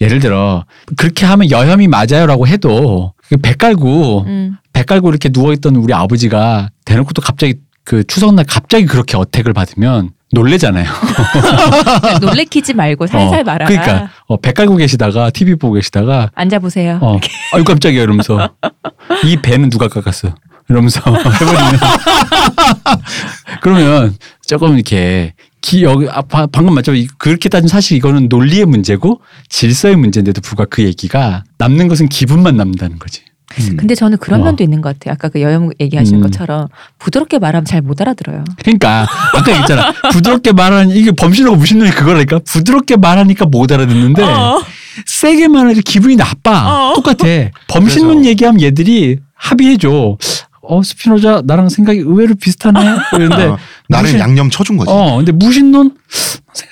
예를 0.00 0.20
들어 0.20 0.64
그렇게 0.96 1.26
하면 1.26 1.50
여혐이 1.50 1.88
맞아요라고 1.88 2.46
해도 2.46 3.12
그배 3.28 3.54
깔고 3.54 4.24
음. 4.26 4.56
배 4.72 4.82
깔고 4.82 5.10
이렇게 5.10 5.28
누워 5.28 5.52
있던 5.52 5.76
우리 5.76 5.92
아버지가 5.94 6.70
대놓고 6.84 7.12
또 7.12 7.22
갑자기 7.22 7.54
그 7.84 8.04
추석날 8.04 8.44
갑자기 8.48 8.86
그렇게 8.86 9.16
어택을 9.16 9.52
받으면 9.52 10.10
놀래잖아요. 10.32 10.86
놀래키지 12.22 12.74
말고 12.74 13.06
살살 13.06 13.40
어, 13.40 13.44
말아라. 13.44 13.66
그러니까 13.66 14.10
어, 14.26 14.38
배 14.38 14.52
깔고 14.52 14.76
계시다가 14.76 15.30
TV 15.30 15.56
보고 15.56 15.74
계시다가 15.74 16.30
앉아보세요. 16.34 16.98
어, 17.02 17.18
아유 17.52 17.64
깜짝이야 17.64 18.02
이러면서 18.02 18.50
이 19.24 19.36
배는 19.36 19.68
누가 19.68 19.88
깎았어? 19.88 20.34
이러면서 20.68 21.00
해버리면 21.04 21.80
그러면 23.60 24.16
조금 24.52 24.74
이렇게 24.74 25.34
기 25.60 25.82
여기 25.82 26.06
아, 26.10 26.22
바- 26.22 26.46
방금 26.46 26.74
맞죠? 26.74 26.94
이- 26.94 27.06
그렇게 27.18 27.48
따지면 27.48 27.68
사실 27.68 27.96
이거는 27.96 28.28
논리의 28.28 28.64
문제고 28.66 29.20
질서의 29.48 29.96
문제인데도 29.96 30.40
불구하고 30.40 30.68
그 30.70 30.82
얘기가 30.84 31.44
남는 31.58 31.88
것은 31.88 32.08
기분만 32.08 32.56
남는다는 32.56 32.98
거지. 32.98 33.22
음. 33.60 33.76
근데 33.76 33.94
저는 33.94 34.16
그런 34.18 34.40
어. 34.40 34.44
면도 34.44 34.64
있는 34.64 34.80
것 34.80 34.94
같아요. 34.98 35.12
아까 35.12 35.28
그 35.28 35.40
여혐 35.42 35.70
얘기하시는 35.78 36.18
음. 36.18 36.22
것처럼 36.22 36.68
부드럽게 36.98 37.38
말하면 37.38 37.64
잘 37.66 37.82
못 37.82 38.00
알아들어요. 38.00 38.44
그러니까 38.62 39.06
아까 39.34 39.50
얘기했잖아. 39.50 39.92
부드럽게 40.12 40.52
말하는 40.52 40.94
이게 40.96 41.12
범신하고 41.12 41.56
무신론이 41.56 41.90
그거라니까. 41.92 42.40
부드럽게 42.46 42.96
말하니까 42.96 43.44
못 43.46 43.70
알아듣는데 43.72 44.22
세게 45.06 45.48
말하니까 45.48 45.82
기분이 45.84 46.16
나빠. 46.16 46.90
어. 46.90 46.94
똑같아. 46.94 47.24
범신론 47.68 48.16
그래서- 48.16 48.28
얘기하면 48.30 48.60
얘들이 48.62 49.18
합의해줘. 49.34 50.16
어 50.64 50.82
스피노자 50.82 51.42
나랑 51.44 51.68
생각이 51.68 51.98
의외로 51.98 52.34
비슷하네. 52.34 52.78
그런데 53.10 53.44
어, 53.46 53.58
나는 53.88 54.04
무신- 54.04 54.18
양념 54.20 54.48
쳐준 54.48 54.76
거지. 54.76 54.90
어 54.90 55.16
근데 55.16 55.32
무신론 55.32 55.96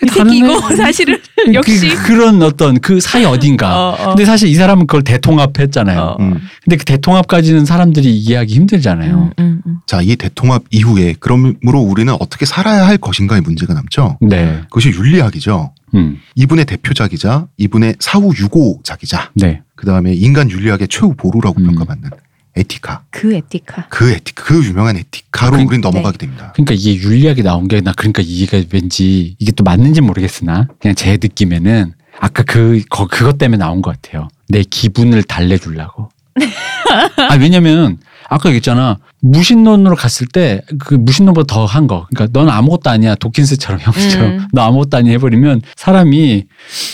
이 0.03 0.09
생각이 0.09 0.30
새끼 0.30 0.41
다르네. 0.41 0.76
사실은 0.76 1.18
역시 1.55 1.88
그, 1.88 2.03
그런 2.07 2.43
어떤 2.43 2.78
그 2.80 3.01
사이 3.01 3.24
어딘가. 3.24 3.76
어, 3.91 3.97
어. 3.99 4.09
근데 4.11 4.24
사실 4.24 4.49
이 4.49 4.55
사람은 4.55 4.86
그걸 4.86 5.03
대통합했잖아요. 5.03 6.01
어. 6.01 6.16
음. 6.20 6.34
근데 6.64 6.76
그 6.76 6.84
대통합까지는 6.84 7.64
사람들이 7.64 8.14
이해하기 8.16 8.55
힘들잖아요. 8.55 9.16
음, 9.16 9.30
음, 9.38 9.62
음. 9.66 9.78
자, 9.86 10.01
이 10.03 10.14
대통합 10.16 10.62
이후에 10.70 11.14
그러므로 11.18 11.80
우리는 11.80 12.14
어떻게 12.20 12.47
살아야 12.47 12.86
할 12.86 12.97
것인가의 12.99 13.41
문제가 13.43 13.74
남죠. 13.74 14.18
네. 14.20 14.61
그것이 14.64 14.91
윤리학이죠. 14.91 15.72
음. 15.95 16.18
이분의 16.36 16.66
대표작이자 16.66 17.47
이분의 17.57 17.97
사후 17.99 18.32
유고작이자 18.38 19.30
네. 19.34 19.62
그 19.74 19.86
다음에 19.86 20.12
인간 20.12 20.49
윤리학의 20.51 20.86
최후 20.88 21.14
보루라고 21.16 21.61
음. 21.61 21.66
평가받는 21.66 22.11
에티카. 22.57 23.05
그 23.11 23.32
에티카. 23.34 23.86
그 23.90 24.11
에티 24.11 24.34
그 24.34 24.64
유명한 24.64 24.96
에티카로 24.96 25.57
그- 25.59 25.62
우린 25.64 25.80
넘어가게 25.80 26.18
됩니다. 26.18 26.53
그러니까 26.55 26.74
이게 26.74 26.96
윤리학이 26.96 27.42
나온 27.42 27.68
게 27.68 27.80
나 27.80 27.92
그러니까 27.92 28.22
이게 28.24 28.66
왠지 28.72 29.36
이게 29.38 29.53
또 29.53 29.62
맞는지 29.64 30.01
모르겠으나 30.01 30.66
그냥 30.80 30.94
제 30.94 31.12
느낌에는 31.12 31.94
아까 32.18 32.42
그 32.42 32.82
거, 32.90 33.07
그것 33.07 33.38
때문에 33.38 33.57
나온 33.59 33.80
것 33.82 34.01
같아요. 34.03 34.28
내 34.48 34.62
기분을 34.62 35.22
달래주려고. 35.22 36.11
아 37.30 37.34
왜냐면 37.36 37.98
아까 38.28 38.48
얘기했잖아 38.51 38.98
무신론으로 39.23 39.97
갔을 39.97 40.27
때 40.27 40.62
그 40.79 40.95
무신론보다 40.95 41.53
더 41.55 41.66
한 41.66 41.87
거. 41.87 42.07
그러니까 42.14 42.39
넌 42.39 42.49
아무것도 42.49 42.91
아니야 42.91 43.14
도킨스처럼 43.14 43.81
형처럼 43.81 44.31
음. 44.33 44.47
너 44.53 44.62
아무것도 44.62 44.97
아니야 44.97 45.12
해버리면 45.12 45.62
사람이 45.77 46.45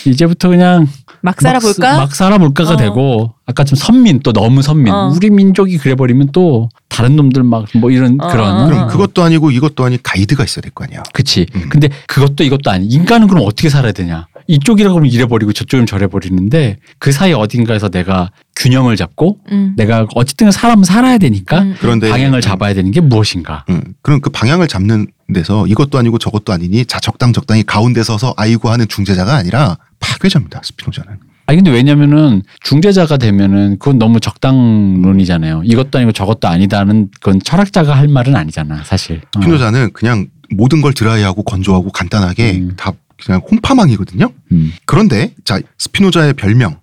이제부터 0.05 0.49
그냥 0.49 0.87
막 1.21 1.41
살아볼까? 1.41 1.91
막, 1.93 1.97
막 1.99 2.15
살아볼까가 2.15 2.73
어. 2.73 2.77
되고 2.77 3.33
아까 3.45 3.63
좀 3.63 3.75
선민 3.77 4.19
또 4.19 4.33
너무 4.33 4.61
선민 4.61 4.93
어. 4.93 5.11
우리 5.15 5.29
민족이 5.29 5.77
그래버리면 5.77 6.29
또 6.31 6.69
다른 6.89 7.15
놈들 7.15 7.43
막 7.43 7.65
뭐 7.75 7.91
이런 7.91 8.17
어, 8.21 8.27
그런 8.27 8.61
어. 8.61 8.65
그럼 8.67 8.87
그것도 8.87 9.23
아니고 9.23 9.51
이것도 9.51 9.85
아닌 9.85 9.99
가이드가 10.03 10.43
있어야 10.43 10.61
될 10.61 10.71
거 10.71 10.83
아니야. 10.83 11.01
그치. 11.13 11.45
음. 11.55 11.69
근데 11.69 11.89
그것도 12.07 12.43
이것도 12.43 12.69
아니. 12.71 12.85
인간은 12.87 13.27
그럼 13.27 13.43
어떻게 13.45 13.69
살아야 13.69 13.91
되냐. 13.93 14.27
이쪽이라 14.47 14.89
그러면 14.89 15.11
이래버리고 15.11 15.53
저쪽이면 15.53 15.85
저래버리는데 15.85 16.77
그 16.99 17.11
사이 17.11 17.33
어딘가에서 17.33 17.89
내가 17.89 18.31
균형을 18.55 18.95
잡고 18.95 19.39
음. 19.51 19.73
내가 19.77 20.07
어쨌든 20.15 20.51
사람은 20.51 20.83
살아야 20.83 21.17
되니까 21.17 21.61
음. 21.61 21.75
그런데 21.79 22.09
방향을 22.09 22.41
잡아야 22.41 22.73
되는 22.73 22.91
게 22.91 23.01
무엇인가. 23.01 23.65
음, 23.69 23.81
그럼 24.01 24.21
그 24.21 24.29
방향을 24.29 24.67
잡는 24.67 25.07
데서 25.33 25.67
이것도 25.67 25.97
아니고 25.97 26.17
저것도 26.17 26.53
아니니 26.53 26.85
자 26.85 26.99
적당 26.99 27.33
적당히 27.33 27.63
가운데 27.63 28.01
서서 28.03 28.33
아이고 28.37 28.69
하는 28.69 28.87
중재자가 28.87 29.35
아니라 29.35 29.77
파괴자입니다. 29.99 30.61
스피노자는. 30.63 31.19
아니 31.47 31.57
근데 31.57 31.71
왜냐면은 31.71 32.43
중재자가 32.61 33.17
되면은 33.17 33.79
그건 33.79 33.97
너무 33.99 34.19
적당론이잖아요. 34.19 35.61
이것도 35.63 35.97
아니고 35.97 36.11
저것도 36.11 36.47
아니다는 36.47 37.09
그건 37.21 37.39
철학자가 37.41 37.95
할 37.95 38.07
말은 38.09 38.35
아니잖아, 38.35 38.83
사실. 38.83 39.21
어. 39.35 39.39
스피노자는 39.39 39.93
그냥 39.93 40.27
모든 40.49 40.81
걸 40.81 40.93
드라이하고 40.93 41.43
건조하고 41.43 41.91
간단하게 41.91 42.51
음. 42.51 42.73
다 42.75 42.93
그냥 43.27 43.41
홈파망이거든요. 43.51 44.31
음. 44.53 44.73
그런데 44.85 45.35
자 45.43 45.59
스피노자의 45.77 46.33
별명 46.33 46.79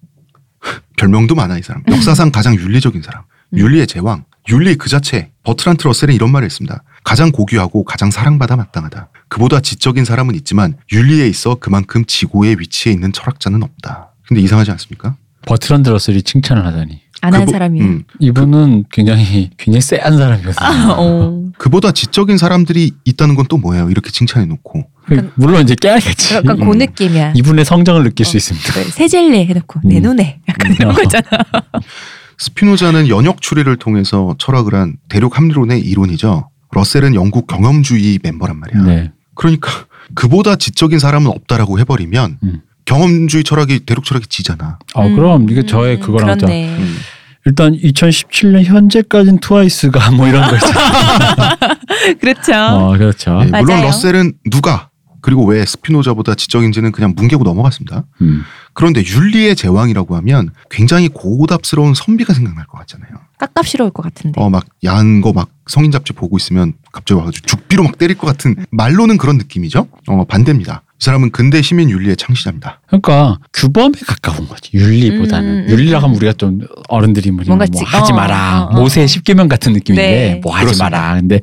별명도 0.99 1.35
많아 1.35 1.59
이 1.59 1.63
사람. 1.63 1.83
역사상 1.89 2.31
가장 2.31 2.55
윤리적인 2.55 3.03
사람. 3.03 3.23
음. 3.55 3.59
윤리의 3.59 3.87
제왕. 3.87 4.25
윤리 4.51 4.75
그 4.77 4.91
자체. 4.91 5.31
버트란트 5.43 5.85
러셀은 5.87 6.15
이런 6.15 6.31
말을 6.33 6.45
했습니다. 6.45 6.83
가장 7.03 7.33
고귀하고 7.33 7.85
가장 7.85 8.11
사랑받아 8.11 8.57
마땅하다. 8.57 9.09
그보다 9.29 9.61
지적인 9.61 10.05
사람은 10.05 10.35
있지만 10.37 10.77
윤리에 10.93 11.27
있어 11.29 11.55
그만큼 11.57 12.05
지고의 12.05 12.57
위치에 12.61 12.93
있는 12.93 13.13
철학자는 13.13 13.63
없다. 13.63 14.13
근데 14.29 14.43
이상하지 14.43 14.71
않습니까? 14.73 15.17
버트런드 15.47 15.89
러셀이 15.89 16.23
칭찬을 16.23 16.65
하다니. 16.67 17.01
안한 17.27 17.41
그보- 17.43 17.53
사람이. 17.53 17.81
음, 17.81 18.05
이분은 18.19 18.85
굉장히 18.91 19.51
굉장히 19.59 19.81
쎄한 19.81 20.17
사람이거든요. 20.19 20.55
아, 20.59 20.95
어. 20.99 21.45
그보다 21.59 21.93
지적인 21.93 22.37
사람들이 22.39 22.93
있다는 23.05 23.35
건 23.35 23.45
또 23.49 23.57
뭐예요? 23.59 23.89
이렇게 23.91 24.11
칭찬해 24.11 24.47
놓고. 24.47 24.85
물론 25.35 25.63
이제 25.63 25.75
깨야겠지. 25.81 26.35
약간 26.37 26.57
그 26.59 26.65
음. 26.65 26.79
느낌이야. 26.79 27.35
이분의 27.37 27.65
성정을 27.67 28.05
느낄 28.05 28.25
수 28.27 28.37
어. 28.37 28.39
있습니다. 28.39 28.73
네, 28.73 28.85
세젤레 28.85 29.47
해놓고 29.47 29.81
내 29.85 29.99
음. 29.99 30.03
눈에 30.03 30.41
약간 30.49 30.73
이런 30.73 30.91
어. 30.91 30.95
거 30.95 31.03
있잖아. 31.03 31.25
스피노자는 32.39 33.09
연역 33.09 33.41
추리를 33.41 33.75
통해서 33.77 34.35
철학을 34.39 34.75
한 34.75 34.97
대륙 35.09 35.37
합리론의 35.39 35.81
이론이죠. 35.81 36.49
러셀은 36.73 37.15
영국 37.15 37.47
경험주의 37.47 38.19
멤버란 38.23 38.59
말이야. 38.59 38.83
네. 38.83 39.13
그러니까 39.35 39.71
그보다 40.15 40.57
지적인 40.57 40.99
사람은 40.99 41.31
없다라고 41.31 41.79
해버리면 41.81 42.39
음. 42.43 42.61
경험주의 42.87 43.45
철학이 43.45 43.81
대륙 43.81 44.05
철학이 44.05 44.27
지잖아. 44.27 44.79
어, 44.95 45.09
그럼 45.11 45.49
이게 45.49 45.65
저의 45.65 45.97
음, 45.97 46.01
그거랑. 46.01 46.39
음. 46.43 46.97
일단 47.47 47.75
2017년 47.75 48.65
현재까지는 48.65 49.39
트와이스가 49.41 50.11
뭐 50.13 50.27
이런 50.29 50.49
거 50.49 50.57
있잖아요. 50.57 51.57
그렇죠. 52.21 52.53
어, 52.55 52.97
그렇죠. 52.97 53.39
네, 53.41 53.47
물론 53.61 53.67
맞아요. 53.67 53.85
러셀은 53.87 54.33
누가 54.51 54.89
그리고 55.21 55.47
왜 55.47 55.65
스피노자보다 55.65 56.35
지적인지는 56.35 56.93
그냥 56.93 57.15
뭉개고 57.17 57.45
넘어갔습니다. 57.45 58.05
음. 58.21 58.43
그런데 58.75 59.03
윤리의 59.03 59.57
제왕이라고 59.57 60.17
하면 60.17 60.51
굉장히 60.69 61.09
고답스러운 61.09 61.95
선비가 61.95 62.35
생각날 62.35 62.67
것 62.67 62.77
같잖아요. 62.79 63.11
깝깝스러울 63.39 63.91
것 63.91 64.03
같은데. 64.03 64.39
어 64.41 64.51
막 64.51 64.67
야한 64.85 65.21
거 65.23 65.33
막 65.33 65.49
성인 65.67 65.91
잡지 65.91 66.13
보고 66.13 66.37
있으면 66.37 66.75
갑자기 66.93 67.19
와가지고 67.19 67.47
죽비로 67.47 67.85
막 67.85 67.97
때릴 67.97 68.19
것 68.19 68.27
같은 68.27 68.55
말로는 68.71 69.17
그런 69.17 69.39
느낌이죠. 69.39 69.87
어 70.09 70.25
반대입니다. 70.25 70.83
이 71.05 71.07
사람은 71.07 71.33
근대 71.33 71.61
시민 71.61 71.91
윤리의 71.91 72.17
창시자입니다. 72.17 72.81
그러니까 72.87 73.39
규범에 73.53 73.93
가까운 74.07 74.49
거지. 74.49 74.71
윤리보다는. 74.73 75.49
음, 75.51 75.65
음, 75.65 75.69
윤리라고 75.69 76.03
하면 76.05 76.15
음. 76.15 76.17
우리가 76.17 76.33
좀 76.33 76.61
어른들이 76.89 77.31
뭐, 77.31 77.45
뭔가 77.47 77.67
뭐 77.71 77.79
지- 77.79 77.85
하지 77.85 78.13
어, 78.13 78.17
마라. 78.17 78.63
어, 78.63 78.69
어, 78.71 78.81
모세 78.81 79.03
어. 79.03 79.05
10계명 79.05 79.49
같은 79.51 79.75
느낌인데 79.75 80.03
네. 80.03 80.41
뭐 80.43 80.55
하지 80.55 80.65
그렇습니다. 80.65 80.89
마라. 80.99 81.21
근데 81.21 81.41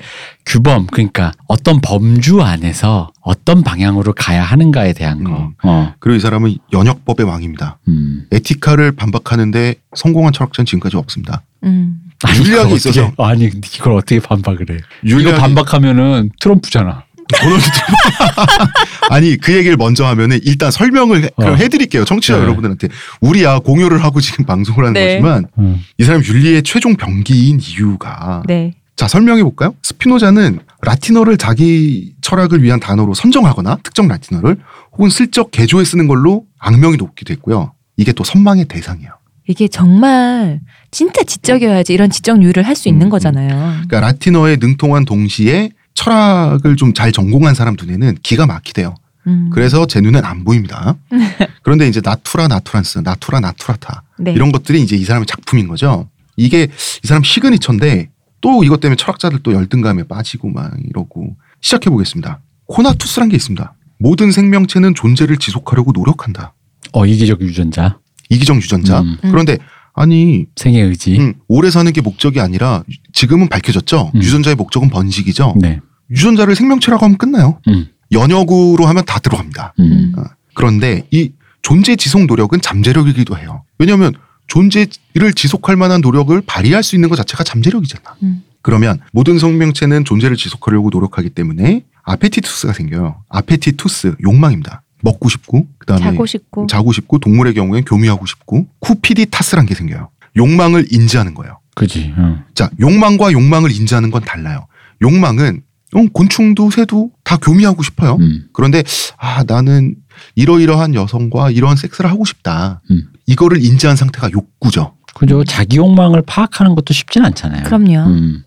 규범 0.48 0.88
그러니까 0.88 1.32
어떤 1.48 1.80
범주 1.80 2.42
안에서 2.42 3.12
어떤 3.22 3.62
방향으로 3.62 4.14
가야 4.14 4.42
하는가에 4.42 4.94
대한 4.94 5.24
거. 5.24 5.32
음. 5.38 5.54
어. 5.62 5.94
그리고 6.00 6.18
이 6.18 6.20
사람은 6.20 6.56
연역법의 6.74 7.28
왕입니다. 7.28 7.78
음. 7.88 8.26
에티카를 8.32 8.94
반박하는데 8.94 9.76
성공한 9.96 10.34
철학자는 10.34 10.66
지금까지 10.66 10.98
없습니다. 10.98 11.44
음. 11.66 12.00
아니, 12.24 12.40
윤리학이 12.40 12.54
이걸 12.66 12.76
어떻게- 12.78 12.90
있어서. 12.90 13.14
아니 13.20 13.46
이걸 13.76 13.94
어떻게 13.94 14.20
반박을 14.20 14.66
해? 14.72 14.78
이거 15.06 15.18
윤리학이- 15.20 15.38
반박하면은 15.40 16.32
트럼프잖아. 16.40 17.04
도널드 17.32 17.64
트럼프. 17.64 18.72
아니 19.10 19.38
그 19.38 19.54
얘기를 19.54 19.78
먼저 19.78 20.06
하면은 20.06 20.40
일단 20.44 20.72
설명을 20.72 21.24
해, 21.24 21.30
그럼 21.36 21.54
어. 21.54 21.56
해드릴게요 21.56 22.06
청취자 22.06 22.36
네. 22.36 22.42
여러분들한테 22.44 22.88
우리야 23.20 23.60
공유를 23.60 24.04
하고 24.04 24.22
지금 24.22 24.46
방송을 24.46 24.86
하는 24.86 24.94
네. 24.94 25.20
거지만 25.20 25.48
음. 25.58 25.84
이 25.98 26.04
사람 26.04 26.24
윤리의 26.24 26.64
최종 26.64 26.96
병기인 26.96 27.60
이유가 27.62 28.44
네. 28.48 28.74
자 28.96 29.08
설명해 29.08 29.44
볼까요? 29.44 29.74
스피노자는 29.84 30.60
라틴어를 30.84 31.38
자기 31.38 32.14
철학을 32.22 32.62
위한 32.62 32.80
단어로 32.80 33.14
선정하거나 33.14 33.80
특정 33.84 34.08
라틴어를 34.08 34.58
혹은 34.94 35.10
슬쩍 35.10 35.52
개조해 35.52 35.86
쓰는 35.86 36.08
걸로 36.08 36.46
악명이 36.60 36.98
높기도 36.98 37.34
했고요. 37.34 37.74
이게 37.98 38.12
또 38.14 38.24
선망의 38.24 38.66
대상이에요. 38.66 39.12
이게 39.48 39.68
정말 39.68 40.60
진짜 40.92 41.24
지적이어야지 41.24 41.94
이런 41.94 42.10
지적률을 42.10 42.64
할 42.64 42.76
수 42.76 42.90
있는 42.90 43.04
음, 43.04 43.08
음. 43.08 43.10
거잖아요. 43.10 43.50
그러니까 43.50 44.00
라틴어에 44.02 44.58
능통한 44.60 45.06
동시에 45.06 45.72
철학을 45.94 46.76
좀 46.76 46.94
잘 46.94 47.12
전공한 47.12 47.54
사람 47.56 47.76
눈에는 47.80 48.18
기가 48.24 48.46
막히대요. 48.46 48.96
음. 49.28 49.50
그래서 49.54 49.86
제 49.86 50.02
눈엔 50.02 50.26
안 50.26 50.44
보입니다. 50.44 50.96
그런데 51.64 51.88
이제 51.88 52.02
나투라 52.04 52.48
나투란스, 52.48 53.00
나투라 53.00 53.40
나투라타 53.40 54.04
네. 54.18 54.34
이런 54.34 54.52
것들이 54.52 54.82
이제 54.82 54.96
이 54.96 55.04
사람의 55.04 55.28
작품인 55.28 55.68
거죠. 55.68 56.10
이게 56.38 56.64
이 57.04 57.08
사람 57.08 57.24
시그니처인데 57.24 58.10
또 58.42 58.64
이것 58.64 58.80
때문에 58.80 58.96
철학자들 58.96 59.40
또 59.44 59.54
열등감에 59.54 60.04
빠지고 60.04 60.50
막 60.50 60.72
이러고 60.90 61.36
시작해 61.62 61.90
보겠습니다. 61.90 62.40
코나투스란 62.66 63.30
게 63.30 63.36
있습니다. 63.36 63.74
모든 64.00 64.32
생명체는 64.32 64.96
존재를 64.96 65.38
지속하려고 65.38 65.92
노력한다. 65.92 66.54
어 66.94 67.06
이기적 67.06 67.42
유전자, 67.42 68.00
이기적 68.30 68.58
유전자. 68.58 69.02
음. 69.02 69.18
그런데 69.22 69.60
아니 69.94 70.46
생의 70.56 70.84
의지. 70.84 71.18
음, 71.20 71.34
오래 71.48 71.70
사는 71.70 71.92
게 71.92 72.02
목적이 72.02 72.40
아니라 72.40 72.84
지금은 73.14 73.50
밝혀졌죠. 73.50 74.12
음. 74.16 74.22
유전자의 74.22 74.56
목적은 74.56 74.90
번식이죠. 74.90 75.56
네. 75.60 75.80
유전자를 76.10 76.56
생명체라고 76.56 77.06
하면 77.06 77.18
끝나요. 77.18 77.60
음. 77.68 77.88
연역으로 78.12 78.86
하면 78.86 79.06
다 79.06 79.20
들어갑니다. 79.20 79.74
음. 79.80 80.14
어, 80.18 80.24
그런데 80.54 81.06
이 81.12 81.32
존재 81.62 81.96
지속 81.96 82.26
노력은 82.26 82.62
잠재력이기도 82.62 83.38
해요. 83.38 83.64
왜냐하면 83.80 84.14
존재를 84.48 85.34
지속할 85.36 85.76
만한 85.76 86.02
노력을 86.02 86.40
발휘할 86.42 86.84
수 86.84 86.96
있는 86.96 87.10
것 87.10 87.16
자체가 87.16 87.44
잠재력이잖아. 87.44 88.16
음. 88.24 88.44
그러면 88.62 89.00
모든 89.12 89.40
생명체는 89.40 90.06
존재를 90.06 90.36
지속하려고 90.36 90.90
노력하기 90.92 91.30
때문에 91.32 91.84
아페티투스가 92.04 92.74
생겨요. 92.74 93.24
아페티투스 93.30 94.16
욕망입니다. 94.24 94.84
먹고 95.02 95.30
싶고 95.30 95.68
그다음에 95.80 96.02
자고 96.02 96.26
싶고. 96.26 96.68
자고 96.68 96.92
싶고 96.92 97.20
동물의 97.20 97.54
경우엔 97.54 97.86
교미하고 97.86 98.26
싶고 98.26 98.68
쿠피디 98.80 99.28
타스란 99.32 99.66
게 99.66 99.76
생겨요. 99.76 100.10
욕망을 100.38 100.86
인지하는 100.92 101.34
거예요. 101.34 101.60
그지. 101.76 102.14
어. 102.18 102.44
자, 102.54 102.70
욕망과 102.80 103.32
욕망을 103.32 103.72
인지하는 103.72 104.12
건 104.12 104.22
달라요. 104.24 104.68
욕망은 105.02 105.62
어, 105.94 106.06
곤충도 106.14 106.72
새도 106.72 107.12
다 107.24 107.38
교미하고 107.38 107.84
싶어요. 107.84 108.16
음. 108.16 108.46
그런데 108.54 108.84
아 109.18 109.44
나는 109.46 109.96
이러이러한 110.36 110.96
여성과 110.96 111.52
이러한 111.52 111.76
섹스를 111.76 112.10
하고 112.10 112.24
싶다. 112.24 112.82
음. 112.92 113.08
이거를 113.26 113.64
인지한 113.64 113.96
상태가 113.96 114.32
욕구죠. 114.32 114.96
그죠. 115.14 115.44
자기 115.44 115.78
욕망을 115.78 116.22
파악하는 116.26 116.74
것도 116.76 116.94
쉽진 116.94 117.26
않잖아요. 117.26 117.64
그럼요. 117.64 118.08
음. 118.08 118.44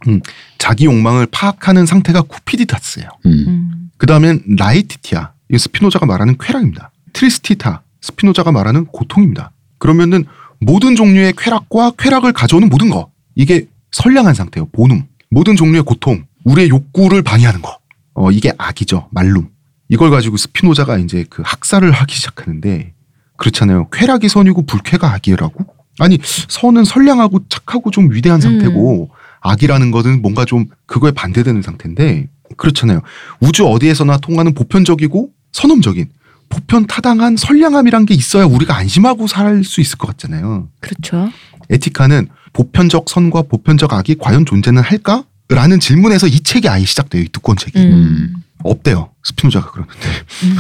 자기 0.59 0.87
욕망을 0.87 1.27
파악하는 1.31 1.85
상태가 1.85 2.23
cupiditas예요. 2.23 3.09
음. 3.27 3.45
음. 3.47 3.91
그 3.99 4.07
다음엔 4.07 4.43
laetitia. 4.59 5.34
이 5.55 5.59
스피노자가 5.59 6.05
말하는 6.05 6.37
쾌락입니다. 6.39 6.91
tristitia. 7.13 7.83
스피노자가 8.01 8.51
말하는 8.51 8.87
고통입니다. 8.87 9.53
그러면은 9.79 10.25
모든 10.61 10.97
종류의 10.97 11.35
쾌락과 11.39 11.93
쾌락을 11.97 12.33
가져오는 12.33 12.69
모든 12.69 12.91
거. 12.91 13.11
이게 13.37 13.69
선량한 13.93 14.35
상태예요. 14.35 14.67
본움. 14.73 15.05
모든 15.31 15.55
종류의 15.55 15.85
고통. 15.85 16.25
우리의 16.45 16.71
욕구를 16.71 17.23
방해하는 17.23 17.63
거. 17.63 17.79
어, 18.15 18.31
이게 18.33 18.53
악이죠. 18.59 19.09
말룸. 19.13 19.49
이걸 19.89 20.11
가지고 20.11 20.37
스피노자가 20.37 20.99
이제 20.99 21.25
그 21.31 21.43
학살을 21.45 21.93
하기 21.93 22.15
시작하는데 22.15 22.93
그렇잖아요. 23.37 23.89
쾌락이 23.93 24.29
선이고 24.29 24.67
불쾌가 24.67 25.13
악이라고? 25.15 25.67
아니, 26.01 26.19
선은 26.49 26.85
선량하고 26.85 27.47
착하고 27.49 27.93
좀 27.93 28.13
위대한 28.13 28.41
상태고 28.41 29.11
악이라는 29.41 29.91
것은 29.93 30.21
뭔가 30.21 30.45
좀 30.45 30.67
그거에 30.87 31.13
반대되는 31.13 31.63
상태인데 31.63 32.29
그렇잖아요. 32.57 33.03
우주 33.41 33.67
어디에서나 33.67 34.19
통하는 34.19 34.55
보편적이고 34.55 35.31
선험적인 35.55 36.09
보편 36.51 36.87
타당한 36.87 37.37
선량함이란 37.37 38.05
게 38.07 38.15
있어야 38.15 38.45
우리가 38.45 38.77
안심하고 38.77 39.27
살 39.27 39.65
수 39.65 39.81
있을 39.81 39.97
것 39.97 40.09
같잖아요. 40.09 40.69
그렇죠. 40.81 41.31
에티카는 41.71 42.29
보편적 42.53 43.09
선과 43.09 43.43
보편적 43.43 43.93
악이 43.93 44.17
과연 44.21 44.45
존재는 44.45 44.83
할까? 44.83 45.25
라는 45.49 45.81
질문에서 45.81 46.27
이 46.27 46.41
책이 46.41 46.69
아예 46.69 46.85
시작돼요. 46.85 47.23
이 47.23 47.29
두꺼운 47.29 47.57
책이. 47.57 47.79
음. 47.79 48.35
없대요. 48.63 49.11
스피노자가 49.25 49.71
그러는데. 49.71 50.09
음. 50.45 50.57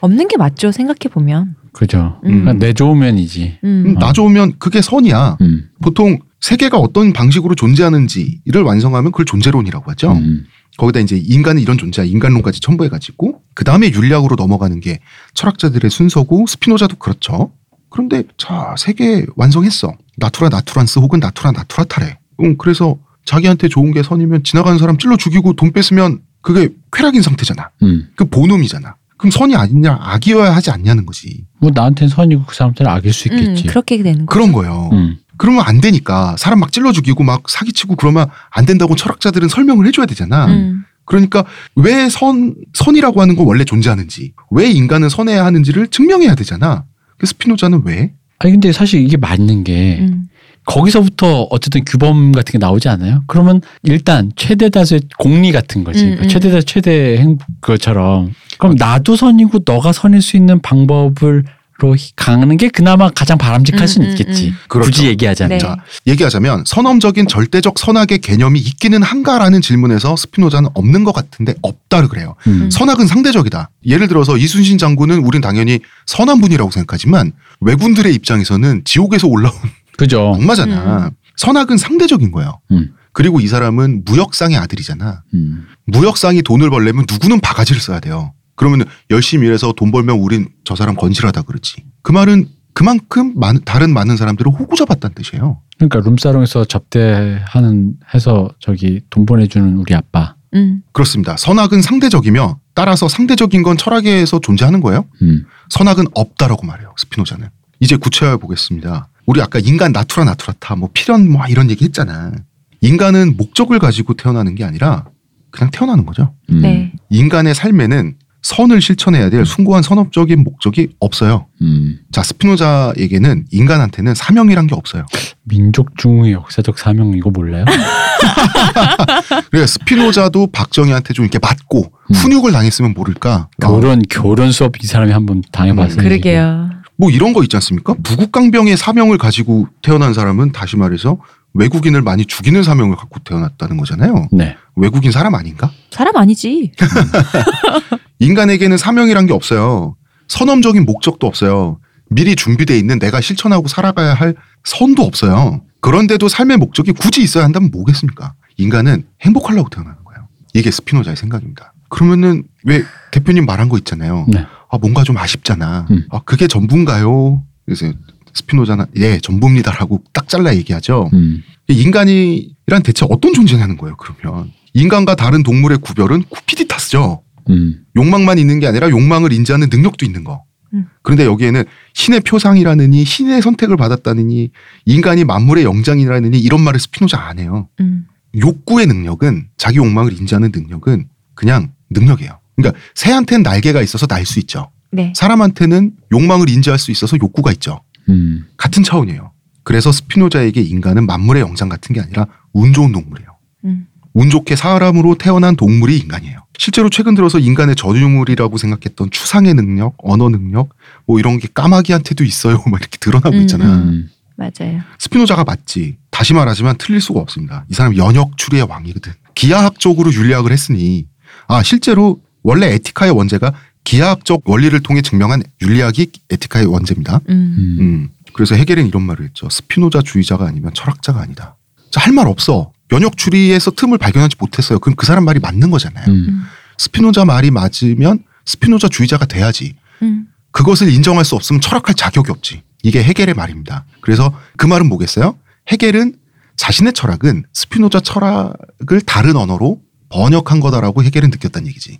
없는 0.00 0.28
게 0.28 0.36
맞죠. 0.36 0.72
생각해 0.72 1.12
보면. 1.12 1.54
그죠. 1.72 2.20
음. 2.24 2.40
그러니까 2.42 2.52
내 2.54 2.72
좋으면이지. 2.72 3.58
음. 3.64 3.84
음, 3.86 3.94
나 3.98 4.12
좋으면 4.12 4.54
그게 4.58 4.80
선이야. 4.82 5.38
음. 5.40 5.68
보통 5.82 6.18
세계가 6.40 6.78
어떤 6.78 7.12
방식으로 7.12 7.54
존재하는지를 7.54 8.62
완성하면 8.62 9.12
그걸 9.12 9.24
존재론이라고 9.26 9.90
하죠. 9.92 10.12
음. 10.12 10.46
거기다 10.76 11.00
이제 11.00 11.16
인간은 11.16 11.62
이런 11.62 11.78
존재야. 11.78 12.04
인간론까지 12.06 12.60
첨부해가지고 12.60 13.40
그 13.54 13.64
다음에 13.64 13.90
윤리학으로 13.90 14.36
넘어가는 14.36 14.78
게 14.80 14.98
철학자들의 15.34 15.90
순서고 15.90 16.46
스피노자도 16.46 16.96
그렇죠. 16.96 17.50
그런데 17.88 18.24
자 18.36 18.74
세계 18.78 19.24
완성했어. 19.36 19.94
나투라 20.18 20.48
나투란스 20.50 20.98
혹은 20.98 21.20
나투라 21.20 21.52
나투라타래. 21.52 22.18
음 22.40 22.56
그래서 22.58 22.96
자기한테 23.24 23.68
좋은 23.68 23.92
게 23.92 24.02
선이면 24.02 24.44
지나가는 24.44 24.78
사람 24.78 24.98
찔러 24.98 25.16
죽이고 25.16 25.54
돈 25.54 25.72
뺏으면 25.72 26.20
그게 26.42 26.68
쾌락인 26.92 27.22
상태잖아. 27.22 27.70
음. 27.82 28.08
그 28.14 28.24
본음이잖아. 28.26 28.96
그럼 29.16 29.30
선이 29.30 29.56
아니냐 29.56 29.98
악이어야 30.00 30.54
하지 30.54 30.70
않냐는 30.70 31.06
거지. 31.06 31.44
뭐 31.58 31.70
나한테는 31.74 32.10
선이고 32.10 32.44
그 32.46 32.54
사람한테는 32.54 32.92
악일 32.92 33.12
수 33.14 33.28
음, 33.30 33.38
있겠지. 33.38 33.64
그렇게 33.68 34.02
되는 34.02 34.26
거. 34.26 34.32
그런 34.34 34.52
거예요. 34.52 34.90
음. 34.92 35.16
그러면 35.38 35.64
안 35.66 35.80
되니까 35.80 36.36
사람 36.38 36.60
막 36.60 36.72
찔러 36.72 36.92
죽이고 36.92 37.22
막 37.24 37.48
사기치고 37.48 37.96
그러면 37.96 38.28
안 38.50 38.66
된다고 38.66 38.96
철학자들은 38.96 39.48
설명을 39.48 39.86
해줘야 39.86 40.06
되잖아. 40.06 40.46
음. 40.46 40.84
그러니까 41.04 41.44
왜 41.76 42.08
선, 42.08 42.54
선이라고 42.74 43.20
하는 43.20 43.36
건 43.36 43.46
원래 43.46 43.64
존재하는지, 43.64 44.32
왜 44.50 44.70
인간은 44.70 45.08
선해야 45.08 45.44
하는지를 45.44 45.88
증명해야 45.88 46.34
되잖아. 46.34 46.84
그 47.16 47.26
스피노자는 47.26 47.82
왜? 47.84 48.12
아니 48.38 48.52
근데 48.52 48.72
사실 48.72 49.00
이게 49.00 49.16
맞는 49.16 49.64
게 49.64 49.98
음. 50.00 50.28
거기서부터 50.66 51.42
어쨌든 51.50 51.84
규범 51.84 52.32
같은 52.32 52.52
게 52.52 52.58
나오지 52.58 52.88
않아요? 52.88 53.22
그러면 53.28 53.60
일단 53.84 54.32
최대 54.34 54.68
다수의 54.68 55.02
공리 55.16 55.52
같은 55.52 55.84
거지. 55.84 56.04
음, 56.04 56.18
음. 56.20 56.28
최대 56.28 56.50
다수 56.50 56.66
최대 56.66 57.16
행 57.18 57.38
그것처럼 57.60 58.32
그럼 58.58 58.74
나도 58.76 59.16
선이고 59.16 59.60
너가 59.64 59.92
선일 59.92 60.20
수 60.20 60.36
있는 60.36 60.60
방법을 60.60 61.44
로 61.78 61.94
가는 62.16 62.56
게 62.56 62.68
그나마 62.68 63.10
가장 63.10 63.36
바람직할 63.36 63.82
음, 63.82 63.86
수는 63.86 64.08
음, 64.08 64.12
있겠지. 64.12 64.48
음. 64.48 64.56
그렇죠. 64.68 64.90
굳이 64.90 65.06
얘기하자면. 65.08 65.50
네. 65.50 65.58
자, 65.58 65.76
얘기하자면 66.06 66.64
선험적인 66.66 67.28
절대적 67.28 67.78
선악의 67.78 68.18
개념이 68.22 68.58
있기는 68.60 69.02
한가라는 69.02 69.60
질문에서 69.60 70.16
스피노자는 70.16 70.70
없는 70.72 71.04
것 71.04 71.12
같은데 71.12 71.54
없다를 71.60 72.08
그래요. 72.08 72.34
음. 72.46 72.70
선악은 72.70 73.06
상대적이다. 73.06 73.70
예를 73.86 74.08
들어서 74.08 74.38
이순신 74.38 74.78
장군은 74.78 75.18
우린 75.18 75.42
당연히 75.42 75.80
선한 76.06 76.40
분이라고 76.40 76.70
생각하지만 76.70 77.32
왜군들의 77.60 78.14
입장에서는 78.14 78.82
지옥에서 78.84 79.28
올라온 79.28 79.54
그죠. 79.98 80.32
악마잖아. 80.40 81.10
선악은 81.36 81.76
상대적인 81.76 82.30
거예요. 82.30 82.58
음. 82.70 82.94
그리고 83.12 83.40
이 83.40 83.48
사람은 83.48 84.04
무역상의 84.06 84.56
아들이잖아. 84.56 85.22
음. 85.34 85.66
무역상이 85.86 86.40
돈을 86.42 86.70
벌려면 86.70 87.04
누구는 87.10 87.40
바가지를 87.40 87.80
써야 87.82 88.00
돼요. 88.00 88.32
그러면 88.56 88.84
열심히 89.10 89.46
일해서 89.46 89.72
돈 89.72 89.92
벌면 89.92 90.18
우린 90.18 90.48
저 90.64 90.74
사람 90.74 90.96
건실하다 90.96 91.42
그러지. 91.42 91.84
그 92.02 92.12
말은 92.12 92.48
그만큼 92.72 93.32
많은 93.36 93.62
다른 93.64 93.92
많은 93.92 94.16
사람들을 94.16 94.52
호구 94.52 94.76
잡았다는 94.76 95.14
뜻이에요. 95.14 95.62
그러니까 95.78 96.00
룸사롱에서 96.00 96.64
접대하는 96.64 97.94
해서 98.14 98.50
저기 98.58 99.00
돈 99.08 99.24
보내주는 99.24 99.76
우리 99.76 99.94
아빠. 99.94 100.34
음. 100.54 100.82
그렇습니다. 100.92 101.36
선악은 101.36 101.82
상대적이며 101.82 102.58
따라서 102.74 103.08
상대적인 103.08 103.62
건 103.62 103.76
철학에서 103.76 104.40
존재하는 104.40 104.80
거예요. 104.80 105.06
음. 105.22 105.44
선악은 105.70 106.06
없다라고 106.14 106.66
말해요. 106.66 106.94
스피노자는. 106.98 107.48
이제 107.80 107.96
구체화해 107.96 108.38
보겠습니다. 108.38 109.08
우리 109.26 109.42
아까 109.42 109.58
인간 109.58 109.92
나투라 109.92 110.24
나투라타 110.24 110.76
뭐 110.76 110.88
필연 110.92 111.30
뭐 111.30 111.46
이런 111.46 111.70
얘기 111.70 111.84
했잖아. 111.84 112.32
인간은 112.80 113.36
목적을 113.36 113.78
가지고 113.78 114.14
태어나는 114.14 114.54
게 114.54 114.64
아니라 114.64 115.06
그냥 115.50 115.70
태어나는 115.70 116.06
거죠. 116.06 116.34
음. 116.50 116.60
네. 116.60 116.92
인간의 117.10 117.54
삶에는 117.54 118.16
선을 118.46 118.80
실천해야 118.80 119.28
될 119.28 119.44
숭고한 119.44 119.82
선업적인 119.82 120.44
목적이 120.44 120.90
없어요. 121.00 121.46
음. 121.62 121.98
자, 122.12 122.22
스피노자에게는 122.22 123.46
인간한테는 123.50 124.14
사명이란 124.14 124.68
게 124.68 124.76
없어요. 124.76 125.04
민족 125.42 125.98
중의 125.98 126.30
역사적 126.32 126.78
사명 126.78 127.12
이거 127.16 127.30
몰라요? 127.30 127.64
그러니까 129.50 129.66
스피노자도 129.66 130.48
박정희한테 130.52 131.12
좀 131.12 131.24
이렇게 131.24 131.40
맞고 131.42 131.90
음. 132.10 132.14
훈육을 132.14 132.52
당했으면 132.52 132.94
모를까. 132.94 133.48
어, 133.64 133.68
교련 133.68 134.02
교련 134.08 134.52
수업 134.52 134.80
이 134.80 134.86
사람이 134.86 135.10
한번 135.10 135.42
당해봤어요. 135.50 135.98
음, 135.98 136.04
그러게요. 136.04 136.70
뭐 136.96 137.10
이런 137.10 137.32
거 137.32 137.42
있지 137.42 137.56
않습니까? 137.56 137.96
부국강병의 138.04 138.76
사명을 138.76 139.18
가지고 139.18 139.66
태어난 139.82 140.14
사람은 140.14 140.52
다시 140.52 140.76
말해서 140.76 141.18
외국인을 141.56 142.02
많이 142.02 142.24
죽이는 142.26 142.62
사명을 142.62 142.96
갖고 142.96 143.18
태어났다는 143.20 143.76
거잖아요. 143.76 144.28
네. 144.32 144.56
외국인 144.76 145.10
사람 145.10 145.34
아닌가? 145.34 145.70
사람 145.90 146.16
아니지. 146.16 146.72
인간에게는 148.18 148.76
사명이란 148.76 149.26
게 149.26 149.32
없어요. 149.32 149.96
선험적인 150.28 150.84
목적도 150.84 151.26
없어요. 151.26 151.78
미리 152.08 152.36
준비돼 152.36 152.78
있는 152.78 152.98
내가 152.98 153.20
실천하고 153.20 153.68
살아가야 153.68 154.14
할 154.14 154.34
선도 154.64 155.02
없어요. 155.02 155.62
그런데도 155.80 156.28
삶의 156.28 156.56
목적이 156.58 156.92
굳이 156.92 157.22
있어야 157.22 157.44
한다면 157.44 157.70
뭐겠습니까? 157.72 158.34
인간은 158.58 159.04
행복하려고 159.22 159.68
태어나는 159.68 159.96
거예요. 160.04 160.28
이게 160.54 160.70
스피노자의 160.70 161.16
생각입니다. 161.16 161.72
그러면은 161.88 162.44
왜 162.64 162.82
대표님 163.12 163.46
말한 163.46 163.68
거 163.68 163.78
있잖아요. 163.78 164.26
네. 164.28 164.44
아 164.70 164.78
뭔가 164.78 165.04
좀 165.04 165.16
아쉽잖아. 165.16 165.86
음. 165.90 166.06
아 166.10 166.20
그게 166.24 166.48
전부인가요? 166.48 167.44
그래서 167.64 167.92
스피노자는 168.36 168.86
예 168.96 169.18
전부입니다라고 169.18 170.02
딱 170.12 170.28
잘라 170.28 170.54
얘기하죠. 170.56 171.10
음. 171.14 171.42
인간이란 171.68 172.82
대체 172.84 173.06
어떤 173.08 173.32
존재냐는 173.34 173.76
거예요. 173.76 173.96
그러면 173.96 174.52
인간과 174.74 175.14
다른 175.14 175.42
동물의 175.42 175.78
구별은 175.78 176.22
쿠피디타스죠. 176.28 177.22
음. 177.50 177.84
욕망만 177.96 178.38
있는 178.38 178.60
게 178.60 178.66
아니라 178.66 178.90
욕망을 178.90 179.32
인지하는 179.32 179.68
능력도 179.70 180.04
있는 180.04 180.22
거. 180.24 180.44
음. 180.74 180.86
그런데 181.02 181.24
여기에는 181.24 181.64
신의 181.94 182.20
표상이라느니 182.20 183.04
신의 183.04 183.40
선택을 183.42 183.76
받았다느니 183.76 184.50
인간이 184.84 185.24
만물의 185.24 185.64
영장이라느니 185.64 186.38
이런 186.38 186.60
말을 186.60 186.78
스피노자 186.78 187.20
안 187.20 187.38
해요. 187.38 187.68
음. 187.80 188.06
욕구의 188.38 188.86
능력은 188.86 189.48
자기 189.56 189.78
욕망을 189.78 190.12
인지하는 190.12 190.52
능력은 190.54 191.08
그냥 191.34 191.72
능력이에요. 191.90 192.38
그러니까 192.56 192.78
새한테는 192.94 193.42
날개가 193.42 193.80
있어서 193.82 194.06
날 194.06 194.26
수 194.26 194.38
있죠. 194.40 194.70
네. 194.92 195.12
사람한테는 195.16 195.92
욕망을 196.12 196.48
인지할 196.48 196.78
수 196.78 196.90
있어서 196.90 197.16
욕구가 197.20 197.52
있죠. 197.52 197.80
음. 198.08 198.46
같은 198.56 198.82
차원이에요. 198.82 199.32
그래서 199.62 199.90
스피노자에게 199.92 200.60
인간은 200.60 201.06
만물의 201.06 201.42
영장 201.42 201.68
같은 201.68 201.94
게 201.94 202.00
아니라 202.00 202.26
운 202.52 202.72
좋은 202.72 202.92
동물이에요. 202.92 203.30
음. 203.64 203.86
운 204.14 204.30
좋게 204.30 204.56
사람으로 204.56 205.16
태어난 205.16 205.56
동물이 205.56 205.98
인간이에요. 205.98 206.38
실제로 206.58 206.88
최근 206.88 207.14
들어서 207.14 207.38
인간의 207.38 207.76
전유물이라고 207.76 208.56
생각했던 208.56 209.10
추상의 209.10 209.54
능력, 209.54 209.94
언어 209.98 210.28
능력, 210.28 210.70
뭐 211.06 211.18
이런 211.18 211.38
게 211.38 211.48
까마귀한테도 211.52 212.24
있어요. 212.24 212.62
막 212.70 212.80
이렇게 212.80 212.96
드러나고 212.98 213.36
음, 213.36 213.40
있잖아요. 213.42 213.70
음. 213.70 214.08
맞아요. 214.36 214.80
스피노자가 214.98 215.44
맞지. 215.44 215.96
다시 216.10 216.34
말하지만 216.34 216.76
틀릴 216.78 217.00
수가 217.00 217.20
없습니다. 217.20 217.64
이 217.68 217.74
사람 217.74 217.96
연역 217.96 218.36
추리의 218.36 218.66
왕이거든. 218.68 219.12
기하학적으로 219.34 220.12
윤리학을 220.12 220.52
했으니 220.52 221.06
아 221.46 221.62
실제로 221.62 222.20
원래 222.42 222.72
에티카의 222.74 223.12
원제가 223.12 223.52
기하학적 223.86 224.42
원리를 224.44 224.78
통해 224.82 225.00
증명한 225.00 225.44
윤리학이 225.62 226.10
에티카의 226.30 226.66
원제입니다. 226.66 227.20
음. 227.28 227.54
음. 227.58 227.76
음. 227.80 228.08
그래서 228.34 228.54
해겔은 228.56 228.86
이런 228.86 229.02
말을 229.04 229.24
했죠. 229.24 229.48
스피노자 229.48 230.02
주의자가 230.02 230.44
아니면 230.46 230.72
철학자가 230.74 231.20
아니다. 231.20 231.56
할 231.94 232.12
말 232.12 232.26
없어. 232.26 232.72
연역 232.92 233.16
추리에서 233.16 233.70
틈을 233.70 233.96
발견하지 233.96 234.36
못했어요. 234.38 234.78
그럼 234.80 234.96
그 234.96 235.06
사람 235.06 235.24
말이 235.24 235.40
맞는 235.40 235.70
거잖아요. 235.70 236.04
음. 236.08 236.42
스피노자 236.78 237.24
말이 237.24 237.50
맞으면 237.50 238.24
스피노자 238.44 238.88
주의자가 238.88 239.24
돼야지. 239.24 239.76
음. 240.02 240.26
그것을 240.50 240.92
인정할 240.92 241.24
수 241.24 241.34
없으면 241.36 241.60
철학할 241.62 241.94
자격이 241.94 242.30
없지. 242.30 242.62
이게 242.82 243.02
해겔의 243.02 243.34
말입니다. 243.34 243.86
그래서 244.02 244.38
그 244.56 244.66
말은 244.66 244.88
뭐겠어요? 244.88 245.36
해겔은 245.68 246.16
자신의 246.56 246.92
철학은 246.92 247.44
스피노자 247.52 248.00
철학을 248.00 249.00
다른 249.06 249.36
언어로 249.36 249.80
번역한 250.10 250.60
거다라고 250.60 251.02
해겔은 251.02 251.30
느꼈다는 251.30 251.66
얘기지. 251.68 251.98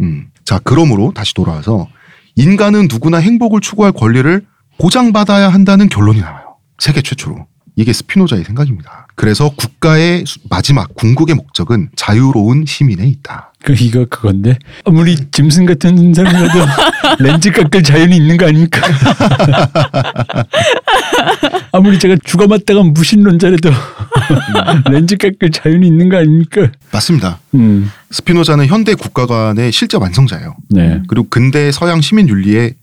음. 0.00 0.30
음. 0.42 0.44
자, 0.44 0.60
그러므로 0.62 1.12
다시 1.14 1.34
돌아와서 1.34 1.88
인간은 2.34 2.88
누구나 2.90 3.18
행복을 3.18 3.60
추구할 3.60 3.92
권리를 3.92 4.44
보장받아야 4.78 5.48
한다는 5.48 5.88
결론이 5.88 6.20
나와요. 6.20 6.56
세계 6.78 7.02
최초로. 7.02 7.46
이게 7.82 7.92
스피노자의 7.92 8.44
생각입니다. 8.44 9.08
그래서 9.16 9.50
국가의 9.50 10.24
수- 10.24 10.38
마지막 10.48 10.94
궁극의 10.94 11.34
목적은 11.34 11.90
자유로운 11.96 12.64
시민에 12.66 13.04
있다. 13.06 13.52
그 13.64 13.74
이거 13.78 14.06
그건데 14.08 14.56
아무리 14.84 15.16
짐승 15.30 15.66
같은 15.66 16.14
사람이라도 16.14 16.58
렌즈 17.22 17.50
깎을 17.50 17.82
자연이 17.82 18.16
있는 18.16 18.36
거 18.36 18.46
아닙니까? 18.46 18.80
아무리 21.72 21.98
제가 21.98 22.16
죽어맞다가 22.24 22.82
무신론자라도 22.82 23.70
렌즈 24.90 25.16
깎을 25.16 25.50
자연이 25.50 25.86
있는 25.86 26.08
거 26.08 26.18
아닙니까? 26.18 26.68
맞습니다. 26.92 27.38
음, 27.54 27.90
스피노자는 28.10 28.66
현대 28.66 28.94
국가관의 28.94 29.72
실제 29.72 29.96
완성자예요. 29.96 30.54
네. 30.70 31.00
그리고 31.08 31.26
근대 31.28 31.72
서양 31.72 32.00
시민 32.00 32.28
윤리의 32.28 32.74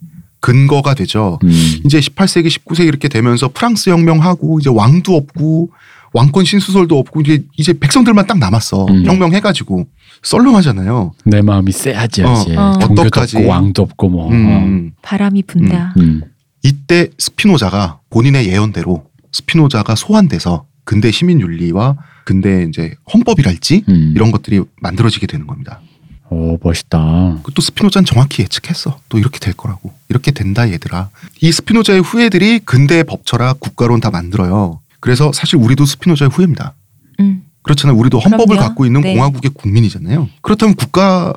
근거가 0.41 0.93
되죠. 0.93 1.39
음, 1.43 1.49
이제 1.85 1.99
18세기, 1.99 2.47
19세기 2.47 2.87
이렇게 2.87 3.07
되면서 3.07 3.49
프랑스 3.49 3.89
혁명하고 3.89 4.59
이제 4.59 4.69
왕도 4.69 5.15
없고 5.15 5.71
왕권 6.13 6.45
신수설도 6.45 6.97
없고 6.97 7.21
이제 7.21 7.43
이제 7.57 7.73
백성들만 7.73 8.25
딱 8.27 8.37
남았어. 8.39 8.85
음. 8.87 9.05
혁명해가지고 9.05 9.85
썰렁하잖아요. 10.23 11.13
내 11.25 11.41
마음이 11.41 11.71
쎄하지 11.71 12.23
어, 12.23 12.29
아직 12.31 12.57
어. 12.57 12.71
어떡하지? 12.81 13.37
없고 13.37 13.49
왕도 13.49 13.81
없고 13.83 14.09
뭐. 14.09 14.31
음. 14.31 14.93
바람이 15.01 15.43
분다. 15.43 15.93
어. 15.95 15.99
음. 15.99 16.23
이때 16.63 17.09
스피노자가 17.17 17.99
본인의 18.09 18.47
예언대로 18.47 19.05
스피노자가 19.31 19.95
소환돼서 19.95 20.65
근대 20.83 21.11
시민 21.11 21.39
윤리와 21.39 21.97
근대 22.25 22.65
이제 22.67 22.95
헌법이랄지 23.13 23.83
음. 23.87 24.13
이런 24.15 24.31
것들이 24.31 24.61
만들어지게 24.81 25.27
되는 25.27 25.47
겁니다. 25.47 25.81
오 26.31 26.57
멋있다. 26.61 27.37
그것도 27.43 27.61
스피노자는 27.61 28.05
정확히 28.05 28.43
예측했어. 28.43 28.99
또 29.09 29.17
이렇게 29.17 29.39
될 29.39 29.53
거라고. 29.55 29.93
이렇게 30.09 30.31
된다 30.31 30.69
얘들아. 30.71 31.09
이 31.41 31.51
스피노자의 31.51 32.01
후예들이 32.01 32.59
근대 32.59 33.03
법철학 33.03 33.59
국가론 33.59 33.99
다 33.99 34.11
만들어요. 34.11 34.79
그래서 34.99 35.31
사실 35.33 35.57
우리도 35.57 35.85
스피노자의 35.85 36.29
후예입니다. 36.29 36.73
음. 37.19 37.43
그렇잖아요. 37.63 37.97
우리도 37.97 38.19
헌법을 38.19 38.45
그럼요. 38.47 38.61
갖고 38.61 38.85
있는 38.85 39.01
네. 39.01 39.13
공화국의 39.15 39.51
국민이잖아요. 39.53 40.29
그렇다면 40.41 40.75
국가는 40.75 41.33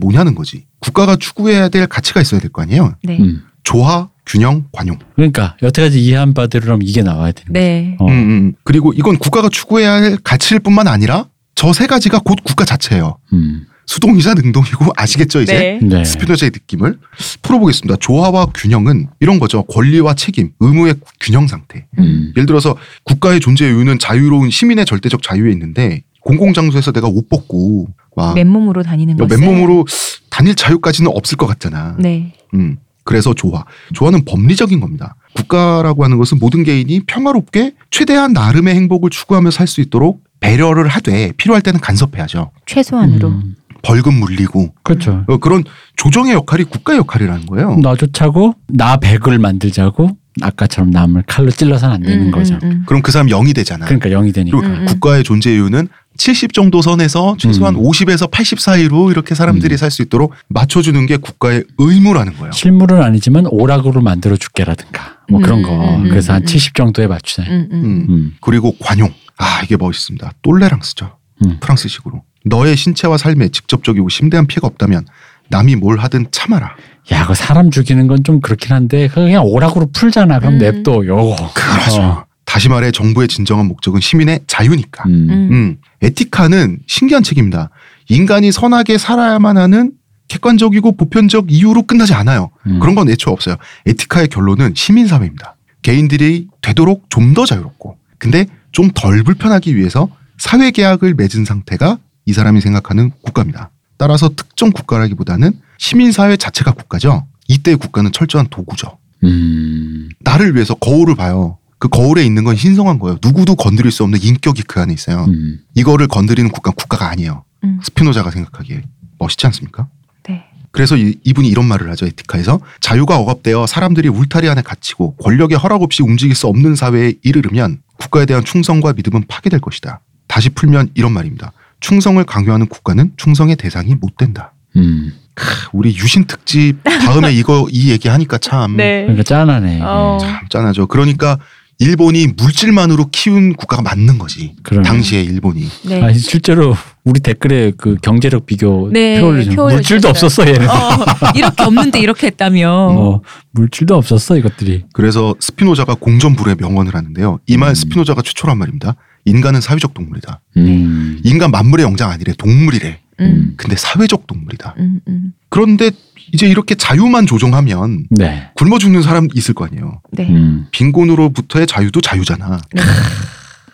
뭐냐는 0.00 0.34
거지. 0.34 0.64
국가가 0.80 1.16
추구해야 1.16 1.68
될 1.68 1.86
가치가 1.86 2.20
있어야 2.20 2.40
될 2.40 2.50
거 2.50 2.62
아니에요. 2.62 2.94
네. 3.02 3.18
음. 3.18 3.42
조화, 3.64 4.08
균형, 4.26 4.66
관용. 4.72 4.98
그러니까 5.16 5.56
여태까지 5.62 6.02
이해한 6.02 6.34
바대로라면 6.34 6.86
이게 6.86 7.02
나와야 7.02 7.32
되는. 7.32 7.52
네. 7.52 7.96
어. 7.98 8.06
음, 8.06 8.10
음. 8.12 8.52
그리고 8.62 8.92
이건 8.92 9.16
국가가 9.18 9.48
추구해야 9.48 9.90
할 9.92 10.16
가치일 10.22 10.60
뿐만 10.60 10.86
아니라 10.86 11.26
저 11.54 11.72
세 11.72 11.86
가지가 11.86 12.20
곧 12.24 12.38
국가 12.44 12.64
자체예요. 12.66 13.16
음. 13.32 13.66
수동이자 13.86 14.34
능동이고 14.34 14.86
아시겠죠 14.96 15.40
이제? 15.42 15.78
네. 15.80 15.86
네. 15.86 16.04
스피노자의 16.04 16.50
느낌을 16.54 16.98
풀어보겠습니다. 17.42 17.96
조화와 18.00 18.46
균형은 18.54 19.08
이런 19.20 19.38
거죠. 19.38 19.62
권리와 19.64 20.14
책임, 20.14 20.52
의무의 20.60 20.94
균형 21.20 21.46
상태. 21.46 21.86
음. 21.98 22.32
예를 22.36 22.46
들어서 22.46 22.76
국가의 23.04 23.40
존재 23.40 23.66
이유는 23.66 23.98
자유로운 23.98 24.50
시민의 24.50 24.86
절대적 24.86 25.22
자유에 25.22 25.52
있는데 25.52 26.02
공공장소에서 26.20 26.92
내가 26.92 27.06
옷 27.08 27.28
벗고 27.28 27.88
막 28.16 28.34
맨몸으로 28.34 28.82
다니는 28.82 29.20
어, 29.20 29.26
것은 29.26 29.40
맨몸으로 29.40 29.84
다닐 30.30 30.54
자유까지는 30.54 31.10
없을 31.14 31.36
것 31.36 31.46
같잖아. 31.46 31.96
네. 31.98 32.32
음. 32.54 32.78
그래서 33.06 33.34
조화. 33.34 33.64
조화는 33.92 34.24
법리적인 34.24 34.80
겁니다. 34.80 35.14
국가라고 35.36 36.04
하는 36.04 36.16
것은 36.16 36.38
모든 36.38 36.64
개인이 36.64 37.00
평화롭게 37.06 37.74
최대한 37.90 38.32
나름의 38.32 38.74
행복을 38.74 39.10
추구하며 39.10 39.50
살 39.50 39.66
수 39.66 39.82
있도록 39.82 40.24
배려를 40.40 40.88
하되 40.88 41.32
필요할 41.36 41.60
때는 41.62 41.80
간섭해야죠. 41.80 42.50
최소한으로. 42.66 43.28
음. 43.28 43.56
벌금 43.84 44.14
물리고 44.14 44.74
그렇죠. 44.82 45.24
어, 45.28 45.36
그런 45.38 45.62
조정의 45.96 46.32
역할이 46.32 46.64
국가의 46.64 46.98
역할이라는 47.00 47.46
거예요. 47.46 47.78
너 47.82 47.96
쫓아고 47.96 48.54
나 48.68 48.96
백을 48.96 49.38
만들자고 49.38 50.16
아까처럼 50.40 50.90
남을 50.90 51.24
칼로 51.26 51.50
찔러서는 51.50 51.94
안 51.94 52.02
되는 52.02 52.26
음, 52.26 52.30
거죠. 52.30 52.54
음, 52.54 52.60
음. 52.64 52.82
그럼 52.86 53.02
그 53.02 53.12
사람 53.12 53.28
0이 53.28 53.54
되잖아. 53.54 53.84
그러니까 53.86 54.08
영이 54.08 54.32
되니까. 54.32 54.58
그리고 54.58 54.74
음, 54.74 54.80
음. 54.80 54.86
국가의 54.86 55.22
존재 55.22 55.52
이유는 55.52 55.88
70 56.16 56.52
정도 56.52 56.82
선에서 56.82 57.36
최소한 57.38 57.74
음. 57.76 57.82
50에서 57.82 58.30
80 58.30 58.60
사이로 58.60 59.10
이렇게 59.10 59.34
사람들이 59.34 59.74
음. 59.74 59.76
살수 59.76 60.02
있도록 60.02 60.34
맞춰주는 60.48 61.06
게 61.06 61.16
국가의 61.16 61.64
의무라는 61.78 62.34
거예요. 62.34 62.52
실물은 62.52 63.02
아니지만 63.02 63.46
오락으로 63.46 64.00
만들어 64.00 64.36
줄게라든가 64.36 65.18
뭐 65.28 65.40
그런 65.40 65.60
음, 65.60 65.62
거. 65.62 65.70
음, 65.72 66.04
음, 66.04 66.08
그래서 66.08 66.32
한 66.32 66.42
음. 66.42 66.46
70 66.46 66.74
정도에. 66.74 67.06
음, 67.06 67.10
음. 67.10 67.68
음. 67.72 68.06
음. 68.08 68.32
그리고 68.40 68.74
관용. 68.80 69.12
아 69.36 69.60
이게 69.64 69.76
멋있습니다. 69.76 70.32
똘레랑스죠. 70.42 71.16
음. 71.44 71.58
프랑스식으로. 71.60 72.22
너의 72.44 72.76
신체와 72.76 73.16
삶에 73.18 73.48
직접적이고 73.48 74.08
심대한 74.08 74.46
피해가 74.46 74.66
없다면 74.66 75.06
남이 75.50 75.76
뭘 75.76 75.98
하든 75.98 76.26
참아라. 76.30 76.74
야, 77.12 77.26
그 77.26 77.34
사람 77.34 77.70
죽이는 77.70 78.06
건 78.06 78.22
좀 78.24 78.40
그렇긴 78.40 78.72
한데 78.72 79.08
그냥 79.08 79.44
오락으로 79.44 79.90
풀잖아. 79.92 80.38
그럼 80.38 80.54
음. 80.54 80.58
냅둬. 80.58 81.04
요거. 81.06 81.36
그렇죠. 81.54 82.02
어. 82.02 82.24
다시 82.46 82.68
말해 82.68 82.90
정부의 82.92 83.28
진정한 83.28 83.66
목적은 83.66 84.00
시민의 84.00 84.40
자유니까. 84.46 85.04
음. 85.06 85.12
음. 85.30 85.48
음, 85.52 85.76
에티카는 86.02 86.80
신기한 86.86 87.22
책입니다. 87.22 87.70
인간이 88.08 88.52
선하게 88.52 88.98
살아야만 88.98 89.56
하는 89.58 89.92
객관적이고 90.28 90.96
보편적 90.96 91.46
이유로 91.50 91.82
끝나지 91.82 92.14
않아요. 92.14 92.50
음. 92.66 92.78
그런 92.80 92.94
건 92.94 93.08
애초에 93.10 93.32
없어요. 93.32 93.56
에티카의 93.86 94.28
결론은 94.28 94.72
시민사회입니다. 94.74 95.56
개인들이 95.82 96.48
되도록 96.62 97.06
좀 97.10 97.34
더 97.34 97.44
자유롭고, 97.44 97.96
근데 98.18 98.46
좀 98.72 98.90
덜 98.94 99.22
불편하기 99.22 99.76
위해서 99.76 100.08
사회계약을 100.38 101.14
맺은 101.14 101.44
상태가 101.44 101.98
이 102.26 102.32
사람이 102.32 102.60
생각하는 102.60 103.10
국가입니다. 103.22 103.70
따라서 103.96 104.28
특정 104.30 104.70
국가라기보다는 104.70 105.52
시민사회 105.78 106.36
자체가 106.36 106.72
국가죠. 106.72 107.26
이때의 107.48 107.76
국가는 107.76 108.10
철저한 108.10 108.48
도구죠. 108.48 108.98
음. 109.22 110.08
나를 110.20 110.54
위해서 110.54 110.74
거울을 110.74 111.14
봐요. 111.14 111.58
그 111.78 111.88
거울에 111.88 112.24
있는 112.24 112.44
건 112.44 112.56
신성한 112.56 112.98
거예요. 112.98 113.18
누구도 113.22 113.56
건드릴 113.56 113.92
수 113.92 114.04
없는 114.04 114.18
인격이 114.22 114.62
그 114.62 114.80
안에 114.80 114.92
있어요. 114.92 115.24
음. 115.24 115.60
이거를 115.74 116.08
건드리는 116.08 116.50
국가 116.50 116.70
국가가 116.70 117.08
아니에요. 117.10 117.44
음. 117.64 117.80
스피노자가 117.82 118.30
생각하기에 118.30 118.82
멋있지 119.18 119.46
않습니까? 119.46 119.88
네. 120.28 120.44
그래서 120.70 120.96
이, 120.96 121.18
이분이 121.22 121.48
이런 121.48 121.66
말을 121.66 121.90
하죠 121.90 122.06
에티카에서 122.06 122.60
자유가 122.80 123.18
억압되어 123.18 123.66
사람들이 123.66 124.08
울타리 124.08 124.48
안에 124.48 124.62
갇히고 124.62 125.16
권력의 125.16 125.58
허락 125.58 125.82
없이 125.82 126.02
움직일 126.02 126.34
수 126.34 126.46
없는 126.46 126.74
사회에 126.74 127.14
이르르면 127.22 127.82
국가에 127.98 128.26
대한 128.26 128.44
충성과 128.44 128.94
믿음은 128.94 129.26
파괴될 129.28 129.60
것이다. 129.60 130.00
다시 130.26 130.48
풀면 130.50 130.90
이런 130.94 131.12
말입니다. 131.12 131.52
충성을 131.84 132.24
강요하는 132.24 132.66
국가는 132.66 133.12
충성의 133.18 133.56
대상이 133.56 133.94
못 133.94 134.16
된다. 134.16 134.54
음. 134.76 135.12
크, 135.34 135.44
우리 135.74 135.90
유신 135.94 136.24
특집 136.24 136.76
다음에 136.82 137.30
이거 137.36 137.66
이 137.70 137.90
얘기 137.90 138.08
하니까 138.08 138.38
참, 138.38 138.78
네. 138.78 139.02
그러니까 139.02 139.22
짠하네. 139.22 139.80
어. 139.82 140.16
참 140.18 140.48
짠하죠. 140.48 140.86
그러니까 140.86 141.38
일본이 141.78 142.28
물질만으로 142.38 143.08
키운 143.12 143.52
국가가 143.54 143.82
맞는 143.82 144.16
거지. 144.16 144.54
그러네. 144.62 144.88
당시에 144.88 145.20
일본이. 145.20 145.68
네. 145.86 146.02
아니 146.02 146.18
실제로 146.18 146.74
우리 147.04 147.20
댓글에 147.20 147.72
그 147.76 147.96
경제력 148.00 148.46
비교 148.46 148.88
네, 148.90 149.20
표 149.20 149.26
올리죠. 149.26 149.54
표 149.54 149.64
물질도 149.68 150.08
올려주셨어요. 150.08 150.10
없었어 150.10 150.46
얘는. 150.48 150.66
어, 150.70 151.32
이렇게 151.36 151.64
없는데 151.64 151.98
이렇게 152.00 152.28
했다며. 152.28 152.92
뭐 152.94 153.20
물질도 153.52 153.94
없었어 153.94 154.38
이것들이. 154.38 154.84
그래서 154.94 155.34
스피노자가 155.38 155.96
공전불의 155.96 156.56
명언을 156.60 156.94
하는데요. 156.94 157.40
이말 157.46 157.70
음. 157.70 157.74
스피노자가 157.74 158.22
최초로 158.22 158.52
한 158.52 158.58
말입니다. 158.58 158.96
인간은 159.24 159.60
사회적 159.60 159.94
동물이다. 159.94 160.40
음. 160.56 161.20
인간 161.24 161.50
만물의 161.50 161.84
영장 161.84 162.10
아니래 162.10 162.32
동물이래. 162.36 163.00
음, 163.20 163.54
근데 163.56 163.76
사회적 163.76 164.26
동물이다. 164.26 164.74
음, 164.78 165.00
음. 165.06 165.32
그런데 165.48 165.90
이제 166.32 166.48
이렇게 166.48 166.74
자유만 166.74 167.26
조종하면 167.26 168.06
네. 168.10 168.50
굶어 168.56 168.78
죽는 168.78 169.02
사람 169.02 169.28
있을 169.34 169.54
거 169.54 169.66
아니에요. 169.66 170.00
네. 170.12 170.28
음. 170.28 170.66
빈곤으로부터의 170.72 171.66
자유도 171.66 172.00
자유잖아. 172.00 172.60
네. 172.72 172.82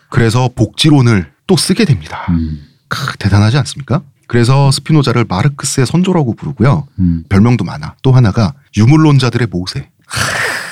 그래서 0.09 0.49
복지론을 0.55 1.31
또 1.47 1.57
쓰게 1.57 1.85
됩니다. 1.85 2.27
음. 2.29 2.67
크, 2.87 3.17
대단하지 3.17 3.57
않습니까? 3.57 4.01
그래서 4.27 4.71
스피노자를 4.71 5.25
마르크스의 5.27 5.85
선조라고 5.87 6.35
부르고요. 6.35 6.87
음. 6.99 7.23
별명도 7.27 7.65
많아. 7.65 7.95
또 8.01 8.11
하나가 8.11 8.53
유물론자들의 8.77 9.47
모세. 9.49 9.89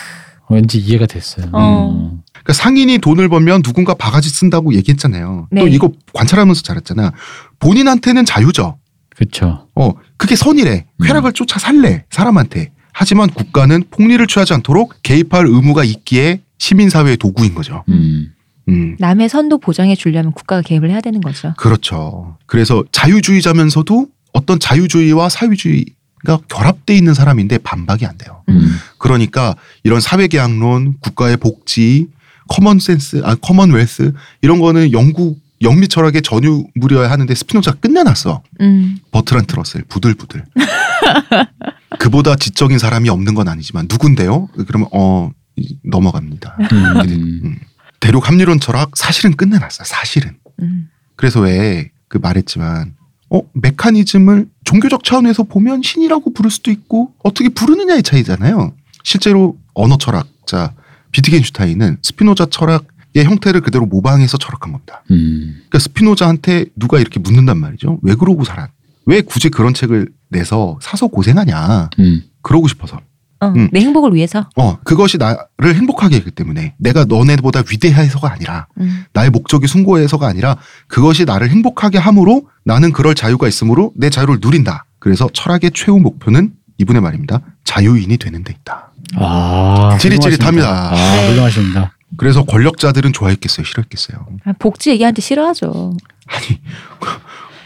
왠지 0.49 0.79
이해가 0.79 1.05
됐어요. 1.05 1.47
어. 1.53 1.91
음. 1.91 2.21
그러니까 2.31 2.53
상인이 2.53 2.97
돈을 2.97 3.29
벌면 3.29 3.61
누군가 3.61 3.93
바가지 3.93 4.29
쓴다고 4.29 4.73
얘기했잖아요. 4.73 5.47
또 5.57 5.65
네. 5.65 5.71
이거 5.71 5.91
관찰하면서 6.13 6.61
잘했잖아. 6.63 7.13
본인한테는 7.59 8.25
자유죠. 8.25 8.77
그렇죠. 9.15 9.67
어, 9.75 9.91
그게 10.17 10.35
선이래. 10.35 10.85
음. 11.01 11.05
쾌락을 11.05 11.33
쫓아 11.33 11.59
살래. 11.59 12.05
사람한테. 12.09 12.71
하지만 12.91 13.29
국가는 13.29 13.83
폭리를 13.91 14.25
취하지 14.27 14.53
않도록 14.55 14.95
개입할 15.03 15.45
의무가 15.45 15.83
있기에 15.83 16.41
시민사회의 16.57 17.17
도구인 17.17 17.53
거죠. 17.53 17.83
음. 17.89 18.33
음. 18.67 18.95
남의 18.99 19.29
선도 19.29 19.57
보장해 19.57 19.95
주려면 19.95 20.31
국가가 20.31 20.61
개입을 20.61 20.89
해야 20.89 21.01
되는 21.01 21.21
거죠. 21.21 21.53
그렇죠. 21.57 22.37
그래서 22.45 22.83
자유주의자면서도 22.91 24.07
어떤 24.33 24.59
자유주의와 24.59 25.29
사회주의 25.29 25.85
가 26.25 26.37
결합돼 26.47 26.95
있는 26.95 27.13
사람인데 27.13 27.59
반박이 27.59 28.05
안 28.05 28.17
돼요. 28.17 28.43
음. 28.49 28.75
그러니까 28.97 29.55
이런 29.83 29.99
사회계약론, 30.01 30.95
국가의 30.99 31.37
복지, 31.37 32.07
common 32.49 32.85
sense, 32.85 33.21
아 33.23 33.35
commonwealth 33.35 34.13
이런 34.41 34.59
거는 34.59 34.91
영국 34.91 35.39
영미 35.61 35.87
철학의 35.89 36.21
전유물이어야 36.21 37.09
하는데 37.11 37.33
스피노자가 37.35 37.79
끝내놨어. 37.79 38.41
음, 38.61 38.97
버트런드 39.11 39.55
러셀 39.55 39.83
부들부들. 39.89 40.45
그보다 41.99 42.35
지적인 42.35 42.79
사람이 42.79 43.09
없는 43.09 43.33
건 43.33 43.47
아니지만 43.47 43.87
누군데요? 43.89 44.47
그러면 44.67 44.87
어 44.93 45.31
이- 45.55 45.77
넘어갑니다. 45.83 46.57
음. 46.71 47.01
음. 47.43 47.59
대륙 47.99 48.27
합리론 48.29 48.59
철학 48.59 48.95
사실은 48.95 49.35
끝내놨어. 49.35 49.83
사실은. 49.83 50.37
음. 50.61 50.89
그래서 51.15 51.39
왜 51.41 51.91
그 52.09 52.17
말했지만 52.17 52.95
어 53.29 53.41
메커니즘을 53.53 54.47
종교적 54.63 55.03
차원에서 55.03 55.43
보면 55.43 55.81
신이라고 55.83 56.33
부를 56.33 56.49
수도 56.49 56.71
있고 56.71 57.13
어떻게 57.23 57.49
부르느냐의 57.49 58.03
차이잖아요. 58.03 58.73
실제로 59.03 59.57
언어 59.73 59.97
철학자 59.97 60.73
비트겐슈타인은 61.11 61.97
스피노자 62.01 62.47
철학의 62.47 63.23
형태를 63.25 63.61
그대로 63.61 63.85
모방해서 63.85 64.37
철학한 64.37 64.71
겁니다. 64.71 65.03
음. 65.11 65.55
그러니까 65.55 65.79
스피노자한테 65.79 66.65
누가 66.75 66.99
이렇게 66.99 67.19
묻는단 67.19 67.57
말이죠. 67.57 67.99
왜 68.01 68.15
그러고 68.15 68.43
살아? 68.43 68.69
왜 69.05 69.21
굳이 69.21 69.49
그런 69.49 69.73
책을 69.73 70.09
내서 70.29 70.77
사서 70.81 71.07
고생하냐? 71.07 71.89
음. 71.99 72.23
그러고 72.41 72.67
싶어서. 72.67 72.99
어, 73.41 73.47
음. 73.55 73.69
내 73.71 73.79
행복을 73.79 74.13
위해서. 74.13 74.49
어 74.57 74.77
그것이 74.83 75.17
나를 75.17 75.75
행복하게 75.75 76.17
했기 76.17 76.31
때문에 76.31 76.73
내가 76.77 77.05
너네보다 77.05 77.63
위대해서가 77.69 78.31
아니라 78.31 78.67
음. 78.79 79.05
나의 79.13 79.29
목적이 79.29 79.67
숭고해서가 79.67 80.27
아니라 80.27 80.57
그것이 80.87 81.25
나를 81.25 81.49
행복하게 81.49 81.97
함으로 81.97 82.43
나는 82.63 82.91
그럴 82.91 83.15
자유가 83.15 83.47
있으므로 83.47 83.91
내 83.95 84.09
자유를 84.09 84.39
누린다. 84.41 84.85
그래서 84.99 85.29
철학의 85.33 85.71
최후 85.73 85.99
목표는 85.99 86.51
이분의 86.77 87.01
말입니다. 87.01 87.41
자유인이 87.63 88.17
되는 88.17 88.43
데 88.43 88.53
있다. 88.59 88.91
아, 89.15 89.97
찌릿찌릿합니다. 89.99 90.91
훌륭하십니다. 90.91 90.91
아, 90.91 91.15
네. 91.21 91.29
훌륭하십니다. 91.29 91.93
그래서 92.17 92.43
권력자들은 92.43 93.13
좋아했겠어요, 93.13 93.65
싫어했겠어요. 93.65 94.25
아, 94.45 94.53
복지 94.59 94.89
얘기한테 94.89 95.21
싫어하죠. 95.21 95.93
아니, 96.27 96.61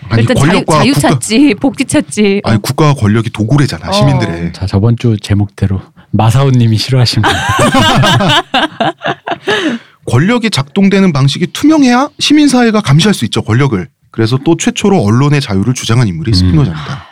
아니 0.09 0.21
일단 0.21 0.35
자유, 0.37 0.47
권력과 0.47 0.77
자유 0.79 0.93
국가, 0.93 1.09
찾지, 1.09 1.55
복지 1.59 1.85
찾지. 1.85 2.41
어. 2.45 2.49
아니 2.49 2.61
국가와 2.61 2.93
권력이 2.93 3.29
도구래잖아 3.31 3.89
어. 3.89 3.91
시민들의. 3.91 4.53
자, 4.53 4.65
저번 4.65 4.95
주 4.97 5.17
제목대로 5.21 5.81
마사오님이 6.11 6.77
싫어하십니다. 6.77 7.29
권력이 10.05 10.49
작동되는 10.49 11.13
방식이 11.13 11.47
투명해야 11.47 12.09
시민사회가 12.19 12.81
감시할 12.81 13.13
수 13.13 13.25
있죠 13.25 13.41
권력을. 13.41 13.87
그래서 14.11 14.37
또 14.43 14.57
최초로 14.57 15.01
언론의 15.01 15.41
자유를 15.41 15.73
주장한 15.73 16.07
인물이 16.07 16.31
음. 16.31 16.33
스피노자입니다. 16.33 17.05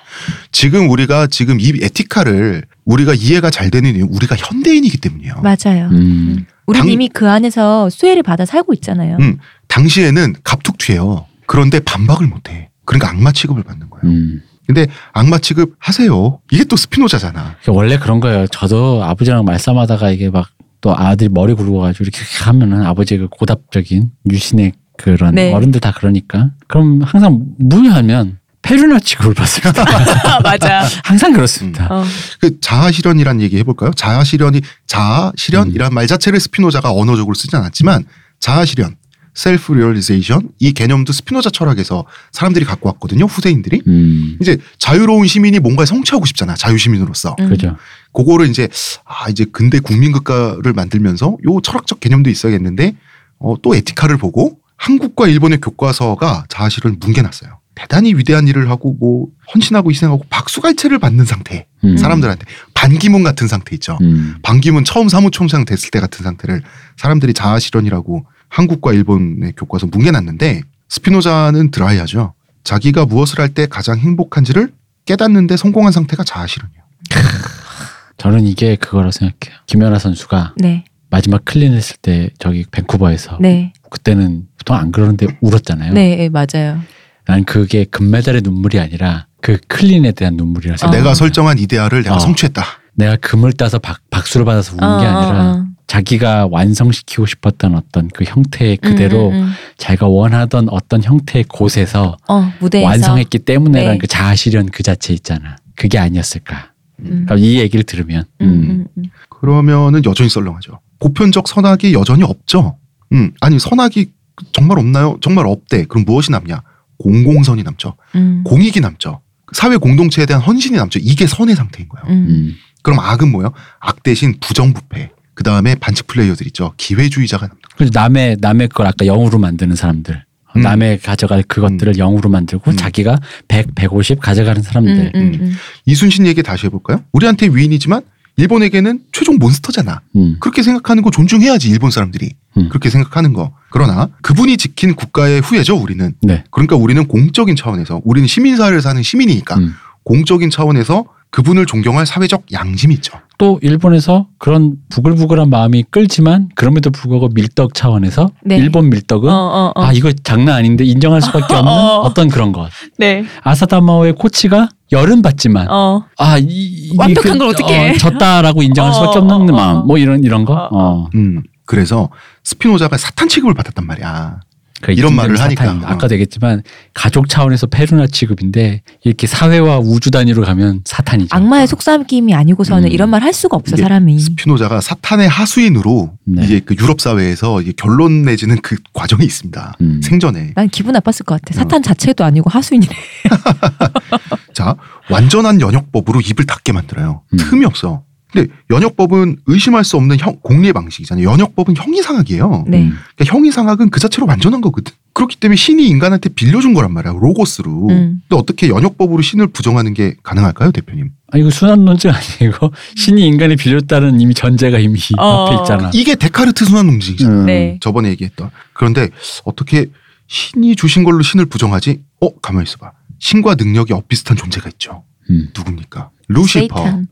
지금 0.51 0.89
우리가 0.89 1.25
지금 1.27 1.59
이 1.59 1.73
에티카를 1.81 2.65
우리가 2.85 3.13
이해가 3.15 3.49
잘 3.49 3.71
되는 3.71 3.95
이유 3.95 4.05
우리가 4.11 4.35
현대인이기 4.35 4.97
때문이에요. 4.97 5.41
맞아요. 5.41 5.87
음. 5.91 6.45
우리 6.67 6.77
당- 6.77 6.89
이미 6.89 7.07
그 7.09 7.27
안에서 7.29 7.89
수혜를 7.89 8.21
받아 8.21 8.45
살고 8.45 8.73
있잖아요. 8.75 9.17
음, 9.19 9.39
당시에는 9.67 10.35
갑툭튀해요. 10.43 11.25
그런데 11.47 11.79
반박을 11.79 12.27
못해. 12.27 12.69
그러니까 12.91 13.09
악마 13.09 13.31
취급을 13.31 13.63
받는 13.63 13.89
거예요. 13.89 14.03
음. 14.03 14.41
근데 14.67 14.87
악마 15.13 15.37
취급 15.39 15.75
하세요. 15.79 16.39
이게 16.51 16.63
또 16.65 16.75
스피노자잖아. 16.75 17.57
원래 17.67 17.97
그런 17.97 18.19
거예요. 18.19 18.47
저도 18.47 19.03
아버지랑 19.03 19.43
말싸움하다가 19.45 20.11
이게 20.11 20.29
막 20.29 20.49
또 20.81 20.97
아들이 20.97 21.29
머리 21.29 21.53
굴러가지고 21.53 22.03
이렇게 22.03 22.19
하면은 22.43 22.85
아버지가 22.85 23.27
고답적인 23.29 24.09
유신의 24.29 24.73
그런 24.97 25.35
네. 25.35 25.53
어른들 25.53 25.79
다 25.79 25.93
그러니까 25.95 26.49
그럼 26.67 27.01
항상 27.03 27.39
무효하면 27.59 28.39
패륜아 28.63 28.99
취급을 28.99 29.33
받습니다. 29.33 29.83
맞아. 30.43 30.87
항상 31.03 31.33
그렇습니다. 31.33 31.87
어. 31.89 32.03
그 32.39 32.59
자아 32.59 32.91
실현이란 32.91 33.41
얘기 33.41 33.57
해볼까요? 33.57 33.91
자아 33.93 34.23
실현이 34.23 34.61
자아 34.85 35.31
실현이란 35.35 35.93
말 35.93 36.05
자체를 36.07 36.39
스피노자가 36.39 36.91
언어적으로 36.91 37.33
쓰지 37.33 37.55
않았지만 37.55 38.03
자아 38.39 38.65
실현, 38.65 38.95
self-realization 39.33 40.49
이 40.59 40.73
개념도 40.73 41.13
스피노자 41.13 41.49
철학에서 41.49 42.05
사람들이 42.31 42.65
갖고 42.65 42.89
왔거든요. 42.89 43.25
후대인들이 43.25 43.81
음. 43.87 44.37
이제 44.41 44.57
자유로운 44.77 45.27
시민이 45.27 45.59
뭔가 45.59 45.85
성취하고 45.85 46.25
싶잖아. 46.25 46.55
자유 46.55 46.77
시민으로서. 46.77 47.35
음. 47.39 47.49
그죠. 47.49 47.77
그거를 48.13 48.49
이제 48.49 48.67
아 49.05 49.29
이제 49.29 49.45
근대 49.51 49.79
국민국가를 49.79 50.73
만들면서 50.73 51.37
요 51.47 51.61
철학적 51.61 51.99
개념도 51.99 52.29
있어야겠는데 52.29 52.95
어, 53.39 53.55
또 53.61 53.75
에티카를 53.75 54.17
보고 54.17 54.59
한국과 54.75 55.27
일본의 55.27 55.61
교과서가 55.61 56.45
자아실을 56.49 56.97
뭉개놨어요. 56.99 57.61
대단히 57.73 58.13
위대한 58.13 58.47
일을 58.47 58.69
하고 58.69 58.95
뭐 58.99 59.27
헌신하고 59.53 59.91
희생하고 59.91 60.25
박수갈채를 60.29 60.99
받는 60.99 61.25
상태 61.25 61.67
음. 61.83 61.97
사람들한테 61.97 62.45
반기문 62.73 63.23
같은 63.23 63.47
상태 63.47 63.75
있죠. 63.75 63.97
음. 64.01 64.35
반기문 64.43 64.83
처음 64.83 65.07
사무총장 65.07 65.65
됐을 65.65 65.89
때 65.89 65.99
같은 65.99 66.23
상태를 66.23 66.61
사람들이 66.97 67.33
자아실현이라고 67.33 68.25
한국과 68.55 68.91
일본의 68.93 69.53
교과서 69.57 69.87
뭉개놨는데 69.87 70.61
스피노자는 70.89 71.71
드라이하죠. 71.71 72.33
자기가 72.63 73.05
무엇을 73.05 73.39
할 73.39 73.49
때 73.49 73.65
가장 73.65 73.97
행복한지를 73.97 74.71
깨닫는데 75.05 75.57
성공한 75.57 75.91
상태가 75.91 76.23
자아실현이에요. 76.23 76.81
저는 78.17 78.45
이게 78.45 78.75
그거라고 78.75 79.11
생각해요. 79.11 79.59
김연아 79.65 79.97
선수가 79.97 80.53
네, 80.57 80.83
마지막 81.09 81.43
클린 81.43 81.73
했을 81.73 81.95
때 82.01 82.29
저기 82.37 82.65
밴쿠버에서 82.69 83.37
네, 83.41 83.73
그때는 83.89 84.47
보통 84.59 84.75
안 84.75 84.91
그러는데 84.91 85.25
울었잖아요. 85.41 85.93
네, 85.93 86.15
네, 86.17 86.29
맞아요. 86.29 86.79
난 87.25 87.45
그게 87.45 87.85
금메달의 87.85 88.41
눈물이 88.43 88.79
아니라 88.79 89.27
그 89.41 89.57
클린에 89.67 90.11
대한 90.11 90.35
눈물이라 90.35 90.73
어. 90.75 90.77
생각. 90.77 90.95
내가 90.95 91.13
설정한 91.15 91.57
이데알을 91.57 92.03
내가 92.03 92.17
어. 92.17 92.19
성취했다. 92.19 92.63
내가 92.93 93.15
금을 93.15 93.53
따서 93.53 93.79
박, 93.79 93.99
박수를 94.09 94.45
받아서 94.45 94.73
우는 94.73 94.99
게 94.99 95.05
어, 95.05 95.09
아니라 95.17 95.43
어, 95.43 95.51
어. 95.57 95.65
자기가 95.91 96.47
완성시키고 96.49 97.25
싶었던 97.25 97.75
어떤 97.75 98.07
그 98.07 98.23
형태 98.23 98.77
그대로 98.77 99.27
음, 99.27 99.35
음, 99.35 99.41
음. 99.41 99.51
자기가 99.77 100.07
원하던 100.07 100.69
어떤 100.69 101.03
형태의 101.03 101.43
곳에서 101.49 102.15
어, 102.29 102.49
무대에서 102.61 102.87
완성했기 102.87 103.39
때문에라는 103.39 103.95
네. 103.95 103.97
그 103.97 104.07
자아실현 104.07 104.67
그 104.67 104.83
자체 104.83 105.13
있잖아. 105.13 105.57
그게 105.75 105.97
아니었을까. 105.97 106.71
음. 106.99 107.25
그러니까 107.25 107.35
이 107.35 107.59
얘기를 107.59 107.83
들으면 107.83 108.23
음, 108.39 108.47
음, 108.47 108.87
음. 108.97 109.03
그러면은 109.27 110.01
여전히 110.05 110.29
썰렁하죠. 110.29 110.79
보편적 110.99 111.49
선악이 111.49 111.91
여전히 111.91 112.23
없죠. 112.23 112.77
음, 113.11 113.33
아니 113.41 113.59
선악이 113.59 114.13
정말 114.53 114.79
없나요? 114.79 115.17
정말 115.19 115.45
없대. 115.45 115.83
그럼 115.89 116.05
무엇이 116.05 116.31
남냐? 116.31 116.61
공공선이 116.99 117.63
남죠. 117.63 117.97
음. 118.15 118.43
공익이 118.45 118.79
남죠. 118.79 119.19
사회 119.51 119.75
공동체에 119.75 120.25
대한 120.25 120.41
헌신이 120.41 120.77
남죠. 120.77 120.99
이게 121.01 121.27
선의 121.27 121.57
상태인 121.57 121.89
거예요. 121.89 122.05
음. 122.15 122.27
음. 122.29 122.55
그럼 122.81 122.99
악은 123.01 123.29
뭐예요? 123.29 123.51
악 123.81 124.03
대신 124.03 124.35
부정부패. 124.39 125.11
그 125.33 125.43
다음에 125.43 125.75
반칙 125.75 126.07
플레이어들 126.07 126.47
있죠. 126.47 126.73
기회주의자가 126.77 127.47
남는. 127.47 127.61
그래서 127.75 127.91
남의 127.93 128.37
남의 128.39 128.69
걸 128.69 128.87
아까 128.87 129.05
영으로 129.05 129.39
만드는 129.39 129.75
사람들. 129.75 130.23
음. 130.57 130.61
남의 130.61 130.99
가져갈 130.99 131.43
그것들을 131.43 131.93
영으로 131.93 132.29
만들고 132.29 132.71
음. 132.71 132.75
자기가 132.75 133.19
100, 133.47 133.75
150 133.75 134.19
가져가는 134.19 134.61
사람들. 134.61 135.11
음, 135.15 135.21
음, 135.21 135.37
음. 135.41 135.55
이순신 135.85 136.27
얘기 136.27 136.43
다시 136.43 136.65
해볼까요? 136.65 137.03
우리한테 137.13 137.47
위인이지만 137.47 138.01
일본에게는 138.37 139.01
최종 139.11 139.37
몬스터잖아. 139.37 140.01
음. 140.15 140.37
그렇게 140.39 140.63
생각하는 140.63 141.03
거 141.03 141.11
존중해야지 141.11 141.69
일본 141.69 141.91
사람들이. 141.91 142.33
음. 142.57 142.69
그렇게 142.69 142.89
생각하는 142.89 143.33
거. 143.33 143.53
그러나 143.69 144.09
그분이 144.21 144.57
지킨 144.57 144.95
국가의 144.95 145.41
후예죠. 145.41 145.77
우리는. 145.77 146.13
네. 146.21 146.43
그러니까 146.51 146.75
우리는 146.75 147.07
공적인 147.07 147.55
차원에서 147.55 148.01
우리는 148.03 148.27
시민사회를 148.27 148.81
사는 148.81 149.01
시민이니까 149.01 149.57
음. 149.57 149.73
공적인 150.03 150.49
차원에서 150.49 151.05
그분을 151.29 151.65
존경할 151.65 152.05
사회적 152.05 152.45
양심이 152.51 152.93
있죠. 152.95 153.19
또 153.41 153.57
일본에서 153.63 154.27
그런 154.37 154.75
부글부글한 154.89 155.49
마음이 155.49 155.85
끌지만 155.89 156.49
그럼에도 156.53 156.91
불구하고 156.91 157.29
밀떡 157.33 157.73
차원에서 157.73 158.29
네. 158.45 158.57
일본 158.57 158.91
밀떡은 158.91 159.27
어, 159.27 159.33
어, 159.35 159.71
어. 159.75 159.83
아 159.83 159.91
이거 159.93 160.11
장난 160.23 160.57
아닌데 160.57 160.83
인정할 160.85 161.23
수밖에 161.23 161.51
없는 161.57 161.71
어. 161.73 162.01
어떤 162.01 162.29
그런 162.29 162.51
것. 162.51 162.69
네. 162.99 163.25
아사다마오의 163.41 164.13
코치가 164.13 164.69
열은 164.91 165.23
받지만 165.23 165.67
어. 165.71 166.03
아 166.19 166.37
이, 166.37 166.43
이- 166.45 166.91
완벽한 166.95 167.31
그- 167.33 167.37
걸 167.39 167.47
어떡해. 167.47 167.89
어, 167.89 167.97
졌다라고 167.97 168.61
인정할 168.61 168.91
어, 168.93 168.93
수밖에 168.93 169.17
없는 169.17 169.33
어, 169.35 169.43
어, 169.43 169.51
마음. 169.55 169.77
어. 169.77 169.83
뭐 169.85 169.97
이런 169.97 170.23
이런 170.23 170.45
거. 170.45 170.53
어, 170.53 170.69
어. 170.71 171.09
음. 171.15 171.41
그래서 171.65 172.09
스피노자가 172.43 172.95
사탄 172.99 173.27
취급을 173.27 173.55
받았단 173.55 173.87
말이야. 173.87 174.39
그 174.81 174.91
이런 174.91 175.15
말을 175.15 175.37
사탄이 175.37 175.55
하니까. 175.55 175.91
아까도 175.91 176.15
얘기했지만 176.15 176.63
가족 176.93 177.29
차원에서 177.29 177.67
페루나 177.67 178.07
취급인데 178.07 178.81
이렇게 179.03 179.25
사회와 179.27 179.79
우주 179.79 180.11
단위로 180.11 180.43
가면 180.43 180.81
사탄이죠. 180.85 181.29
악마의 181.35 181.67
속삭임이 181.67 182.33
아니고서는 182.33 182.89
음. 182.89 182.91
이런 182.91 183.09
말 183.09 183.21
할 183.21 183.33
수가 183.33 183.55
없어 183.55 183.77
사람이. 183.77 184.19
스피노자가 184.19 184.81
사탄의 184.81 185.29
하수인으로 185.29 186.13
네. 186.25 186.43
이게 186.43 186.59
그 186.59 186.73
유럽 186.81 186.99
사회에서 186.99 187.61
결론 187.77 188.23
내지는 188.23 188.57
그 188.63 188.75
과정이 188.93 189.23
있습니다. 189.23 189.75
음. 189.81 190.01
생전에. 190.03 190.53
난 190.55 190.67
기분 190.69 190.93
나빴을 190.93 191.23
것 191.25 191.35
어. 191.35 191.37
같아. 191.37 191.53
사탄 191.53 191.83
자체도 191.83 192.23
아니고 192.23 192.49
하수인이래. 192.49 192.95
자, 194.55 194.75
완전한 195.09 195.61
연역법으로 195.61 196.21
입을 196.21 196.45
닫게 196.45 196.71
만들어요. 196.73 197.21
음. 197.33 197.37
틈이 197.37 197.65
없어. 197.65 198.03
근데 198.31 198.51
연역법은 198.69 199.37
의심할 199.45 199.83
수 199.83 199.97
없는 199.97 200.17
형, 200.19 200.37
공리의 200.41 200.73
방식이잖아요. 200.73 201.29
연역법은 201.29 201.75
형이상학이에요. 201.75 202.65
네. 202.67 202.83
음. 202.83 202.93
그러니까 203.15 203.35
형이상학은 203.35 203.89
그 203.89 203.99
자체로 203.99 204.25
완전한 204.27 204.61
거거든. 204.61 204.93
그렇기 205.13 205.35
때문에 205.37 205.57
신이 205.57 205.87
인간한테 205.87 206.29
빌려준 206.29 206.73
거란 206.73 206.93
말이야. 206.93 207.13
로고스로. 207.19 207.87
음. 207.89 208.21
근데 208.27 208.41
어떻게 208.41 208.69
연역법으로 208.69 209.21
신을 209.21 209.47
부정하는 209.47 209.93
게 209.93 210.15
가능할까요, 210.23 210.71
대표님? 210.71 211.09
아 211.33 211.37
이거 211.37 211.49
순환 211.49 211.83
논증 211.85 212.11
아니고 212.11 212.71
신이 212.95 213.25
인간이 213.27 213.55
빌렸다는 213.57 214.21
이미 214.21 214.33
전제가 214.33 214.79
이미 214.79 214.99
어. 215.17 215.47
앞에 215.47 215.55
있잖아. 215.61 215.91
이게 215.93 216.15
데카르트 216.15 216.63
순환 216.65 216.87
논증이잖아. 216.87 217.41
음. 217.41 217.45
네. 217.45 217.77
저번에 217.81 218.09
얘기했던. 218.11 218.49
그런데 218.73 219.09
어떻게 219.43 219.87
신이 220.27 220.77
주신 220.77 221.03
걸로 221.03 221.21
신을 221.21 221.45
부정하지? 221.47 222.01
어, 222.21 222.33
가만히 222.41 222.63
있어 222.63 222.77
봐. 222.77 222.93
신과 223.19 223.55
능력이 223.55 223.91
엇비슷한 223.93 224.37
존재가 224.37 224.69
있죠. 224.69 225.03
음. 225.29 225.49
누굽니까? 225.55 226.09
루시퍼. 226.33 226.83
세이탄. 226.83 227.07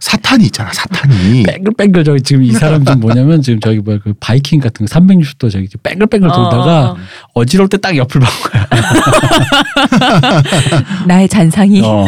사탄이 0.00 0.44
있잖아, 0.46 0.72
사탄이. 0.72 1.42
뺑글뺑글 1.44 2.04
저기 2.04 2.22
지금 2.22 2.42
이 2.42 2.52
사람 2.52 2.84
좀 2.84 3.00
뭐냐면 3.00 3.42
지금 3.42 3.60
저기 3.60 3.78
뭐야 3.78 3.98
그 4.02 4.12
바이킹 4.20 4.60
같은 4.60 4.86
거 4.86 4.94
360도 4.98 5.50
저기 5.50 5.68
뺑글뺑글 5.82 6.28
돌다가 6.28 6.90
어, 6.90 6.92
어. 6.92 6.96
어지러울 7.34 7.68
때 7.68 7.78
딱 7.78 7.96
옆을 7.96 8.20
본 8.20 8.28
거야. 8.50 8.66
나의 11.06 11.28
잔상이. 11.28 11.80
어. 11.84 12.06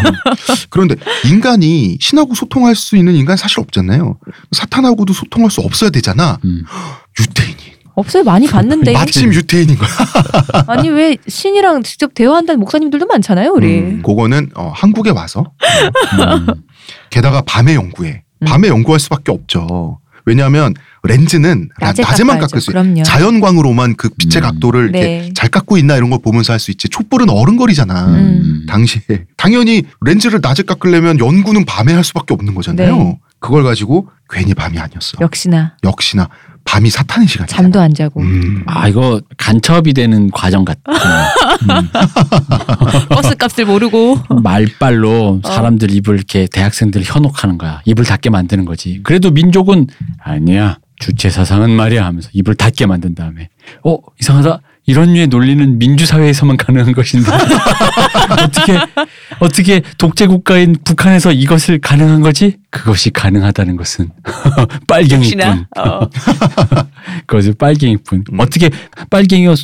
그런데 0.69 0.97
인간이 1.25 1.97
신하고 2.01 2.35
소통할 2.35 2.75
수 2.75 2.97
있는 2.97 3.15
인간 3.15 3.37
사실 3.37 3.61
없잖아요. 3.61 4.19
사탄하고도 4.53 5.13
소통할 5.13 5.51
수 5.51 5.61
없어야 5.61 5.91
되잖아. 5.91 6.39
음. 6.45 6.65
유태인이. 7.21 7.70
없어요. 7.95 8.23
많이 8.25 8.47
봤는데. 8.47 8.93
마침 8.93 9.33
유태인인 9.33 9.77
거야. 9.77 9.89
아니 10.69 10.89
왜 10.89 11.17
신이랑 11.29 11.83
직접 11.83 12.15
대화한다는 12.15 12.61
목사님들도 12.61 13.07
많잖아요, 13.07 13.53
우리. 13.53 13.79
음, 13.81 14.03
그거는 14.03 14.51
어, 14.55 14.73
한국에 14.75 15.11
와서 15.11 15.45
음. 16.21 16.47
게다가 17.11 17.43
밤에 17.43 17.75
연구해. 17.75 18.23
음. 18.43 18.45
밤에 18.47 18.69
연구할 18.69 19.01
수밖에 19.01 19.33
없죠. 19.33 19.99
왜냐하면 20.27 20.75
렌즈는 21.03 21.71
나- 21.81 21.89
낮에 21.89 22.03
낮에만 22.03 22.37
깎아야죠. 22.37 22.47
깎을 22.51 22.61
수 22.61 22.71
있어. 22.71 22.73
그럼요. 22.73 23.03
자연광으로만 23.03 23.97
그 23.97 24.11
빛의 24.11 24.37
음. 24.37 24.43
각도를 24.43 24.83
이렇게 24.91 25.01
네. 25.01 25.31
잘 25.35 25.49
깎고 25.49 25.79
있나 25.79 25.97
이런 25.97 26.11
걸 26.11 26.19
보면서 26.23 26.53
할 26.53 26.61
수 26.61 26.71
있지. 26.71 26.89
촛불은 26.89 27.31
어른거리잖아. 27.31 28.07
음. 28.07 28.67
당시에 28.69 29.01
당연히 29.37 29.83
렌즈를 30.03 30.41
낮에 30.43 30.63
깎으려면 30.63 31.19
연구는 31.19 31.65
밤에 31.65 31.93
할 31.95 32.05
수밖에 32.05 32.35
없는 32.35 32.55
거잖아요. 32.55 32.97
네. 32.97 33.19
그걸 33.41 33.65
가지고 33.65 34.09
괜히 34.29 34.53
밤이 34.55 34.79
아니었어. 34.79 35.17
역시나 35.23 35.77
역시나 35.83 36.29
밤이 36.65 36.89
사탄의 36.91 37.29
시간이야. 37.29 37.47
잠도 37.49 37.81
안 37.81 37.93
자고 37.95 38.21
음. 38.21 38.63
아 38.67 38.89
이거 38.89 39.21
간첩이 39.37 39.93
되는 39.93 40.31
과정 40.31 40.65
같아. 40.65 40.81
버스 43.11 43.35
값을 43.37 43.67
모르고 43.67 44.19
말빨로 44.43 45.41
사람들 45.45 45.91
입을 45.91 46.15
이렇게 46.17 46.47
대학생들 46.53 47.03
현혹하는 47.05 47.59
거야. 47.59 47.81
입을 47.85 48.05
닫게 48.05 48.31
만드는 48.31 48.65
거지. 48.65 49.01
그래도 49.03 49.31
민족은 49.31 49.87
아니야. 50.23 50.79
주체 50.99 51.31
사상은 51.31 51.71
말이야 51.71 52.05
하면서 52.05 52.29
입을 52.35 52.55
닫게 52.57 52.85
만든 52.87 53.15
다음에 53.15 53.49
어 53.85 53.97
이상하다. 54.21 54.61
이런 54.91 55.13
류의 55.13 55.29
논리는 55.29 55.79
민주사회에서만 55.79 56.57
가능한 56.57 56.93
것인데 56.93 57.31
어떻게 58.43 58.79
어떻게 59.39 59.83
독재 59.99 60.27
국가인 60.27 60.77
북한에서 60.85 61.33
이것을 61.33 61.79
가능한 61.81 62.21
거지? 62.21 62.57
그것이 62.71 63.11
가능하다는 63.11 63.77
것은 63.77 64.11
빨갱이뿐. 64.89 65.67
어. 65.79 66.01
그것이 67.27 67.53
빨갱이뿐. 67.53 68.25
음. 68.33 68.41
어떻게 68.41 68.71
빨갱이가 69.11 69.55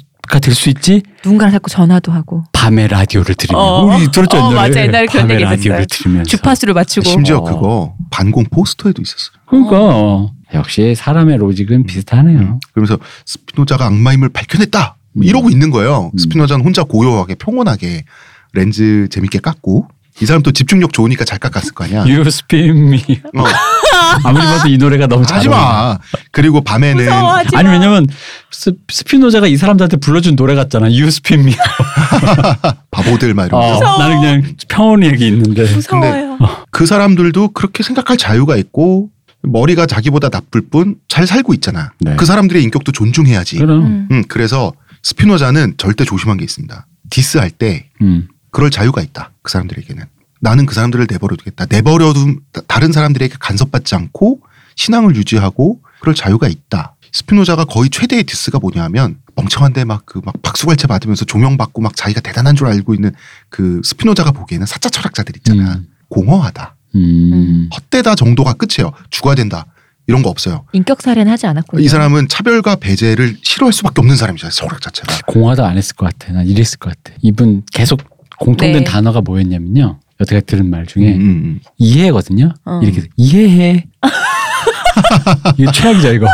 될 0.41 0.55
수 0.55 0.68
있지? 0.70 1.03
누군가랑 1.24 1.53
자꾸 1.53 1.70
전화도 1.70 2.12
하고 2.12 2.45
밤에 2.53 2.87
라디오를 2.89 3.35
들으면 3.35 3.61
어. 3.61 3.83
우리 3.97 4.09
들었죠 4.11 4.39
어, 4.39 4.53
맞아. 4.53 4.81
옛날에 4.81 5.07
그런 5.07 5.22
밤에 5.29 5.35
얘기 5.35 5.45
라디오를. 5.45 5.87
들으면서 5.91 6.29
주파수를 6.29 6.74
맞추고 6.74 7.09
심지어 7.09 7.39
어. 7.39 7.45
그거 7.45 7.95
반공 8.11 8.45
포스터에도 8.51 9.03
있었어요. 9.03 9.37
그러니까 9.47 9.77
어. 9.81 10.33
역시 10.55 10.95
사람의 10.97 11.39
로직은 11.39 11.87
비슷하네요. 11.87 12.39
음. 12.39 12.59
그러면서 12.72 12.99
스피노자가 13.24 13.87
악마임을 13.87 14.29
밝혀냈다. 14.31 14.95
뭐 15.17 15.25
음. 15.25 15.25
이러고 15.25 15.51
있는 15.51 15.71
거예요. 15.71 16.11
음. 16.14 16.19
스피노자는 16.19 16.64
혼자 16.64 16.85
고요하게 16.85 17.37
평온하게 17.37 18.05
렌즈 18.53 19.09
재밌게 19.11 19.39
깎고 19.41 19.89
이 20.23 20.25
사람 20.27 20.43
또 20.43 20.51
집중력 20.51 20.93
좋으니까 20.95 21.25
잘 21.27 21.39
깎았을 21.39 21.75
거 21.75 21.85
아니야. 21.85 22.01
You 22.03 22.21
spin 22.23 22.71
me. 22.89 23.03
어, 23.37 23.45
아무리 24.25 24.45
봐도 24.45 24.69
이 24.69 24.79
노래가 24.79 25.07
너무 25.07 25.27
잘 25.27 25.39
하지 25.39 25.49
어울려. 25.49 25.61
마. 25.61 25.99
그리고 26.33 26.62
밤에는 26.62 27.05
무서워 27.05 27.37
하지 27.37 27.55
아니 27.55 27.69
마. 27.69 27.75
왜냐면 27.75 28.07
스, 28.51 28.73
스피노자가 28.91 29.47
이 29.47 29.57
사람들한테 29.59 29.99
불러준 29.99 30.37
노래 30.37 30.55
같잖아. 30.55 30.87
You 30.87 31.07
spin 31.09 31.41
me. 31.43 31.55
바보들 32.91 33.35
막 33.35 33.43
어, 33.45 33.47
이러면서 33.47 33.75
무서워. 33.75 33.99
나는 33.99 34.21
그냥 34.21 34.43
평온히 34.69 35.07
얘기 35.09 35.27
있는데. 35.29 35.62
무서워요. 35.75 36.39
그 36.71 36.87
사람들도 36.87 37.49
그렇게 37.49 37.83
생각할 37.83 38.17
자유가 38.17 38.57
있고 38.57 39.11
머리가 39.43 39.87
자기보다 39.87 40.31
나쁠 40.31 40.62
뿐 40.71 40.97
잘 41.09 41.27
살고 41.27 41.53
있잖아. 41.55 41.93
네. 42.01 42.17
그 42.17 42.25
사람들의 42.25 42.62
인격도 42.64 42.93
존중해야지. 42.93 43.59
그럼. 43.59 43.83
음. 43.85 44.09
음, 44.11 44.23
그래서 44.29 44.73
스피노자는 45.11 45.75
절대 45.79 46.05
조심한 46.05 46.37
게 46.37 46.43
있습니다. 46.43 46.85
디스할 47.11 47.51
때 47.53 47.89
음. 48.03 48.27
그럴 48.51 48.71
자유가 48.73 49.01
있다. 49.03 49.31
그 49.43 49.53
사람들에게는. 49.53 50.03
나는 50.41 50.67
그 50.67 50.75
사람들을 50.75 51.07
내버려두겠다. 51.09 51.67
내버려둔 51.71 52.41
다른 52.67 52.91
사람들에게 52.91 53.37
간섭받지 53.39 53.95
않고 53.95 54.41
신앙을 54.75 55.15
유지하고 55.15 55.81
그럴 56.01 56.17
자유가 56.17 56.49
있다. 56.49 56.97
스피노자가 57.13 57.67
거의 57.67 57.89
최대의 57.89 58.25
디스가 58.25 58.59
뭐냐면 58.59 59.19
멍청한데 59.37 59.85
막 59.85 60.07
그 60.07 60.21
막 60.25 60.35
박수갈채 60.43 60.89
받으면서 60.89 61.25
조명받고 61.25 61.83
막 61.83 61.95
자기가 61.95 62.21
대단한 62.21 62.57
줄 62.57 62.67
알고 62.67 62.93
있는 62.93 63.13
그 63.49 63.81
스피노자가 63.85 64.33
보기에는 64.33 64.67
사자 64.67 64.89
철학자들 64.89 65.37
있잖아. 65.37 65.75
음. 65.77 65.87
공허하다. 66.09 66.75
음. 66.97 67.71
헛되다 67.73 68.17
정도가 68.17 68.55
끝이에요. 68.55 68.91
죽어야 69.11 69.37
된다. 69.37 69.67
이런 70.07 70.23
거 70.23 70.31
없어요. 70.31 70.65
인격 70.73 71.03
살해는 71.03 71.31
하지 71.33 71.47
않았군요. 71.47 71.83
이 71.83 71.89
사람은 71.89 72.29
차별과 72.29 72.77
배제를 72.77 73.37
싫어할 73.43 73.73
수밖에 73.73 74.01
없는 74.01 74.17
사람이잖아요. 74.17 74.53
철학 74.53 74.81
자체가. 74.81 75.21
공화도 75.27 75.65
안 75.65 75.77
했을 75.77 75.97
것 75.97 76.07
같아. 76.07 76.33
난 76.33 76.47
이랬을 76.47 76.79
것 76.79 76.91
같아. 76.91 77.17
이분 77.23 77.63
계속 77.73 78.01
공통된 78.39 78.79
네. 78.79 78.85
단어가 78.85 79.21
뭐였냐면요. 79.21 79.99
여태까지 80.21 80.47
들은 80.47 80.71
말 80.71 80.87
중에 80.87 81.15
음, 81.15 81.21
음, 81.21 81.61
이해거든요. 81.77 82.55
어. 82.65 82.81
이렇게 82.83 82.99
해서 82.99 83.09
이해해. 83.17 83.87
이거 85.59 85.73
최악이죠 85.73 86.13
이거. 86.15 86.27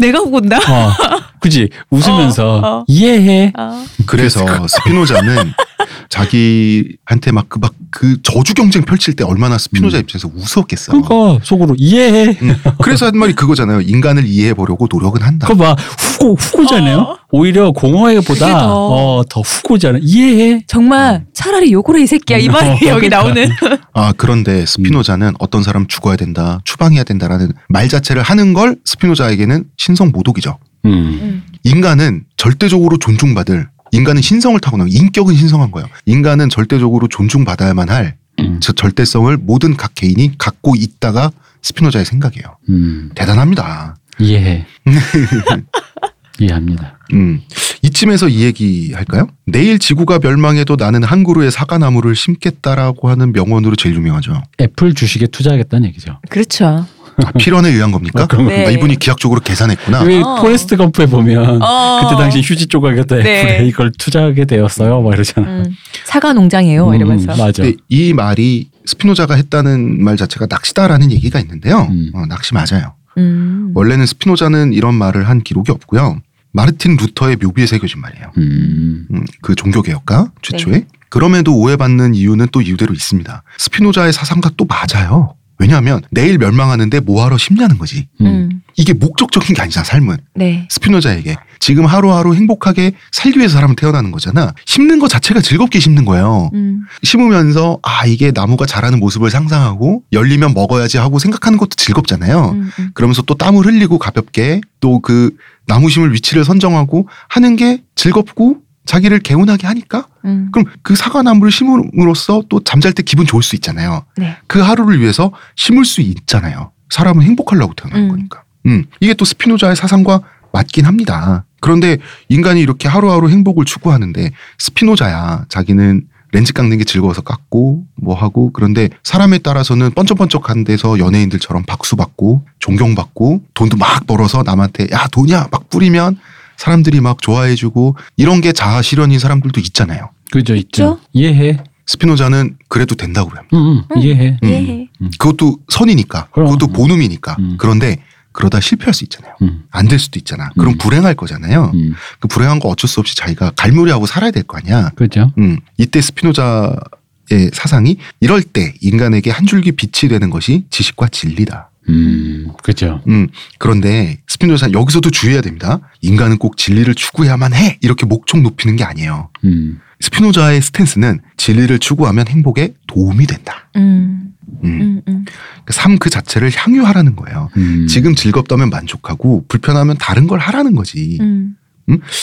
내가 0.00 0.18
후곤다. 0.18 0.56
어, 0.58 0.92
그지 1.40 1.68
웃으면서 1.90 2.56
어, 2.56 2.60
어. 2.80 2.84
이해해. 2.86 3.52
아. 3.56 3.70
음. 3.70 4.04
그래서 4.06 4.44
스피노자는 4.66 5.52
자기한테 6.08 7.32
막 7.32 7.48
그막그 7.48 8.22
저주 8.22 8.54
경쟁 8.54 8.82
펼칠 8.84 9.14
때 9.14 9.24
얼마나 9.24 9.58
스피노자 9.58 9.98
음. 9.98 10.02
입장에서 10.02 10.30
우스웠겠어. 10.34 10.92
그러니까 10.92 11.44
속으로 11.44 11.74
이해해. 11.78 12.36
음, 12.42 12.56
그래서 12.82 13.06
한 13.06 13.16
말이 13.18 13.34
그거잖아요. 13.34 13.82
인간을 13.82 14.26
이해해 14.26 14.54
보려고 14.54 14.86
노력은 14.90 15.22
한다. 15.22 15.46
그거 15.46 15.62
봐 15.64 15.76
후고 15.98 16.34
후고잖아요. 16.34 16.98
어. 16.98 17.18
오히려 17.30 17.72
공허해보다 17.72 18.58
더. 18.60 18.88
어, 19.18 19.22
더 19.28 19.40
후고잖아. 19.40 19.98
이해해. 20.02 20.62
정말 20.66 21.26
차라리 21.34 21.72
요거래 21.72 22.02
이 22.02 22.06
새끼야 22.06 22.38
이 22.38 22.48
말이 22.48 22.68
어, 22.68 22.72
여기 22.72 23.08
그러니까. 23.08 23.16
나오는. 23.18 23.48
아 23.92 24.12
그런데 24.16 24.64
스피노자는 24.64 25.34
어떤 25.38 25.62
사람 25.62 25.86
죽어야 25.86 26.16
된다, 26.16 26.60
추방해야 26.64 27.04
된다라는 27.04 27.52
말 27.68 27.88
자체를 27.88 28.22
하는 28.22 28.54
걸 28.54 28.76
스피노자에게는 28.84 29.64
신성 29.88 30.10
모독이죠. 30.12 30.58
음. 30.84 31.42
인간은 31.64 32.24
절대적으로 32.36 32.98
존중받을 32.98 33.68
인간은 33.92 34.20
신성을 34.20 34.60
타고난 34.60 34.86
인격은 34.90 35.34
신성한 35.34 35.70
거예요. 35.70 35.88
인간은 36.04 36.50
절대적으로 36.50 37.08
존중받아야만 37.08 37.88
할 37.88 38.16
음. 38.38 38.58
저 38.60 38.74
절대성을 38.74 39.34
모든 39.38 39.78
각 39.78 39.94
개인이 39.94 40.36
갖고 40.36 40.74
있다가 40.76 41.30
스피노자의 41.62 42.04
생각이에요. 42.04 42.58
음. 42.68 43.10
대단합니다. 43.14 43.96
이해해. 44.20 44.66
이해합니다. 46.38 46.98
음, 47.14 47.40
이쯤에서 47.82 48.28
이 48.28 48.42
얘기 48.42 48.92
할까요? 48.92 49.26
내일 49.46 49.78
지구가 49.78 50.18
멸망해도 50.22 50.76
나는 50.76 51.02
한 51.02 51.24
그루의 51.24 51.50
사과나무를 51.50 52.14
심겠다라고 52.14 53.08
하는 53.08 53.32
명언으로 53.32 53.74
제일 53.74 53.96
유명하죠. 53.96 54.42
애플 54.60 54.94
주식에 54.94 55.26
투자하겠다는 55.28 55.88
얘기죠. 55.88 56.20
그렇죠. 56.28 56.86
아, 57.24 57.32
필연에 57.32 57.70
의한 57.70 57.90
겁니까? 57.90 58.24
어, 58.24 58.26
그런 58.26 58.46
네. 58.46 58.66
아, 58.66 58.70
이분이 58.70 58.96
기하적으로 58.96 59.40
계산했구나. 59.40 60.02
왜 60.02 60.20
어. 60.20 60.36
포레스트 60.36 60.76
검프에 60.76 61.06
보면 61.06 61.60
어. 61.62 62.00
그때 62.02 62.16
당시 62.20 62.40
휴지 62.40 62.66
조각에다 62.66 63.16
네. 63.16 63.66
이걸 63.66 63.92
투자하게 63.92 64.44
되었어요. 64.44 65.00
막 65.02 65.14
이러잖아. 65.14 65.48
음, 65.48 65.64
사과 66.04 66.32
농장이에요. 66.32 66.88
음, 66.88 66.94
이러면서. 66.94 67.36
맞아. 67.36 67.64
이 67.88 68.12
말이 68.12 68.70
스피노자가 68.86 69.34
했다는 69.34 70.02
말 70.02 70.16
자체가 70.16 70.46
낚시다라는 70.48 71.10
얘기가 71.12 71.40
있는데요. 71.40 71.88
음. 71.90 72.10
어, 72.14 72.24
낚시 72.26 72.54
맞아요. 72.54 72.94
음. 73.18 73.72
원래는 73.74 74.06
스피노자는 74.06 74.72
이런 74.72 74.94
말을 74.94 75.28
한 75.28 75.42
기록이 75.42 75.72
없고요. 75.72 76.20
마르틴 76.52 76.96
루터의 76.96 77.36
묘비에 77.42 77.66
새겨진 77.66 78.00
말이에요. 78.00 78.32
음. 78.38 79.06
음, 79.12 79.24
그 79.42 79.54
종교개혁가 79.54 80.30
최초에. 80.42 80.72
네. 80.72 80.86
그럼에도 81.10 81.56
오해받는 81.56 82.14
이유는 82.14 82.48
또 82.52 82.60
이유대로 82.60 82.92
있습니다. 82.92 83.42
스피노자의 83.58 84.12
사상과 84.12 84.50
또 84.56 84.66
맞아요. 84.66 85.34
왜냐하면 85.58 86.02
내일 86.10 86.38
멸망하는데 86.38 87.00
뭐하러 87.00 87.36
심냐는 87.36 87.78
거지. 87.78 88.08
음. 88.20 88.26
음. 88.26 88.62
이게 88.76 88.92
목적적인 88.92 89.56
게 89.56 89.62
아니잖아, 89.62 89.82
삶은. 89.84 90.18
네. 90.36 90.68
스피노자에게. 90.70 91.36
지금 91.58 91.84
하루하루 91.84 92.34
행복하게 92.34 92.92
살기 93.10 93.38
위해서 93.38 93.54
사람은 93.54 93.74
태어나는 93.74 94.12
거잖아. 94.12 94.54
심는 94.66 95.00
것 95.00 95.08
자체가 95.08 95.40
즐겁게 95.40 95.80
심는 95.80 96.04
거예요. 96.04 96.50
음. 96.54 96.82
심으면서 97.02 97.78
아, 97.82 98.06
이게 98.06 98.30
나무가 98.30 98.66
자라는 98.66 99.00
모습을 99.00 99.30
상상하고 99.30 100.02
열리면 100.12 100.54
먹어야지 100.54 100.98
하고 100.98 101.18
생각하는 101.18 101.58
것도 101.58 101.70
즐겁잖아요. 101.76 102.50
음, 102.50 102.70
음. 102.78 102.90
그러면서 102.94 103.22
또 103.22 103.34
땀을 103.34 103.66
흘리고 103.66 103.98
가볍게 103.98 104.60
또 104.80 105.00
그 105.00 105.30
나무 105.66 105.90
심을 105.90 106.12
위치를 106.12 106.44
선정하고 106.44 107.08
하는 107.28 107.56
게 107.56 107.82
즐겁고 107.94 108.58
자기를 108.88 109.18
개운하게 109.18 109.66
하니까 109.66 110.06
음. 110.24 110.48
그럼 110.50 110.64
그 110.82 110.96
사과나무를 110.96 111.52
심음으로써 111.52 112.42
또 112.48 112.64
잠잘 112.64 112.94
때 112.94 113.02
기분 113.02 113.26
좋을 113.26 113.42
수 113.42 113.54
있잖아요. 113.56 114.04
네. 114.16 114.38
그 114.46 114.60
하루를 114.60 114.98
위해서 115.00 115.30
심을 115.56 115.84
수 115.84 116.00
있잖아요. 116.00 116.72
사람은 116.88 117.22
행복하려고 117.22 117.74
태어난 117.74 118.04
음. 118.04 118.08
거니까. 118.08 118.44
음, 118.64 118.86
이게 119.00 119.12
또 119.12 119.26
스피노자의 119.26 119.76
사상과 119.76 120.22
맞긴 120.52 120.86
합니다. 120.86 121.44
그런데 121.60 121.98
인간이 122.30 122.62
이렇게 122.62 122.88
하루하루 122.88 123.28
행복을 123.28 123.66
추구하는데 123.66 124.30
스피노자야 124.58 125.44
자기는 125.50 126.06
렌즈 126.32 126.54
깎는 126.54 126.78
게 126.78 126.84
즐거워서 126.84 127.20
깎고 127.20 127.84
뭐 127.96 128.14
하고 128.14 128.52
그런데 128.54 128.88
사람에 129.02 129.38
따라서는 129.38 129.90
번쩍번쩍한 129.90 130.64
데서 130.64 130.98
연예인들처럼 130.98 131.64
박수 131.66 131.94
받고 131.94 132.46
존경받고 132.58 133.42
돈도 133.52 133.76
막 133.76 134.06
벌어서 134.06 134.42
남한테 134.42 134.86
야 134.92 135.08
돈이야 135.08 135.48
막 135.50 135.68
뿌리면 135.68 136.18
사람들이 136.58 137.00
막 137.00 137.22
좋아해주고 137.22 137.96
이런 138.16 138.40
게 138.42 138.52
자아 138.52 138.82
실현인 138.82 139.18
사람들도 139.18 139.58
있잖아요. 139.60 140.10
그죠 140.30 140.54
있죠. 140.54 140.66
있죠? 140.66 141.00
이해해. 141.14 141.58
스피노자는 141.86 142.58
그래도 142.68 142.94
된다고 142.94 143.30
그래요. 143.30 143.44
음, 143.54 143.56
음, 143.58 143.82
음. 143.90 143.98
이해해. 143.98 144.38
음. 144.42 144.48
이해해. 144.48 144.88
그것도 145.18 145.60
선이니까. 145.70 146.28
그럼. 146.32 146.50
그것도 146.50 146.72
본음이니까. 146.74 147.36
음. 147.38 147.54
그런데 147.58 148.02
그러다 148.32 148.60
실패할 148.60 148.92
수 148.92 149.04
있잖아요. 149.04 149.34
음. 149.40 149.62
안될 149.70 149.98
수도 149.98 150.18
있잖아. 150.18 150.50
그럼 150.58 150.74
음. 150.74 150.78
불행할 150.78 151.14
거잖아요. 151.14 151.70
음. 151.74 151.94
그 152.20 152.28
불행한 152.28 152.58
거 152.58 152.68
어쩔 152.68 152.88
수 152.88 153.00
없이 153.00 153.16
자기가 153.16 153.52
갈무리하고 153.56 154.04
살아야 154.06 154.30
될 154.32 154.42
거 154.42 154.58
아니야. 154.58 154.90
그죠. 154.96 155.32
음. 155.38 155.58
이때 155.78 156.00
스피노자의 156.02 157.50
사상이 157.54 157.96
이럴 158.20 158.42
때 158.42 158.74
인간에게 158.80 159.30
한 159.30 159.46
줄기 159.46 159.72
빛이 159.72 160.10
되는 160.10 160.28
것이 160.30 160.64
지식과 160.70 161.08
진리다. 161.08 161.70
음. 161.88 162.48
그죠. 162.62 163.00
음. 163.08 163.28
그런데 163.58 164.18
스피노자 164.26 164.72
여기서도 164.72 165.10
주의해야 165.10 165.40
됩니다. 165.40 165.80
인간은 166.00 166.38
꼭 166.38 166.56
진리를 166.56 166.94
추구해야만 166.94 167.54
해. 167.54 167.78
이렇게 167.80 168.06
목청 168.06 168.42
높이는 168.42 168.76
게 168.76 168.84
아니에요. 168.84 169.30
음. 169.44 169.80
스피노자의 170.00 170.62
스탠스는 170.62 171.20
진리를 171.36 171.78
추구하면 171.78 172.28
행복에 172.28 172.74
도움이 172.86 173.26
된다. 173.26 173.68
음. 173.76 174.34
음. 174.64 174.80
음. 174.80 175.02
음. 175.08 175.24
삶 175.70 175.93
그 175.93 176.10
자체를 176.10 176.50
향유하라는 176.54 177.16
거예요. 177.16 177.50
음. 177.56 177.86
지금 177.88 178.14
즐겁다면 178.14 178.70
만족하고 178.70 179.44
불편하면 179.48 179.96
다른 179.98 180.26
걸 180.26 180.38
하라는 180.38 180.74
거지. 180.74 181.18
음. 181.20 181.56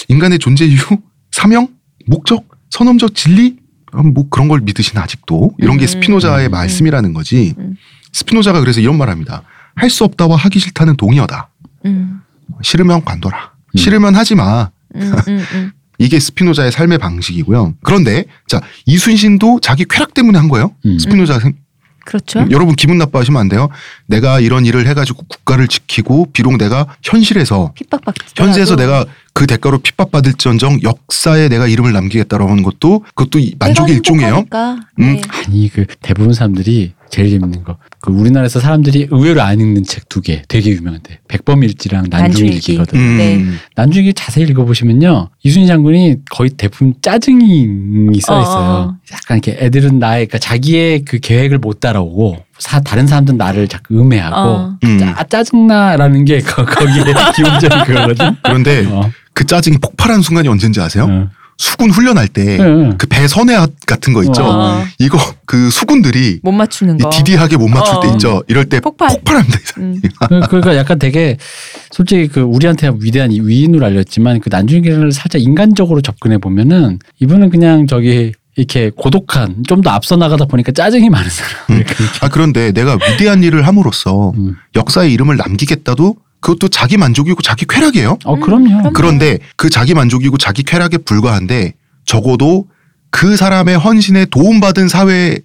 인간의 0.07 0.39
존재 0.39 0.65
이유, 0.65 0.77
사명, 1.31 1.67
목적, 2.07 2.47
선험적 2.69 3.15
진리 3.15 3.57
어, 3.93 4.03
뭐 4.03 4.27
그런 4.29 4.47
걸 4.47 4.61
믿으시나 4.61 5.01
아직도 5.03 5.55
이런 5.57 5.77
게 5.77 5.85
음. 5.85 5.87
스피노자의 5.87 6.49
음. 6.49 6.51
말씀이라는 6.51 7.13
거지. 7.13 7.55
음. 7.57 7.75
스피노자가 8.11 8.59
그래서 8.59 8.81
이런 8.81 8.97
말합니다. 8.97 9.43
할 9.75 9.89
수 9.89 10.03
없다와 10.03 10.35
하기 10.37 10.59
싫다는 10.59 10.95
동의어다. 10.97 11.49
음. 11.85 12.21
싫으면 12.61 13.03
관둬라. 13.03 13.51
음. 13.75 13.77
싫으면 13.77 14.15
하지 14.15 14.35
마. 14.35 14.69
음. 14.95 15.13
음. 15.27 15.45
음. 15.53 15.71
이게 15.97 16.19
스피노자의 16.19 16.71
삶의 16.71 16.97
방식이고요. 16.97 17.75
그런데 17.83 18.25
자 18.47 18.59
이순신도 18.85 19.59
자기 19.61 19.85
쾌락 19.89 20.13
때문에 20.13 20.37
한 20.37 20.49
거예요. 20.49 20.71
음. 20.85 20.99
스피노자 20.99 21.39
생- 21.39 21.55
그렇죠. 22.05 22.45
여러분 22.51 22.75
기분 22.75 22.99
나빠하시면 22.99 23.41
안 23.41 23.49
돼요. 23.49 23.69
내가 24.05 24.39
이런 24.39 24.63
일을 24.65 24.85
해가지고 24.87 25.23
국가를 25.27 25.67
지키고 25.67 26.27
비록 26.33 26.55
내가 26.57 26.85
현실에서 27.01 27.71
핍박받. 27.75 28.13
현세에서 28.35 28.75
내가 28.75 29.05
그 29.33 29.47
대가로 29.47 29.79
핍박받을지언정 29.79 30.81
역사에 30.83 31.49
내가 31.49 31.65
이름을 31.67 31.93
남기겠다라고 31.93 32.51
하는 32.51 32.61
것도 32.61 32.99
그것도 33.15 33.39
이 33.39 33.55
만족의 33.57 33.95
일종이에요. 33.95 34.45
음. 34.53 35.03
음. 35.03 35.21
아니 35.47 35.67
그 35.69 35.85
대부분 36.01 36.33
사람들이 36.33 36.93
제일 37.09 37.29
재밌는 37.29 37.63
거. 37.63 37.77
그 38.01 38.11
우리나라에서 38.11 38.59
사람들이 38.59 39.07
의외로 39.11 39.41
안 39.41 39.59
읽는 39.59 39.83
책 39.83 40.09
두 40.09 40.21
개 40.21 40.41
되게 40.47 40.71
유명한데 40.71 41.19
백범일지랑 41.27 42.05
난중일기. 42.09 42.77
난중일기거든. 42.77 42.99
음. 42.99 43.17
네. 43.17 43.45
난중일기 43.75 44.13
자세히 44.13 44.45
읽어보시면요 44.47 45.29
이순신 45.43 45.67
장군이 45.67 46.17
거의 46.31 46.49
대부분 46.51 46.93
짜증이 47.01 48.19
써 48.21 48.37
어, 48.37 48.41
있어요. 48.41 48.63
어. 48.65 48.95
약간 49.13 49.37
이렇게 49.43 49.57
애들은 49.63 49.99
나의 49.99 50.27
그러니까 50.27 50.37
자기의 50.39 51.05
그 51.05 51.19
계획을 51.19 51.59
못 51.59 51.79
따라오고 51.79 52.43
사, 52.59 52.79
다른 52.81 53.07
사람들은 53.07 53.37
나를 53.37 53.67
자꾸 53.67 53.99
음해하고 54.01 54.35
어. 54.37 54.77
음. 54.83 54.97
짜, 54.99 55.23
짜증나라는 55.29 56.25
게 56.25 56.39
거, 56.41 56.65
거기에 56.65 57.03
기본적인 57.35 57.83
그거거든. 57.85 58.35
그런데 58.43 58.85
어, 58.87 59.09
그 59.33 59.45
짜증이 59.45 59.77
폭발하는 59.79 60.21
순간이 60.21 60.47
언젠지 60.47 60.79
아세요? 60.81 61.29
어. 61.55 61.57
수군 61.57 61.89
훈련할 61.89 62.27
때 62.27 62.57
응. 62.59 62.97
그배 62.97 63.27
선회 63.27 63.55
같은 63.85 64.13
거 64.13 64.23
있죠. 64.25 64.43
어. 64.43 64.83
이거 64.99 65.17
그 65.45 65.69
수군들이 65.69 66.39
못 66.43 66.51
맞추는 66.51 66.95
이 66.99 67.03
거. 67.03 67.09
디디하게 67.09 67.57
못 67.57 67.67
맞출 67.69 67.95
때 68.01 68.07
어. 68.09 68.11
있죠. 68.13 68.43
이럴 68.47 68.65
때 68.65 68.79
폭발. 68.81 69.09
폭발합니다. 69.09 69.59
음. 69.77 70.01
그- 70.29 70.39
그러니까 70.49 70.75
약간 70.75 70.99
되게 70.99 71.37
솔직히 71.91 72.27
그 72.27 72.41
우리한테 72.41 72.91
위대한 72.99 73.31
이 73.31 73.39
위인으로 73.39 73.85
알렸지만 73.85 74.39
그 74.41 74.49
난중일기를 74.51 75.11
살짝 75.11 75.41
인간적으로 75.41 76.01
접근해 76.01 76.37
보면은 76.39 76.99
이분은 77.19 77.49
그냥 77.49 77.87
저기 77.87 78.33
이렇게 78.57 78.89
고독한 78.95 79.63
좀 79.67 79.81
더 79.81 79.89
앞서 79.91 80.15
나가다 80.15 80.45
보니까 80.45 80.71
짜증이 80.71 81.09
많은 81.09 81.29
사람. 81.29 81.51
음. 81.71 81.83
아 82.21 82.29
그런데 82.29 82.71
내가 82.71 82.97
위대한 83.11 83.43
일을 83.43 83.67
함으로써 83.67 84.31
음. 84.37 84.55
역사의 84.75 85.11
이름을 85.13 85.37
남기겠다도 85.37 86.15
그것도 86.41 86.67
자기 86.67 86.97
만족이고 86.97 87.41
자기 87.41 87.65
쾌락이에요. 87.65 88.17
어 88.25 88.33
음, 88.35 88.39
그럼요. 88.39 88.77
그럼. 88.79 88.93
그런데 88.93 89.39
그 89.55 89.69
자기 89.69 89.93
만족이고 89.93 90.37
자기 90.37 90.63
쾌락에 90.63 90.97
불과한데 90.99 91.73
적어도 92.05 92.65
그 93.09 93.35
사람의 93.35 93.77
헌신에 93.77 94.25
도움받은 94.25 94.87
사회에 94.87 95.39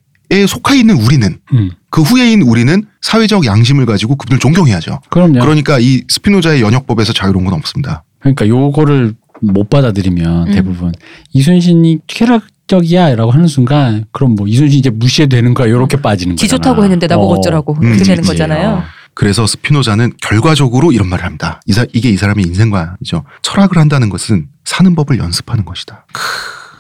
속해 0.47 0.79
있는 0.79 0.97
우리는 0.97 1.39
음. 1.55 1.71
그 1.91 2.03
후예인 2.03 2.43
우리는 2.43 2.85
사회적 3.01 3.47
양심을 3.47 3.87
가지고 3.87 4.17
그분을 4.17 4.39
존경해야죠. 4.41 5.01
그럼요. 5.11 5.41
그러니까 5.41 5.79
이 5.81 6.03
스피노자의 6.09 6.61
연역법에서 6.63 7.13
자유로운 7.13 7.45
건 7.47 7.55
없습니다. 7.55 8.05
그러니까 8.19 8.47
요거를 8.47 9.15
못 9.43 9.71
받아들이면 9.71 10.49
음. 10.49 10.53
대부분 10.53 10.93
이순신이 11.33 12.01
쾌락적이야라고 12.07 13.31
하는 13.31 13.47
순간 13.47 14.05
그럼 14.13 14.35
뭐 14.35 14.47
이순신 14.47 14.79
이제 14.79 14.91
무시해도 14.91 15.35
되는 15.35 15.55
거야 15.55 15.69
이렇게 15.69 15.97
빠지는 15.97 16.37
지 16.37 16.45
거잖아. 16.47 16.59
좋다고 16.63 16.85
했는데 16.85 17.07
나보고 17.07 17.35
어. 17.35 17.39
어쩌라고 17.39 17.73
음, 17.75 17.81
그렇게 17.81 18.05
되는 18.05 18.17
그치. 18.23 18.33
거잖아요. 18.33 18.83
어. 19.11 19.15
그래서 19.15 19.47
스피노자는 19.47 20.13
결과적으로 20.23 20.93
이런 20.93 21.09
말을 21.09 21.25
합니다. 21.25 21.61
이 21.67 21.73
사- 21.73 21.87
이게 21.93 22.11
이 22.11 22.17
사람의 22.17 22.45
인생관이죠. 22.47 23.25
철학을 23.43 23.77
한다는 23.79 24.09
것은 24.09 24.49
사는 24.65 24.95
법을 24.95 25.19
연습하는 25.19 25.65
것이다. 25.65 26.07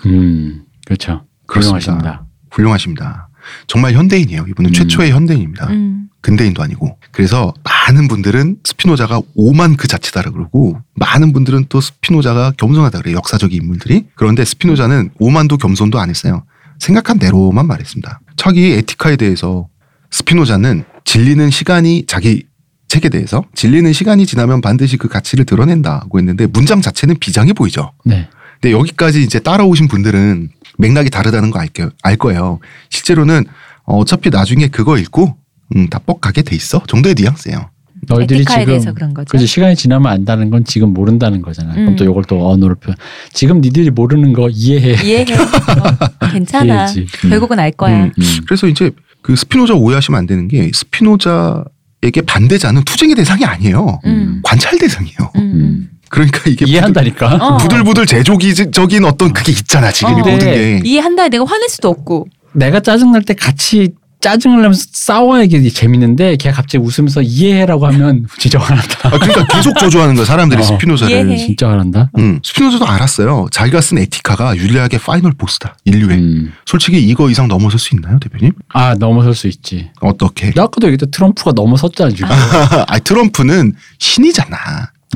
음 0.07 0.63
그렇죠. 0.87 1.25
그렇습니다. 1.47 1.79
훌륭하십니다. 1.93 2.27
훌륭하십니다. 2.51 3.29
정말 3.67 3.93
현대인이에요. 3.95 4.45
이분은 4.49 4.71
음. 4.71 4.73
최초의 4.73 5.13
현대인입니다. 5.13 5.67
음. 5.69 6.09
근대인도 6.23 6.63
아니고. 6.63 6.99
그래서 7.13 7.53
많은 7.65 8.07
분들은 8.07 8.59
스피노자가 8.65 9.21
오만 9.35 9.77
그 9.77 9.89
자체다라 9.89 10.31
그러고 10.33 10.79
많은 10.95 11.33
분들은 11.33 11.67
또 11.71 11.81
스피노자가 11.81 12.53
겸손하다 12.59 12.99
그래요. 13.01 13.17
역사적인 13.17 13.57
인물들이. 13.63 14.07
그런데 14.15 14.45
스피노자는 14.45 15.11
오만도 15.19 15.57
겸손도 15.57 15.99
안 15.99 16.11
했어요. 16.11 16.45
생각한 16.79 17.19
대로만 17.19 17.67
말했습니다. 17.67 18.21
자기 18.37 18.73
에티카에 18.73 19.17
대해서 19.17 19.69
스피노자는 20.11 20.85
진리는 21.05 21.51
시간이 21.51 22.05
자기 22.07 22.45
책에 22.89 23.09
대해서 23.09 23.45
진리는 23.55 23.93
시간이 23.93 24.27
지나면 24.27 24.61
반드시 24.61 24.97
그 24.97 25.09
가치를 25.09 25.45
드러낸다고 25.45 26.19
했는데 26.19 26.47
문장 26.47 26.81
자체는 26.81 27.17
비장해 27.21 27.53
보이죠. 27.53 27.93
네. 28.05 28.29
근데 28.61 28.77
여기까지 28.77 29.23
이제 29.23 29.39
따라오신 29.39 29.89
분들은 29.89 30.51
맥락이 30.79 31.11
다르다는 31.11 31.51
거. 31.51 31.61
알 32.03 32.17
거예요. 32.17 32.59
실제로는 32.91 33.45
어, 33.85 33.97
어차피 33.99 34.31
나중에 34.31 34.69
그거 34.69 34.99
읽고 34.99 35.37
음, 35.77 35.89
다 35.89 36.01
뻑가게 36.05 36.43
돼 36.43 36.57
있어 36.57 36.83
정도의 36.87 37.15
뉘앙스예요. 37.17 37.71
너희들이 38.09 38.45
지금 38.45 38.95
그런 38.95 39.15
거죠. 39.15 39.39
시간이 39.39 39.77
지나면 39.77 40.11
안다는 40.11 40.51
건 40.51 40.65
지금 40.65 40.93
모른다는 40.93 41.43
거잖아. 41.43 41.75
그럼 41.75 41.89
음. 41.89 41.97
또 41.97 42.05
이걸 42.05 42.25
또 42.25 42.51
언어로 42.51 42.77
표현. 42.77 42.97
지금 43.33 43.61
니들이 43.61 43.91
모르는 43.91 44.33
거 44.33 44.49
이해해. 44.49 45.03
이해해. 45.05 45.27
어, 45.35 46.29
괜찮아. 46.33 46.87
음. 46.91 47.07
결국은 47.29 47.59
알 47.59 47.71
거야. 47.73 48.05
음. 48.05 48.13
음. 48.19 48.25
그래서 48.47 48.67
이제 48.67 48.91
그 49.23 49.37
스피노자 49.37 49.75
오해하시면 49.75 50.19
안 50.19 50.27
되는 50.27 50.49
게 50.49 50.71
스피노자에게 50.75 52.23
반대자는 52.27 52.85
투쟁의 52.85 53.15
대상이 53.17 53.45
아니에요. 53.45 54.01
음. 54.07 54.41
관찰 54.43 54.79
대상이에요. 54.79 55.17
음. 55.37 55.41
음. 55.41 55.91
그러니까 56.09 56.41
이게 56.51 56.65
이해한다니까. 56.67 57.35
어. 57.37 57.57
부들부들 57.59 58.07
제조기적인 58.07 59.05
어떤 59.05 59.33
그게 59.33 59.53
있잖아 59.53 59.93
지금 59.93 60.13
이 60.19 60.21
어. 60.23 60.25
모든 60.25 60.39
네. 60.39 60.81
게. 60.81 60.81
이해한다. 60.85 61.29
내가 61.29 61.45
화낼 61.45 61.69
수도 61.69 61.89
없고. 61.89 62.27
내가 62.53 62.81
짜증 62.81 63.13
날 63.13 63.23
때 63.23 63.35
같이 63.35 63.91
짜증을 64.21 64.59
내면서 64.63 64.85
싸워야 64.93 65.43
이게 65.43 65.69
재밌는데 65.69 66.37
걔 66.37 66.51
갑자기 66.51 66.85
웃으면서 66.85 67.23
이해해라고 67.23 67.87
하면 67.87 68.27
진짜 68.39 68.59
화난다. 68.59 69.09
아, 69.09 69.11
그러니까 69.19 69.47
계속 69.47 69.79
저주하는 69.79 70.15
거야 70.15 70.25
사람들이 70.25 70.61
어. 70.61 70.65
스피노자를. 70.65 71.13
이해해. 71.29 71.37
진짜 71.39 71.69
화난다. 71.71 72.11
음, 72.19 72.41
스피노자도 72.45 72.87
알았어요. 72.87 73.49
자기가 73.51 73.81
쓴 73.81 73.99
에티카가 73.99 74.57
유일하게 74.57 74.99
final 74.99 75.33
boss다. 75.33 75.77
인류의. 75.85 76.19
음. 76.19 76.53
솔직히 76.67 77.03
이거 77.03 77.31
이상 77.31 77.49
넘어설 77.49 77.79
수 77.81 77.95
있나요, 77.95 78.19
대표님? 78.21 78.53
아 78.69 78.95
넘어설 78.95 79.35
수 79.35 79.49
있지. 79.49 79.91
어떻게? 80.01 80.51
나 80.53 80.65
아까도 80.65 80.87
얘기했던 80.89 81.11
트럼프가 81.11 81.53
넘어섰잖아 81.53 82.11
지금. 82.11 82.29
아, 82.87 82.99
트럼프는 82.99 83.75
신이잖아. 83.99 84.57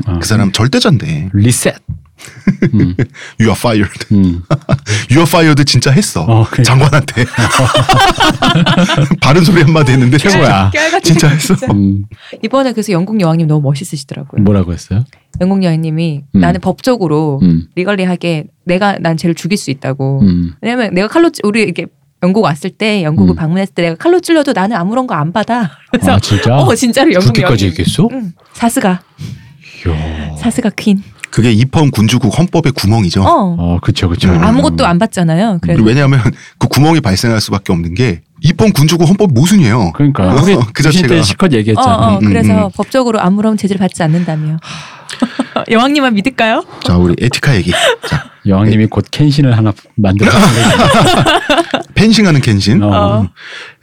어. 0.07 0.19
그 0.19 0.27
사람 0.27 0.51
절대자인데. 0.51 1.29
리셋. 1.33 1.75
음. 2.73 2.95
You 3.39 3.49
are 3.51 3.55
fired. 3.57 3.91
음. 4.11 4.43
You 5.11 5.19
are 5.19 5.27
fired 5.27 5.63
진짜 5.65 5.91
했어. 5.91 6.21
어, 6.23 6.45
그러니까. 6.49 6.63
장관한테. 6.63 7.25
바른 9.21 9.43
소리 9.43 9.61
한마디 9.61 9.91
했는데 9.91 10.17
최고야. 10.17 10.71
진짜 11.03 11.27
했어. 11.29 11.55
진짜. 11.55 11.73
음. 11.73 12.03
이번에 12.43 12.71
그래서 12.73 12.91
영국 12.91 13.19
여왕님 13.19 13.47
너무 13.47 13.61
멋있으시더라고요. 13.61 14.41
뭐라고 14.43 14.73
했어요? 14.73 15.05
영국 15.41 15.63
여왕님이 15.63 16.23
음. 16.35 16.39
나는 16.39 16.61
법적으로 16.61 17.39
음. 17.43 17.67
리걸리하게 17.75 18.45
내가 18.65 18.97
난 18.99 19.17
쟤를 19.17 19.35
죽일 19.35 19.57
수 19.57 19.71
있다고. 19.71 20.21
음. 20.21 20.53
왜냐면 20.61 20.93
내가 20.93 21.07
칼로 21.07 21.29
찌- 21.29 21.41
우리 21.43 21.61
이렇게 21.63 21.87
영국 22.23 22.43
왔을 22.43 22.69
때 22.71 23.03
영국을 23.03 23.33
음. 23.33 23.35
방문했을 23.35 23.73
때 23.75 23.81
내가 23.83 23.95
칼로 23.95 24.19
찔러도 24.19 24.53
나는 24.53 24.75
아무런 24.77 25.05
거 25.07 25.15
안 25.15 25.31
받아. 25.33 25.71
그래서 25.91 26.13
아 26.13 26.19
진짜? 26.19 26.55
어 26.57 26.73
진짜로 26.75 27.13
영국 27.13 27.33
그렇게까지 27.33 27.65
여왕님. 27.65 27.67
얘기했어? 27.71 28.07
응. 28.11 28.31
사스가 28.53 29.01
이야. 29.87 30.35
사스가 30.37 30.71
퀸. 30.75 31.03
그게 31.35 31.51
입헌 31.51 31.91
군주국 31.91 32.39
헌법의 32.39 32.71
구멍이죠. 32.71 33.21
어. 33.21 33.55
어 33.59 33.79
그쵸 33.81 34.07
그쵸. 34.07 34.29
음. 34.29 34.41
아무것도 34.41 34.85
안 34.85 34.97
받잖아요. 34.97 35.59
그래서 35.61 35.83
왜냐하면 35.83 36.21
그 36.57 36.69
구멍이 36.69 37.01
발생할 37.01 37.41
수밖에 37.41 37.73
없는 37.73 37.93
게 37.93 38.21
입헌 38.39 38.71
군주국 38.71 39.09
헌법 39.09 39.33
모순이에요. 39.33 39.91
그러니까 39.95 40.29
어, 40.29 40.41
우리 40.41 40.55
그 40.73 40.81
자체가. 40.81 41.13
어, 41.13 41.47
얘기했잖아. 41.51 41.97
어, 41.97 42.19
음, 42.19 42.25
그래서 42.25 42.67
음. 42.67 42.71
법적으로 42.73 43.19
아무런 43.19 43.57
제재를 43.57 43.79
받지 43.79 44.01
않는다며. 44.01 44.59
여왕님만 45.69 46.13
믿을까요? 46.13 46.63
자, 46.85 46.95
우리 46.95 47.17
에티카 47.19 47.57
얘기. 47.57 47.73
자, 48.07 48.31
여왕님이 48.47 48.85
곧 48.85 49.05
켄신을 49.11 49.57
하나 49.57 49.73
만들어. 49.95 50.31
펜싱하는 51.95 52.39
켄신. 52.39 52.81
어. 52.81 52.87
어. 52.87 53.29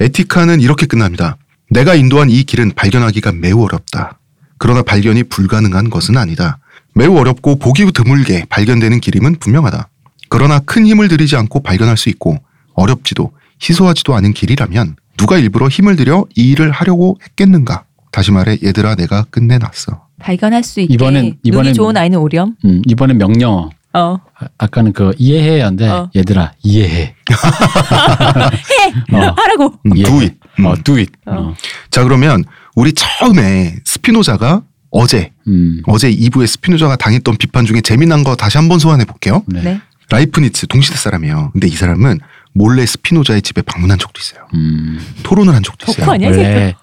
에티카는 0.00 0.62
이렇게 0.62 0.86
끝납니다. 0.86 1.36
내가 1.68 1.96
인도한 1.96 2.30
이 2.30 2.44
길은 2.44 2.72
발견하기가 2.76 3.32
매우 3.32 3.62
어렵다. 3.62 4.18
그러나 4.57 4.80
발견이 4.82 5.24
불가능한 5.24 5.90
것은 5.90 6.16
아니다. 6.16 6.59
매우 6.95 7.16
어렵고 7.18 7.57
보기 7.59 7.90
드물게 7.93 8.47
발견되는 8.49 9.01
길임은 9.01 9.36
분명하다. 9.40 9.88
그러나 10.28 10.59
큰 10.61 10.86
힘을 10.86 11.09
들이지 11.09 11.36
않고 11.36 11.62
발견할 11.62 11.97
수 11.97 12.09
있고 12.09 12.36
어렵지도 12.74 13.32
희소하지도 13.62 14.14
않은 14.14 14.32
길이라면 14.32 14.97
누가 15.16 15.38
일부러 15.38 15.68
힘을 15.68 15.97
들여 15.97 16.26
이 16.36 16.51
일을 16.51 16.70
하려고 16.70 17.18
했겠는가? 17.22 17.84
다시 18.11 18.30
말해 18.32 18.59
얘들아 18.62 18.95
내가 18.97 19.24
끝내놨어. 19.30 20.07
발견할 20.20 20.62
수 20.62 20.80
있게 20.80 20.95
이번엔- 20.97 21.36
이번엔- 21.45 21.53
눈이 21.64 21.74
좋은 21.74 21.97
아이는 21.97 22.18
오렴. 22.18 22.55
음, 22.64 22.82
이번엔 22.86 23.18
명령어. 23.18 23.70
어. 23.95 24.01
아, 24.38 24.47
아까는 24.59 24.93
그 24.93 25.12
이해해야인데 25.18 25.88
어. 25.88 26.11
얘들아 26.16 26.53
이해해. 26.62 27.14
해 29.12 29.16
어. 29.16 29.34
하라고. 29.36 29.74
음, 29.86 29.93
do 29.95 30.18
it. 30.20 30.34
음. 30.61 30.66
어, 30.66 30.74
do 30.82 30.95
it. 30.97 31.12
어. 31.26 31.32
어. 31.32 31.55
자 31.90 32.03
그러면 32.05 32.45
우리 32.74 32.93
처음에 32.95 33.76
스피노자가 33.84 34.62
어제 34.93 35.32
음. 35.49 35.82
어제 35.86 36.11
2부에 36.14 36.47
스피노자가 36.47 36.97
당했던 36.97 37.36
비판 37.38 37.66
중에 37.66 37.80
재미난 37.80 38.22
거 38.22 38.36
다시 38.36 38.59
한번 38.59 38.78
소환해 38.78 39.05
볼게요. 39.05 39.43
네. 39.47 39.62
네. 39.62 39.80
라이프니츠 40.11 40.66
동시대 40.66 40.97
사람이에요. 40.97 41.51
근데 41.53 41.66
이 41.66 41.70
사람은 41.70 42.20
몰래 42.53 42.84
스피노자의 42.84 43.40
집에 43.43 43.62
방문한 43.62 43.99
적도 43.99 44.20
있어요. 44.20 44.47
음. 44.55 45.01
토론을 45.22 45.55
한 45.55 45.62
적도 45.62 45.90
있어요. 45.90 46.11
아니야? 46.11 46.28
원래 46.28 46.76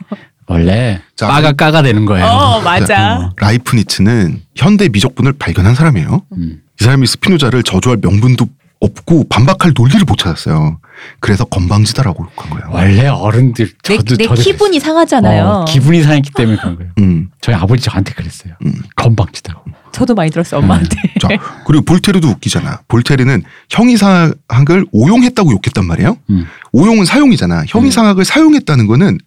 원래 0.48 1.00
자, 1.16 1.28
빠가 1.28 1.52
까가 1.52 1.84
되는 1.84 2.06
거예요. 2.06 2.26
어 2.26 2.62
맞아. 2.62 3.20
어. 3.20 3.34
라이프니츠는 3.38 4.42
현대 4.56 4.90
미적분을 4.90 5.34
발견한 5.34 5.76
사람이에요. 5.76 6.24
음. 6.34 6.62
이 6.82 6.84
사람이 6.84 7.06
스피노자를 7.06 7.62
저주할 7.62 8.00
명분도 8.02 8.48
없고 8.82 9.26
반박할 9.30 9.74
논리를 9.76 10.02
못 10.06 10.18
찾았어요. 10.18 10.80
그래서 11.20 11.44
건방지다라고 11.46 12.26
욕한 12.26 12.50
거예요. 12.50 12.70
원래 12.72 13.08
어른들 13.08 13.68
내, 13.84 13.98
저도 13.98 14.16
내 14.18 14.26
저도 14.26 14.42
기분이 14.42 14.80
상하잖아요. 14.80 15.46
어, 15.46 15.66
기분이 15.66 16.02
상했기 16.02 16.32
때문에 16.36 16.58
그런 16.58 16.76
거예요. 16.78 16.92
음. 17.00 17.30
저희 17.42 17.56
아버지 17.56 17.84
저한테 17.84 18.14
그랬어요. 18.14 18.54
음. 18.66 18.82
건방지다고. 18.96 19.62
저도 19.92 20.14
많이 20.16 20.30
들었어 20.32 20.58
엄마한테. 20.60 20.96
자, 21.20 21.28
그리고 21.66 21.84
볼테르도 21.84 22.28
웃기잖아. 22.30 22.82
볼테르는 22.88 23.44
형이상학을 23.70 24.86
오용했다고 24.92 25.52
욕했단 25.52 25.86
말이에요. 25.86 26.18
음. 26.30 26.46
오용은 26.72 27.06
사용이잖아. 27.06 27.64
형이상학을 27.68 28.24
사용했다는 28.24 28.88
거는 28.88 29.18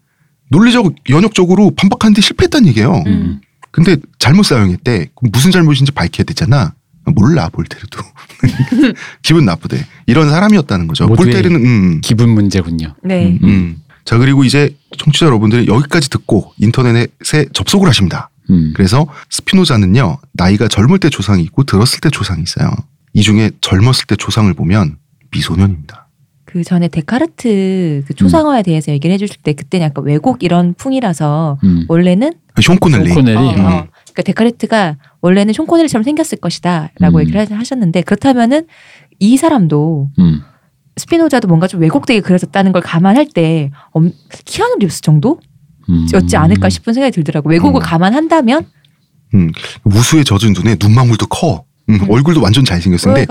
논리적 0.50 0.94
연역적으로 1.10 1.72
반박하는데 1.74 2.20
실패했다는 2.20 2.68
얘기예요. 2.68 3.02
음. 3.06 3.40
근데 3.70 3.96
잘못 4.18 4.44
사용했대. 4.44 5.08
그럼 5.14 5.30
무슨 5.32 5.50
잘못인지 5.50 5.92
밝혀야 5.92 6.24
되잖아. 6.24 6.74
몰라 7.04 7.48
볼테르도 7.48 8.00
기분 9.22 9.44
나쁘대. 9.44 9.84
이런 10.06 10.30
사람이었다는 10.30 10.86
거죠. 10.86 11.06
볼테르는 11.08 11.64
음, 11.64 12.00
기분 12.00 12.30
문제군요. 12.30 12.94
네. 13.02 13.38
음. 13.42 13.76
자 14.04 14.18
그리고 14.18 14.44
이제 14.44 14.76
청취자 14.98 15.26
여러분들은 15.26 15.66
여기까지 15.66 16.10
듣고 16.10 16.52
인터넷에 16.58 17.46
접속을 17.52 17.88
하십니다. 17.88 18.30
음. 18.50 18.72
그래서 18.74 19.06
스피노자는요 19.30 20.18
나이가 20.32 20.68
젊을 20.68 20.98
때 20.98 21.08
조상이 21.10 21.42
있고 21.42 21.64
들었을 21.64 22.00
때 22.00 22.10
조상이 22.10 22.42
있어요. 22.42 22.70
이 23.12 23.22
중에 23.22 23.50
젊었을 23.60 24.06
때 24.06 24.16
조상을 24.16 24.52
보면 24.54 24.96
미소년입니다. 25.30 26.08
그 26.44 26.62
전에 26.64 26.88
데카르트 26.88 28.04
그 28.06 28.14
초상화에 28.14 28.62
대해서 28.62 28.92
얘기를 28.92 29.14
해주실 29.14 29.36
때 29.42 29.54
그때는 29.54 29.86
약간 29.86 30.04
왜곡 30.04 30.42
이런 30.42 30.74
풍이라서 30.74 31.58
음. 31.64 31.84
원래는 31.88 32.34
숀 32.60 32.76
코넬리. 32.76 33.08
숀 33.08 33.14
코넬리. 33.14 33.38
어, 33.38 33.54
음. 33.54 33.64
어. 33.64 33.86
그러니까 34.12 34.22
데카르트가 34.22 34.96
원래는 35.20 35.52
숀 35.54 35.66
코넬리처럼 35.66 36.02
생겼을 36.04 36.38
것이다라고 36.38 37.18
음. 37.18 37.20
얘기를 37.22 37.40
하- 37.40 37.58
하셨는데 37.58 38.02
그렇다면은 38.02 38.66
이 39.18 39.36
사람도 39.36 40.10
음. 40.18 40.42
스피노자도 40.96 41.48
뭔가 41.48 41.66
좀 41.66 41.80
왜곡되게 41.80 42.20
그려졌다는 42.20 42.72
걸 42.72 42.82
감안할 42.82 43.26
때 43.34 43.70
엄, 43.92 44.12
키아누 44.44 44.76
리브스 44.80 45.00
정도 45.02 45.40
음. 45.88 46.06
였지 46.12 46.36
않을까 46.36 46.68
싶은 46.68 46.92
생각이 46.92 47.12
들더라고. 47.14 47.48
왜곡을 47.50 47.80
음. 47.80 47.82
감안한다면 47.82 48.66
음, 49.34 49.50
우수에 49.84 50.22
젖은 50.24 50.52
눈에 50.52 50.76
눈망울도 50.78 51.26
커. 51.28 51.64
음, 51.88 51.94
음. 51.94 52.10
얼굴도 52.10 52.42
완전 52.42 52.64
잘생겼는데 52.64 53.26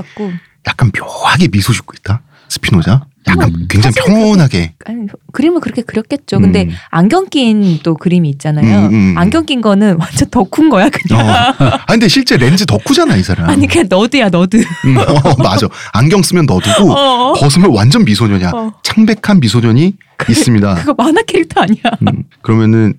약간 0.67 0.91
묘하게 0.97 1.47
미소 1.49 1.71
짓고 1.73 1.93
있다. 1.99 2.23
스피노자. 2.49 3.05
약간 3.27 3.53
음. 3.53 3.65
굉장히 3.69 3.93
평온하게. 3.95 4.73
아니, 4.85 5.05
그림을 5.31 5.61
그렇게 5.61 5.81
그렸겠죠. 5.83 6.39
근데 6.39 6.63
음. 6.63 6.71
안경 6.89 7.29
낀 7.29 7.79
또 7.83 7.95
그림이 7.95 8.29
있잖아요. 8.31 8.87
음, 8.87 8.93
음. 8.93 9.17
안경 9.17 9.45
낀 9.45 9.61
거는 9.61 9.97
완전 9.99 10.29
덕후인 10.29 10.69
거야 10.69 10.89
그냥. 10.89 11.27
어. 11.27 11.31
아 11.61 11.85
근데 11.87 12.07
실제 12.07 12.37
렌즈 12.37 12.65
덕후잖아 12.65 13.15
이 13.17 13.23
사람. 13.23 13.49
아니 13.49 13.67
그냥 13.67 13.87
너드야 13.89 14.29
너드. 14.29 14.57
음, 14.57 14.97
어, 14.97 15.35
맞아. 15.43 15.67
안경 15.93 16.23
쓰면 16.23 16.45
너두고 16.47 16.91
어. 16.91 17.33
벗으면 17.33 17.71
완전 17.73 18.03
미소년이야. 18.05 18.51
어. 18.53 18.73
창백한 18.83 19.39
미소년이 19.39 19.95
있습니다. 20.27 20.75
그거 20.83 20.93
만화 20.97 21.21
캐릭터 21.21 21.61
아니야. 21.61 21.83
음, 22.07 22.23
그러면은 22.41 22.95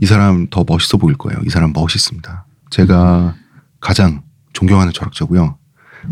이 0.00 0.06
사람 0.06 0.46
더 0.50 0.64
멋있어 0.66 0.98
보일 0.98 1.16
거예요. 1.16 1.40
이 1.46 1.50
사람 1.50 1.72
멋있습니다. 1.72 2.46
제가 2.70 3.34
가장 3.80 4.22
존경하는 4.52 4.92
철학자고요. 4.92 5.56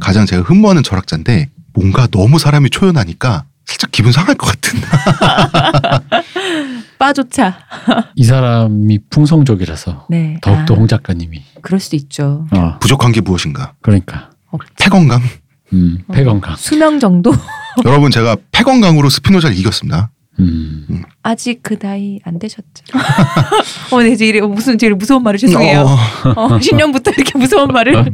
가장 0.00 0.26
제가 0.26 0.42
흠모하는 0.42 0.82
철학자인데 0.82 1.48
뭔가 1.74 2.06
너무 2.08 2.38
사람이 2.38 2.70
초연하니까 2.70 3.44
기분 3.92 4.10
상할 4.10 4.34
것 4.34 4.46
같은. 4.46 4.80
빠조차. 6.98 7.58
이 8.16 8.24
사람이 8.24 9.00
풍성족이라서 9.10 10.06
네. 10.08 10.38
더욱더 10.40 10.74
아, 10.74 10.76
홍 10.78 10.88
작가님이. 10.88 11.42
그럴 11.60 11.78
수도 11.78 11.96
있죠. 11.96 12.46
어. 12.52 12.78
부족한 12.80 13.12
게 13.12 13.20
무엇인가? 13.20 13.74
그러니까. 13.82 14.30
어, 14.50 14.56
폐건강. 14.80 15.20
음. 15.72 15.98
폐건강. 16.12 16.56
수명 16.56 16.98
정도 16.98 17.32
여러분 17.84 18.10
제가 18.10 18.36
폐건강으로 18.50 19.10
스피노자를 19.10 19.56
이겼습니다. 19.56 20.10
음. 20.38 21.02
아직 21.22 21.62
그 21.62 21.78
나이 21.78 22.18
안 22.24 22.38
되셨죠. 22.38 22.84
어, 23.92 24.02
네, 24.02 24.12
이제 24.12 24.40
무슨 24.40 24.78
제일 24.78 24.94
무서운 24.94 25.22
말을 25.22 25.38
죄송해요. 25.38 25.80
어, 25.80 26.54
어, 26.54 26.60
신년부터 26.60 27.10
이렇게 27.10 27.38
무서운 27.38 27.68
말을. 27.68 28.12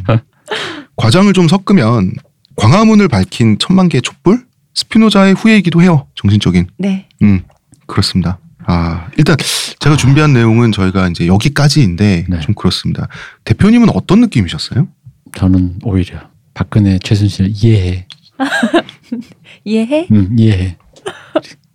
과장을 0.97 1.33
좀 1.33 1.47
섞으면 1.47 2.13
광화문을 2.57 3.09
밝힌 3.09 3.57
천만 3.59 3.89
개의 3.89 4.03
촛불 4.03 4.48
스피노자의 4.79 5.35
후예이기도 5.35 5.83
해요. 5.83 6.07
정신적인. 6.15 6.69
네. 6.79 7.09
음 7.23 7.43
그렇습니다. 7.87 8.39
아, 8.65 9.09
일단 9.17 9.37
제가 9.81 9.97
준비한 9.97 10.33
내용은 10.33 10.73
저희가 10.73 11.09
이제 11.09 11.27
여기까지인데 11.27 12.27
네. 12.29 12.41
좀 12.41 12.55
그렇습니다. 12.55 13.09
대표님은 13.45 13.89
어떤 13.95 14.21
느낌이셨어요? 14.21 14.87
저는 15.35 15.81
오히려 15.83 16.21
박근혜 16.55 16.99
최순실 16.99 17.51
이해해. 17.55 18.07
이해해? 19.65 20.07
음, 20.13 20.37
이해해. 20.39 20.77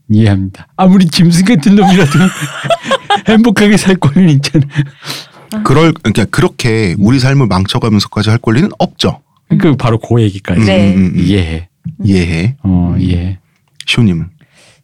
이해합니다. 0.09 0.67
아무리 0.77 1.07
짐승 1.07 1.45
같은 1.45 1.75
놈이라도 1.75 2.11
행복하게 3.27 3.75
살 3.77 3.95
권리는 3.95 4.29
있잖아. 4.35 4.65
그럴 5.63 5.93
그러니까 5.93 6.25
그렇게 6.25 6.95
우리 6.99 7.19
삶을 7.19 7.47
망쳐가면서까지 7.47 8.29
할 8.29 8.37
권리는 8.37 8.69
없죠. 8.77 9.21
그 9.59 9.75
바로 9.75 9.97
그 9.99 10.21
얘기까지. 10.21 10.61
네. 10.61 10.93
음, 10.93 10.99
음, 10.99 11.13
음. 11.15 11.19
이해해. 11.19 11.69
이해해. 12.03 12.57
어, 12.63 12.95
이해해. 12.97 13.39
시호님은 13.85 14.29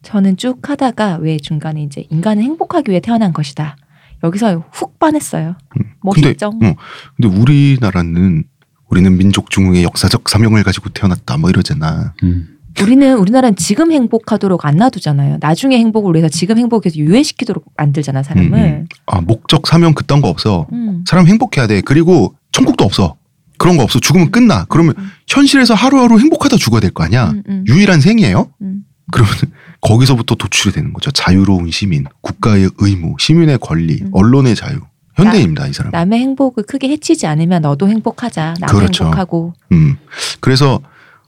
저는 0.02 0.38
쭉 0.38 0.68
하다가 0.68 1.18
왜 1.18 1.38
중간에 1.38 1.84
이제 1.84 2.06
인간은 2.10 2.44
행복하기 2.44 2.90
위해 2.90 3.00
태어난 3.00 3.34
것이다. 3.34 3.76
여기서 4.24 4.66
훅 4.72 5.00
반했어요. 5.00 5.56
멋있죠? 6.02 6.52
근데, 6.52 6.68
어, 6.68 6.76
근데 7.16 7.38
우리나라는 7.38 8.44
우리는 8.90 9.18
민족 9.18 9.50
중흥의 9.50 9.84
역사적 9.84 10.28
사명을 10.28 10.64
가지고 10.64 10.90
태어났다 10.90 11.38
뭐 11.38 11.50
이러잖아. 11.50 12.14
음. 12.24 12.58
우리는 12.82 13.18
우리나라는 13.18 13.56
지금 13.56 13.92
행복하도록 13.92 14.66
안 14.66 14.78
놔두잖아요. 14.78 15.38
나중에 15.42 15.78
행복을 15.78 16.14
위해서 16.16 16.30
지금 16.30 16.58
행복에서 16.58 16.98
유예시키도록 16.98 17.66
만들잖아 17.78 18.24
사람을. 18.24 18.58
음, 18.58 18.64
음. 18.64 18.88
아 19.06 19.22
목적 19.22 19.68
사명 19.68 19.94
그딴 19.94 20.22
거 20.22 20.30
없어. 20.30 20.68
음. 20.72 21.04
사람 21.08 21.28
행복해야 21.28 21.68
돼. 21.68 21.82
그리고 21.82 22.36
천국도 22.52 22.86
없어. 22.86 23.16
그런 23.60 23.78
거 23.78 23.84
없어. 23.84 24.00
죽으면 24.00 24.32
끝나. 24.32 24.66
그러면 24.70 24.96
음. 24.98 25.12
현실에서 25.28 25.76
하루하루 25.76 26.18
행복하다 26.20 26.58
죽어야 26.58 26.82
될 26.82 26.90
거 26.92 27.04
아니야. 27.04 27.30
음, 27.30 27.44
음, 27.48 27.64
유일한 27.68 28.02
생이에요. 28.02 28.52
음. 28.64 28.82
그러면 29.12 29.32
거기서부터 29.82 30.34
도출이 30.36 30.74
되는 30.74 30.92
거죠. 30.94 31.12
자유로운 31.12 31.70
시민, 31.70 32.06
국가의 32.22 32.70
의무, 32.80 33.16
시민의 33.20 33.60
권리, 33.60 34.00
음. 34.02 34.10
언론의 34.14 34.56
자유. 34.56 34.80
현대인입니다, 35.16 35.68
이 35.68 35.74
사람. 35.74 35.92
남의 35.92 36.20
행복을 36.20 36.64
크게 36.64 36.88
해치지 36.90 37.28
않으면 37.28 37.62
너도 37.62 37.90
행복하자. 37.90 38.56
나도 38.60 38.78
그렇죠. 38.78 39.04
행복하고. 39.06 39.54
음. 39.74 39.98
그래서 40.40 40.80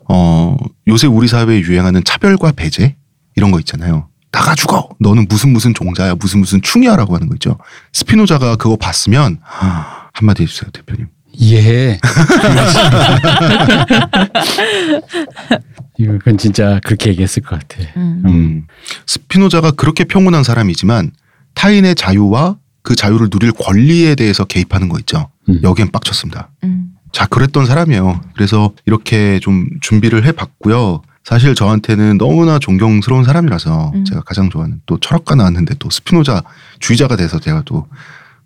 어 0.07 0.55
요새 0.87 1.07
우리 1.07 1.27
사회에 1.27 1.59
유행하는 1.59 2.03
차별과 2.03 2.53
배제 2.53 2.95
이런 3.35 3.51
거 3.51 3.59
있잖아요. 3.59 4.07
나가 4.31 4.55
죽어. 4.55 4.87
너는 4.99 5.25
무슨 5.29 5.51
무슨 5.51 5.73
종자야, 5.73 6.15
무슨 6.15 6.39
무슨 6.39 6.61
충이야라고 6.61 7.13
하는 7.15 7.27
거 7.27 7.35
있죠. 7.35 7.57
스피노자가 7.91 8.55
그거 8.55 8.77
봤으면 8.77 9.39
하, 9.41 10.07
한마디 10.13 10.43
해주세요, 10.43 10.71
대표님. 10.71 11.07
이해해. 11.41 11.99
이거 15.97 16.13
그건 16.13 16.37
진짜 16.37 16.79
그렇게 16.85 17.09
얘기했을 17.09 17.41
것 17.41 17.59
같아. 17.59 17.83
음. 17.97 18.23
음. 18.25 18.67
스피노자가 19.07 19.71
그렇게 19.71 20.03
평온한 20.03 20.43
사람이지만 20.43 21.11
타인의 21.55 21.95
자유와 21.95 22.57
그 22.83 22.95
자유를 22.95 23.29
누릴 23.29 23.51
권리에 23.51 24.15
대해서 24.15 24.45
개입하는 24.45 24.87
거 24.87 24.99
있죠. 24.99 25.29
음. 25.49 25.59
여기엔 25.63 25.91
빡쳤습니다. 25.91 26.49
음. 26.63 26.93
자, 27.11 27.25
그랬던 27.25 27.65
사람이에요. 27.65 28.21
그래서 28.35 28.71
이렇게 28.85 29.39
좀 29.39 29.67
준비를 29.81 30.25
해봤고요. 30.25 31.01
사실 31.23 31.55
저한테는 31.55 32.19
너무나 32.19 32.59
존경스러운 32.59 33.23
사람이라서 33.23 33.91
음. 33.95 34.05
제가 34.05 34.21
가장 34.21 34.49
좋아하는 34.49 34.81
또 34.85 34.99
철학과 34.99 35.35
나왔는데 35.35 35.75
또 35.79 35.89
스피노자 35.89 36.43
주의자가 36.79 37.15
돼서 37.15 37.39
제가 37.39 37.63
또 37.65 37.87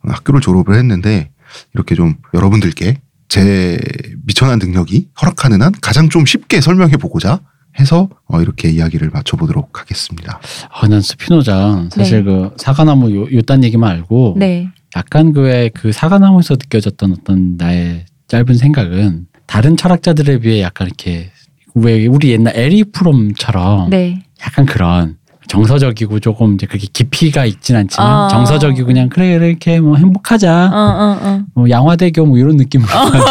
학교를 0.04 0.40
졸업을 0.40 0.76
했는데 0.76 1.30
이렇게 1.74 1.96
좀 1.96 2.16
여러분들께 2.34 3.02
제 3.28 3.80
미천한 4.26 4.60
능력이 4.60 5.10
허락하는 5.22 5.62
한 5.62 5.72
가장 5.82 6.10
좀 6.10 6.26
쉽게 6.26 6.62
설명해 6.62 6.98
보고자 6.98 7.42
해서 7.80 8.10
어, 8.28 8.42
이렇게 8.42 8.70
이야기를 8.70 9.10
맞춰보도록 9.10 9.80
하겠습니다. 9.82 10.40
아, 10.70 10.88
난 10.88 11.02
스피노자 11.02 11.88
사실 11.92 12.24
네. 12.24 12.24
그 12.24 12.52
사과나무 12.58 13.14
요, 13.16 13.28
요딴 13.32 13.64
얘기만 13.64 13.90
알고 13.92 14.36
네. 14.38 14.70
약간 14.96 15.34
그의 15.34 15.72
그 15.72 15.92
사과나무에서 15.92 16.54
느껴졌던 16.54 17.18
어떤 17.20 17.58
나의 17.58 18.06
짧은 18.28 18.56
생각은 18.56 19.28
다른 19.46 19.76
철학자들에 19.76 20.40
비해 20.40 20.62
약간 20.62 20.88
이렇게 20.88 21.32
왜 21.76 22.08
우리 22.08 22.32
옛날 22.32 22.56
에리 22.56 22.86
프롬처럼 22.86 23.90
네. 23.90 24.24
약간 24.42 24.66
그런 24.66 25.18
정서적이고 25.56 26.20
조금 26.20 26.56
이제 26.56 26.66
그렇게 26.68 26.88
깊이가 26.92 27.46
있진 27.46 27.76
않지만 27.76 28.26
어. 28.26 28.28
정서적이고 28.28 28.86
그냥 28.86 29.10
그래 29.10 29.34
이렇게 29.34 29.80
뭐 29.80 29.96
행복하자 29.96 30.72
어, 30.74 30.78
어, 30.78 31.20
어. 31.22 31.42
뭐 31.54 31.70
양화대교 31.70 32.26
뭐 32.26 32.38
이런 32.38 32.58
느낌으로 32.58 32.90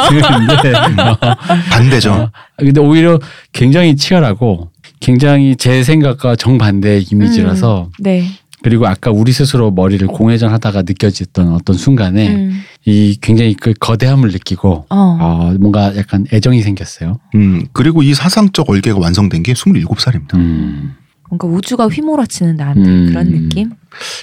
드는데 0.09 0.73
반대죠. 1.71 2.13
어, 2.13 2.31
근데 2.59 2.81
오히려 2.81 3.19
굉장히 3.53 3.97
치열하고 3.97 4.71
굉장히 5.01 5.57
제 5.57 5.83
생각과 5.83 6.37
정반대의 6.37 7.03
이미지라서 7.11 7.91
네. 7.99 8.27
그리고 8.63 8.87
아까 8.87 9.11
우리 9.11 9.31
스스로 9.33 9.71
머리를 9.71 10.07
공회전 10.09 10.51
하다가 10.51 10.83
느껴졌던 10.83 11.53
어떤 11.53 11.77
순간에 11.77 12.35
음. 12.35 12.63
이 12.87 13.19
굉장히 13.21 13.53
그 13.53 13.75
거대함을 13.79 14.31
느끼고 14.31 14.87
어. 14.89 14.97
어, 15.21 15.55
뭔가 15.61 15.95
약간 15.99 16.27
애정이 16.33 16.63
생겼어요. 16.63 17.19
음, 17.35 17.67
그리고 17.75 18.03
이 18.03 18.15
사상적 18.15 18.71
얼개가 18.71 18.99
완성된 18.99 19.43
게 19.43 19.53
27살입니다. 19.53 20.35
음. 20.37 20.95
뭔가 21.29 21.47
우주가 21.49 21.87
휘몰아치는 21.89 22.57
나한테 22.57 22.89
음. 22.89 23.07
그런 23.09 23.31
느낌? 23.31 23.71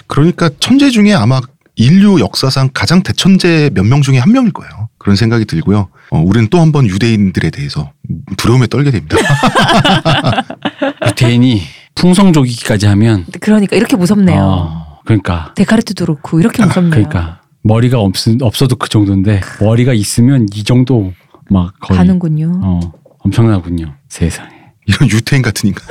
그러니까 0.08 0.50
천재 0.60 0.90
중에 0.90 1.14
아마 1.14 1.40
인류 1.76 2.20
역사상 2.20 2.70
가장 2.74 3.02
대천재 3.02 3.72
몇 3.74 3.86
명 3.86 4.02
중에 4.02 4.18
한 4.20 4.32
명일 4.32 4.52
거예요. 4.54 4.90
그런 4.98 5.16
생각이 5.16 5.46
들고요. 5.46 5.88
어, 6.12 6.20
우리는 6.20 6.48
또 6.50 6.60
한 6.60 6.72
번 6.72 6.86
유대인들에 6.88 7.50
대해서 7.50 7.92
두려움에 8.38 8.68
떨게 8.68 8.92
됩니다. 8.92 9.18
유태인이 11.08 11.62
풍성조기까지 11.96 12.86
하면 12.88 13.26
그러니까 13.40 13.76
이렇게 13.76 13.96
무섭네요. 13.96 14.42
어, 14.42 15.00
그러니까 15.06 15.54
데카르트도 15.56 16.06
그렇고 16.06 16.40
이렇게 16.40 16.64
무섭네요. 16.66 16.92
그러니까 16.92 17.42
머리가 17.64 18.00
없, 18.00 18.14
없어도 18.42 18.76
그 18.76 18.90
정도인데 18.90 19.42
머리가 19.60 19.94
있으면 19.94 20.48
이 20.54 20.64
정도 20.64 21.14
막 21.50 21.74
거의 21.80 21.98
가는군요. 21.98 22.60
어, 22.64 22.80
엄청나군요. 23.20 23.96
세상에. 24.08 24.61
이런 24.92 25.10
유태인 25.10 25.42
같은 25.42 25.70
인간. 25.70 25.86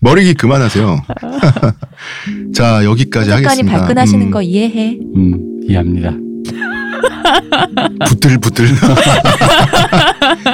머리기 0.00 0.34
그만하세요. 0.34 1.02
자 2.54 2.84
여기까지 2.84 3.30
하겠습니다. 3.30 3.78
발끈하시는 3.78 4.26
음, 4.26 4.30
거 4.30 4.42
이해해. 4.42 4.98
음, 5.16 5.60
이해합니다. 5.68 6.12
부들부들 8.08 8.68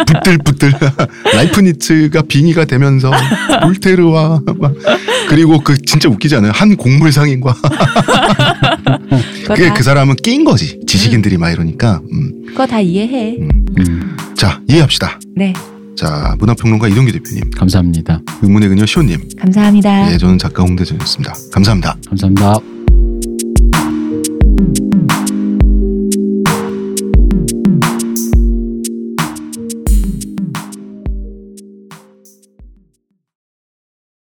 부들부들 0.07 0.73
라이프니츠가 1.35 2.23
빙의가 2.23 2.65
되면서 2.65 3.11
볼테르와 3.63 4.41
막 4.59 4.75
그리고 5.29 5.61
그 5.61 5.77
진짜 5.83 6.09
웃기지 6.09 6.37
않아요? 6.37 6.53
한 6.55 6.77
곡물 6.77 7.13
상인과 7.13 7.55
그거 9.43 9.55
그게 9.55 9.69
다, 9.69 9.75
그 9.75 9.83
사람은 9.83 10.17
낀 10.17 10.45
거지 10.45 10.81
지식인들이 10.87 11.37
막 11.37 11.51
이러니까 11.51 12.01
음. 12.13 12.45
그거 12.49 12.67
다 12.67 12.81
이해해. 12.81 13.37
음, 13.39 14.17
자 14.35 14.61
이해합시다. 14.69 15.19
네. 15.37 15.53
자 15.97 16.35
문화평론가 16.39 16.89
이동규 16.89 17.13
대표님, 17.13 17.51
감사합니다. 17.51 18.21
의문의 18.43 18.69
그녀 18.69 18.87
시호님, 18.87 19.29
감사합니다. 19.39 20.13
예 20.13 20.19
저는 20.19 20.39
작가 20.39 20.63
홍대전이었습니다. 20.63 21.35
감사합니다. 21.53 21.97
감사합니다. 22.09 22.72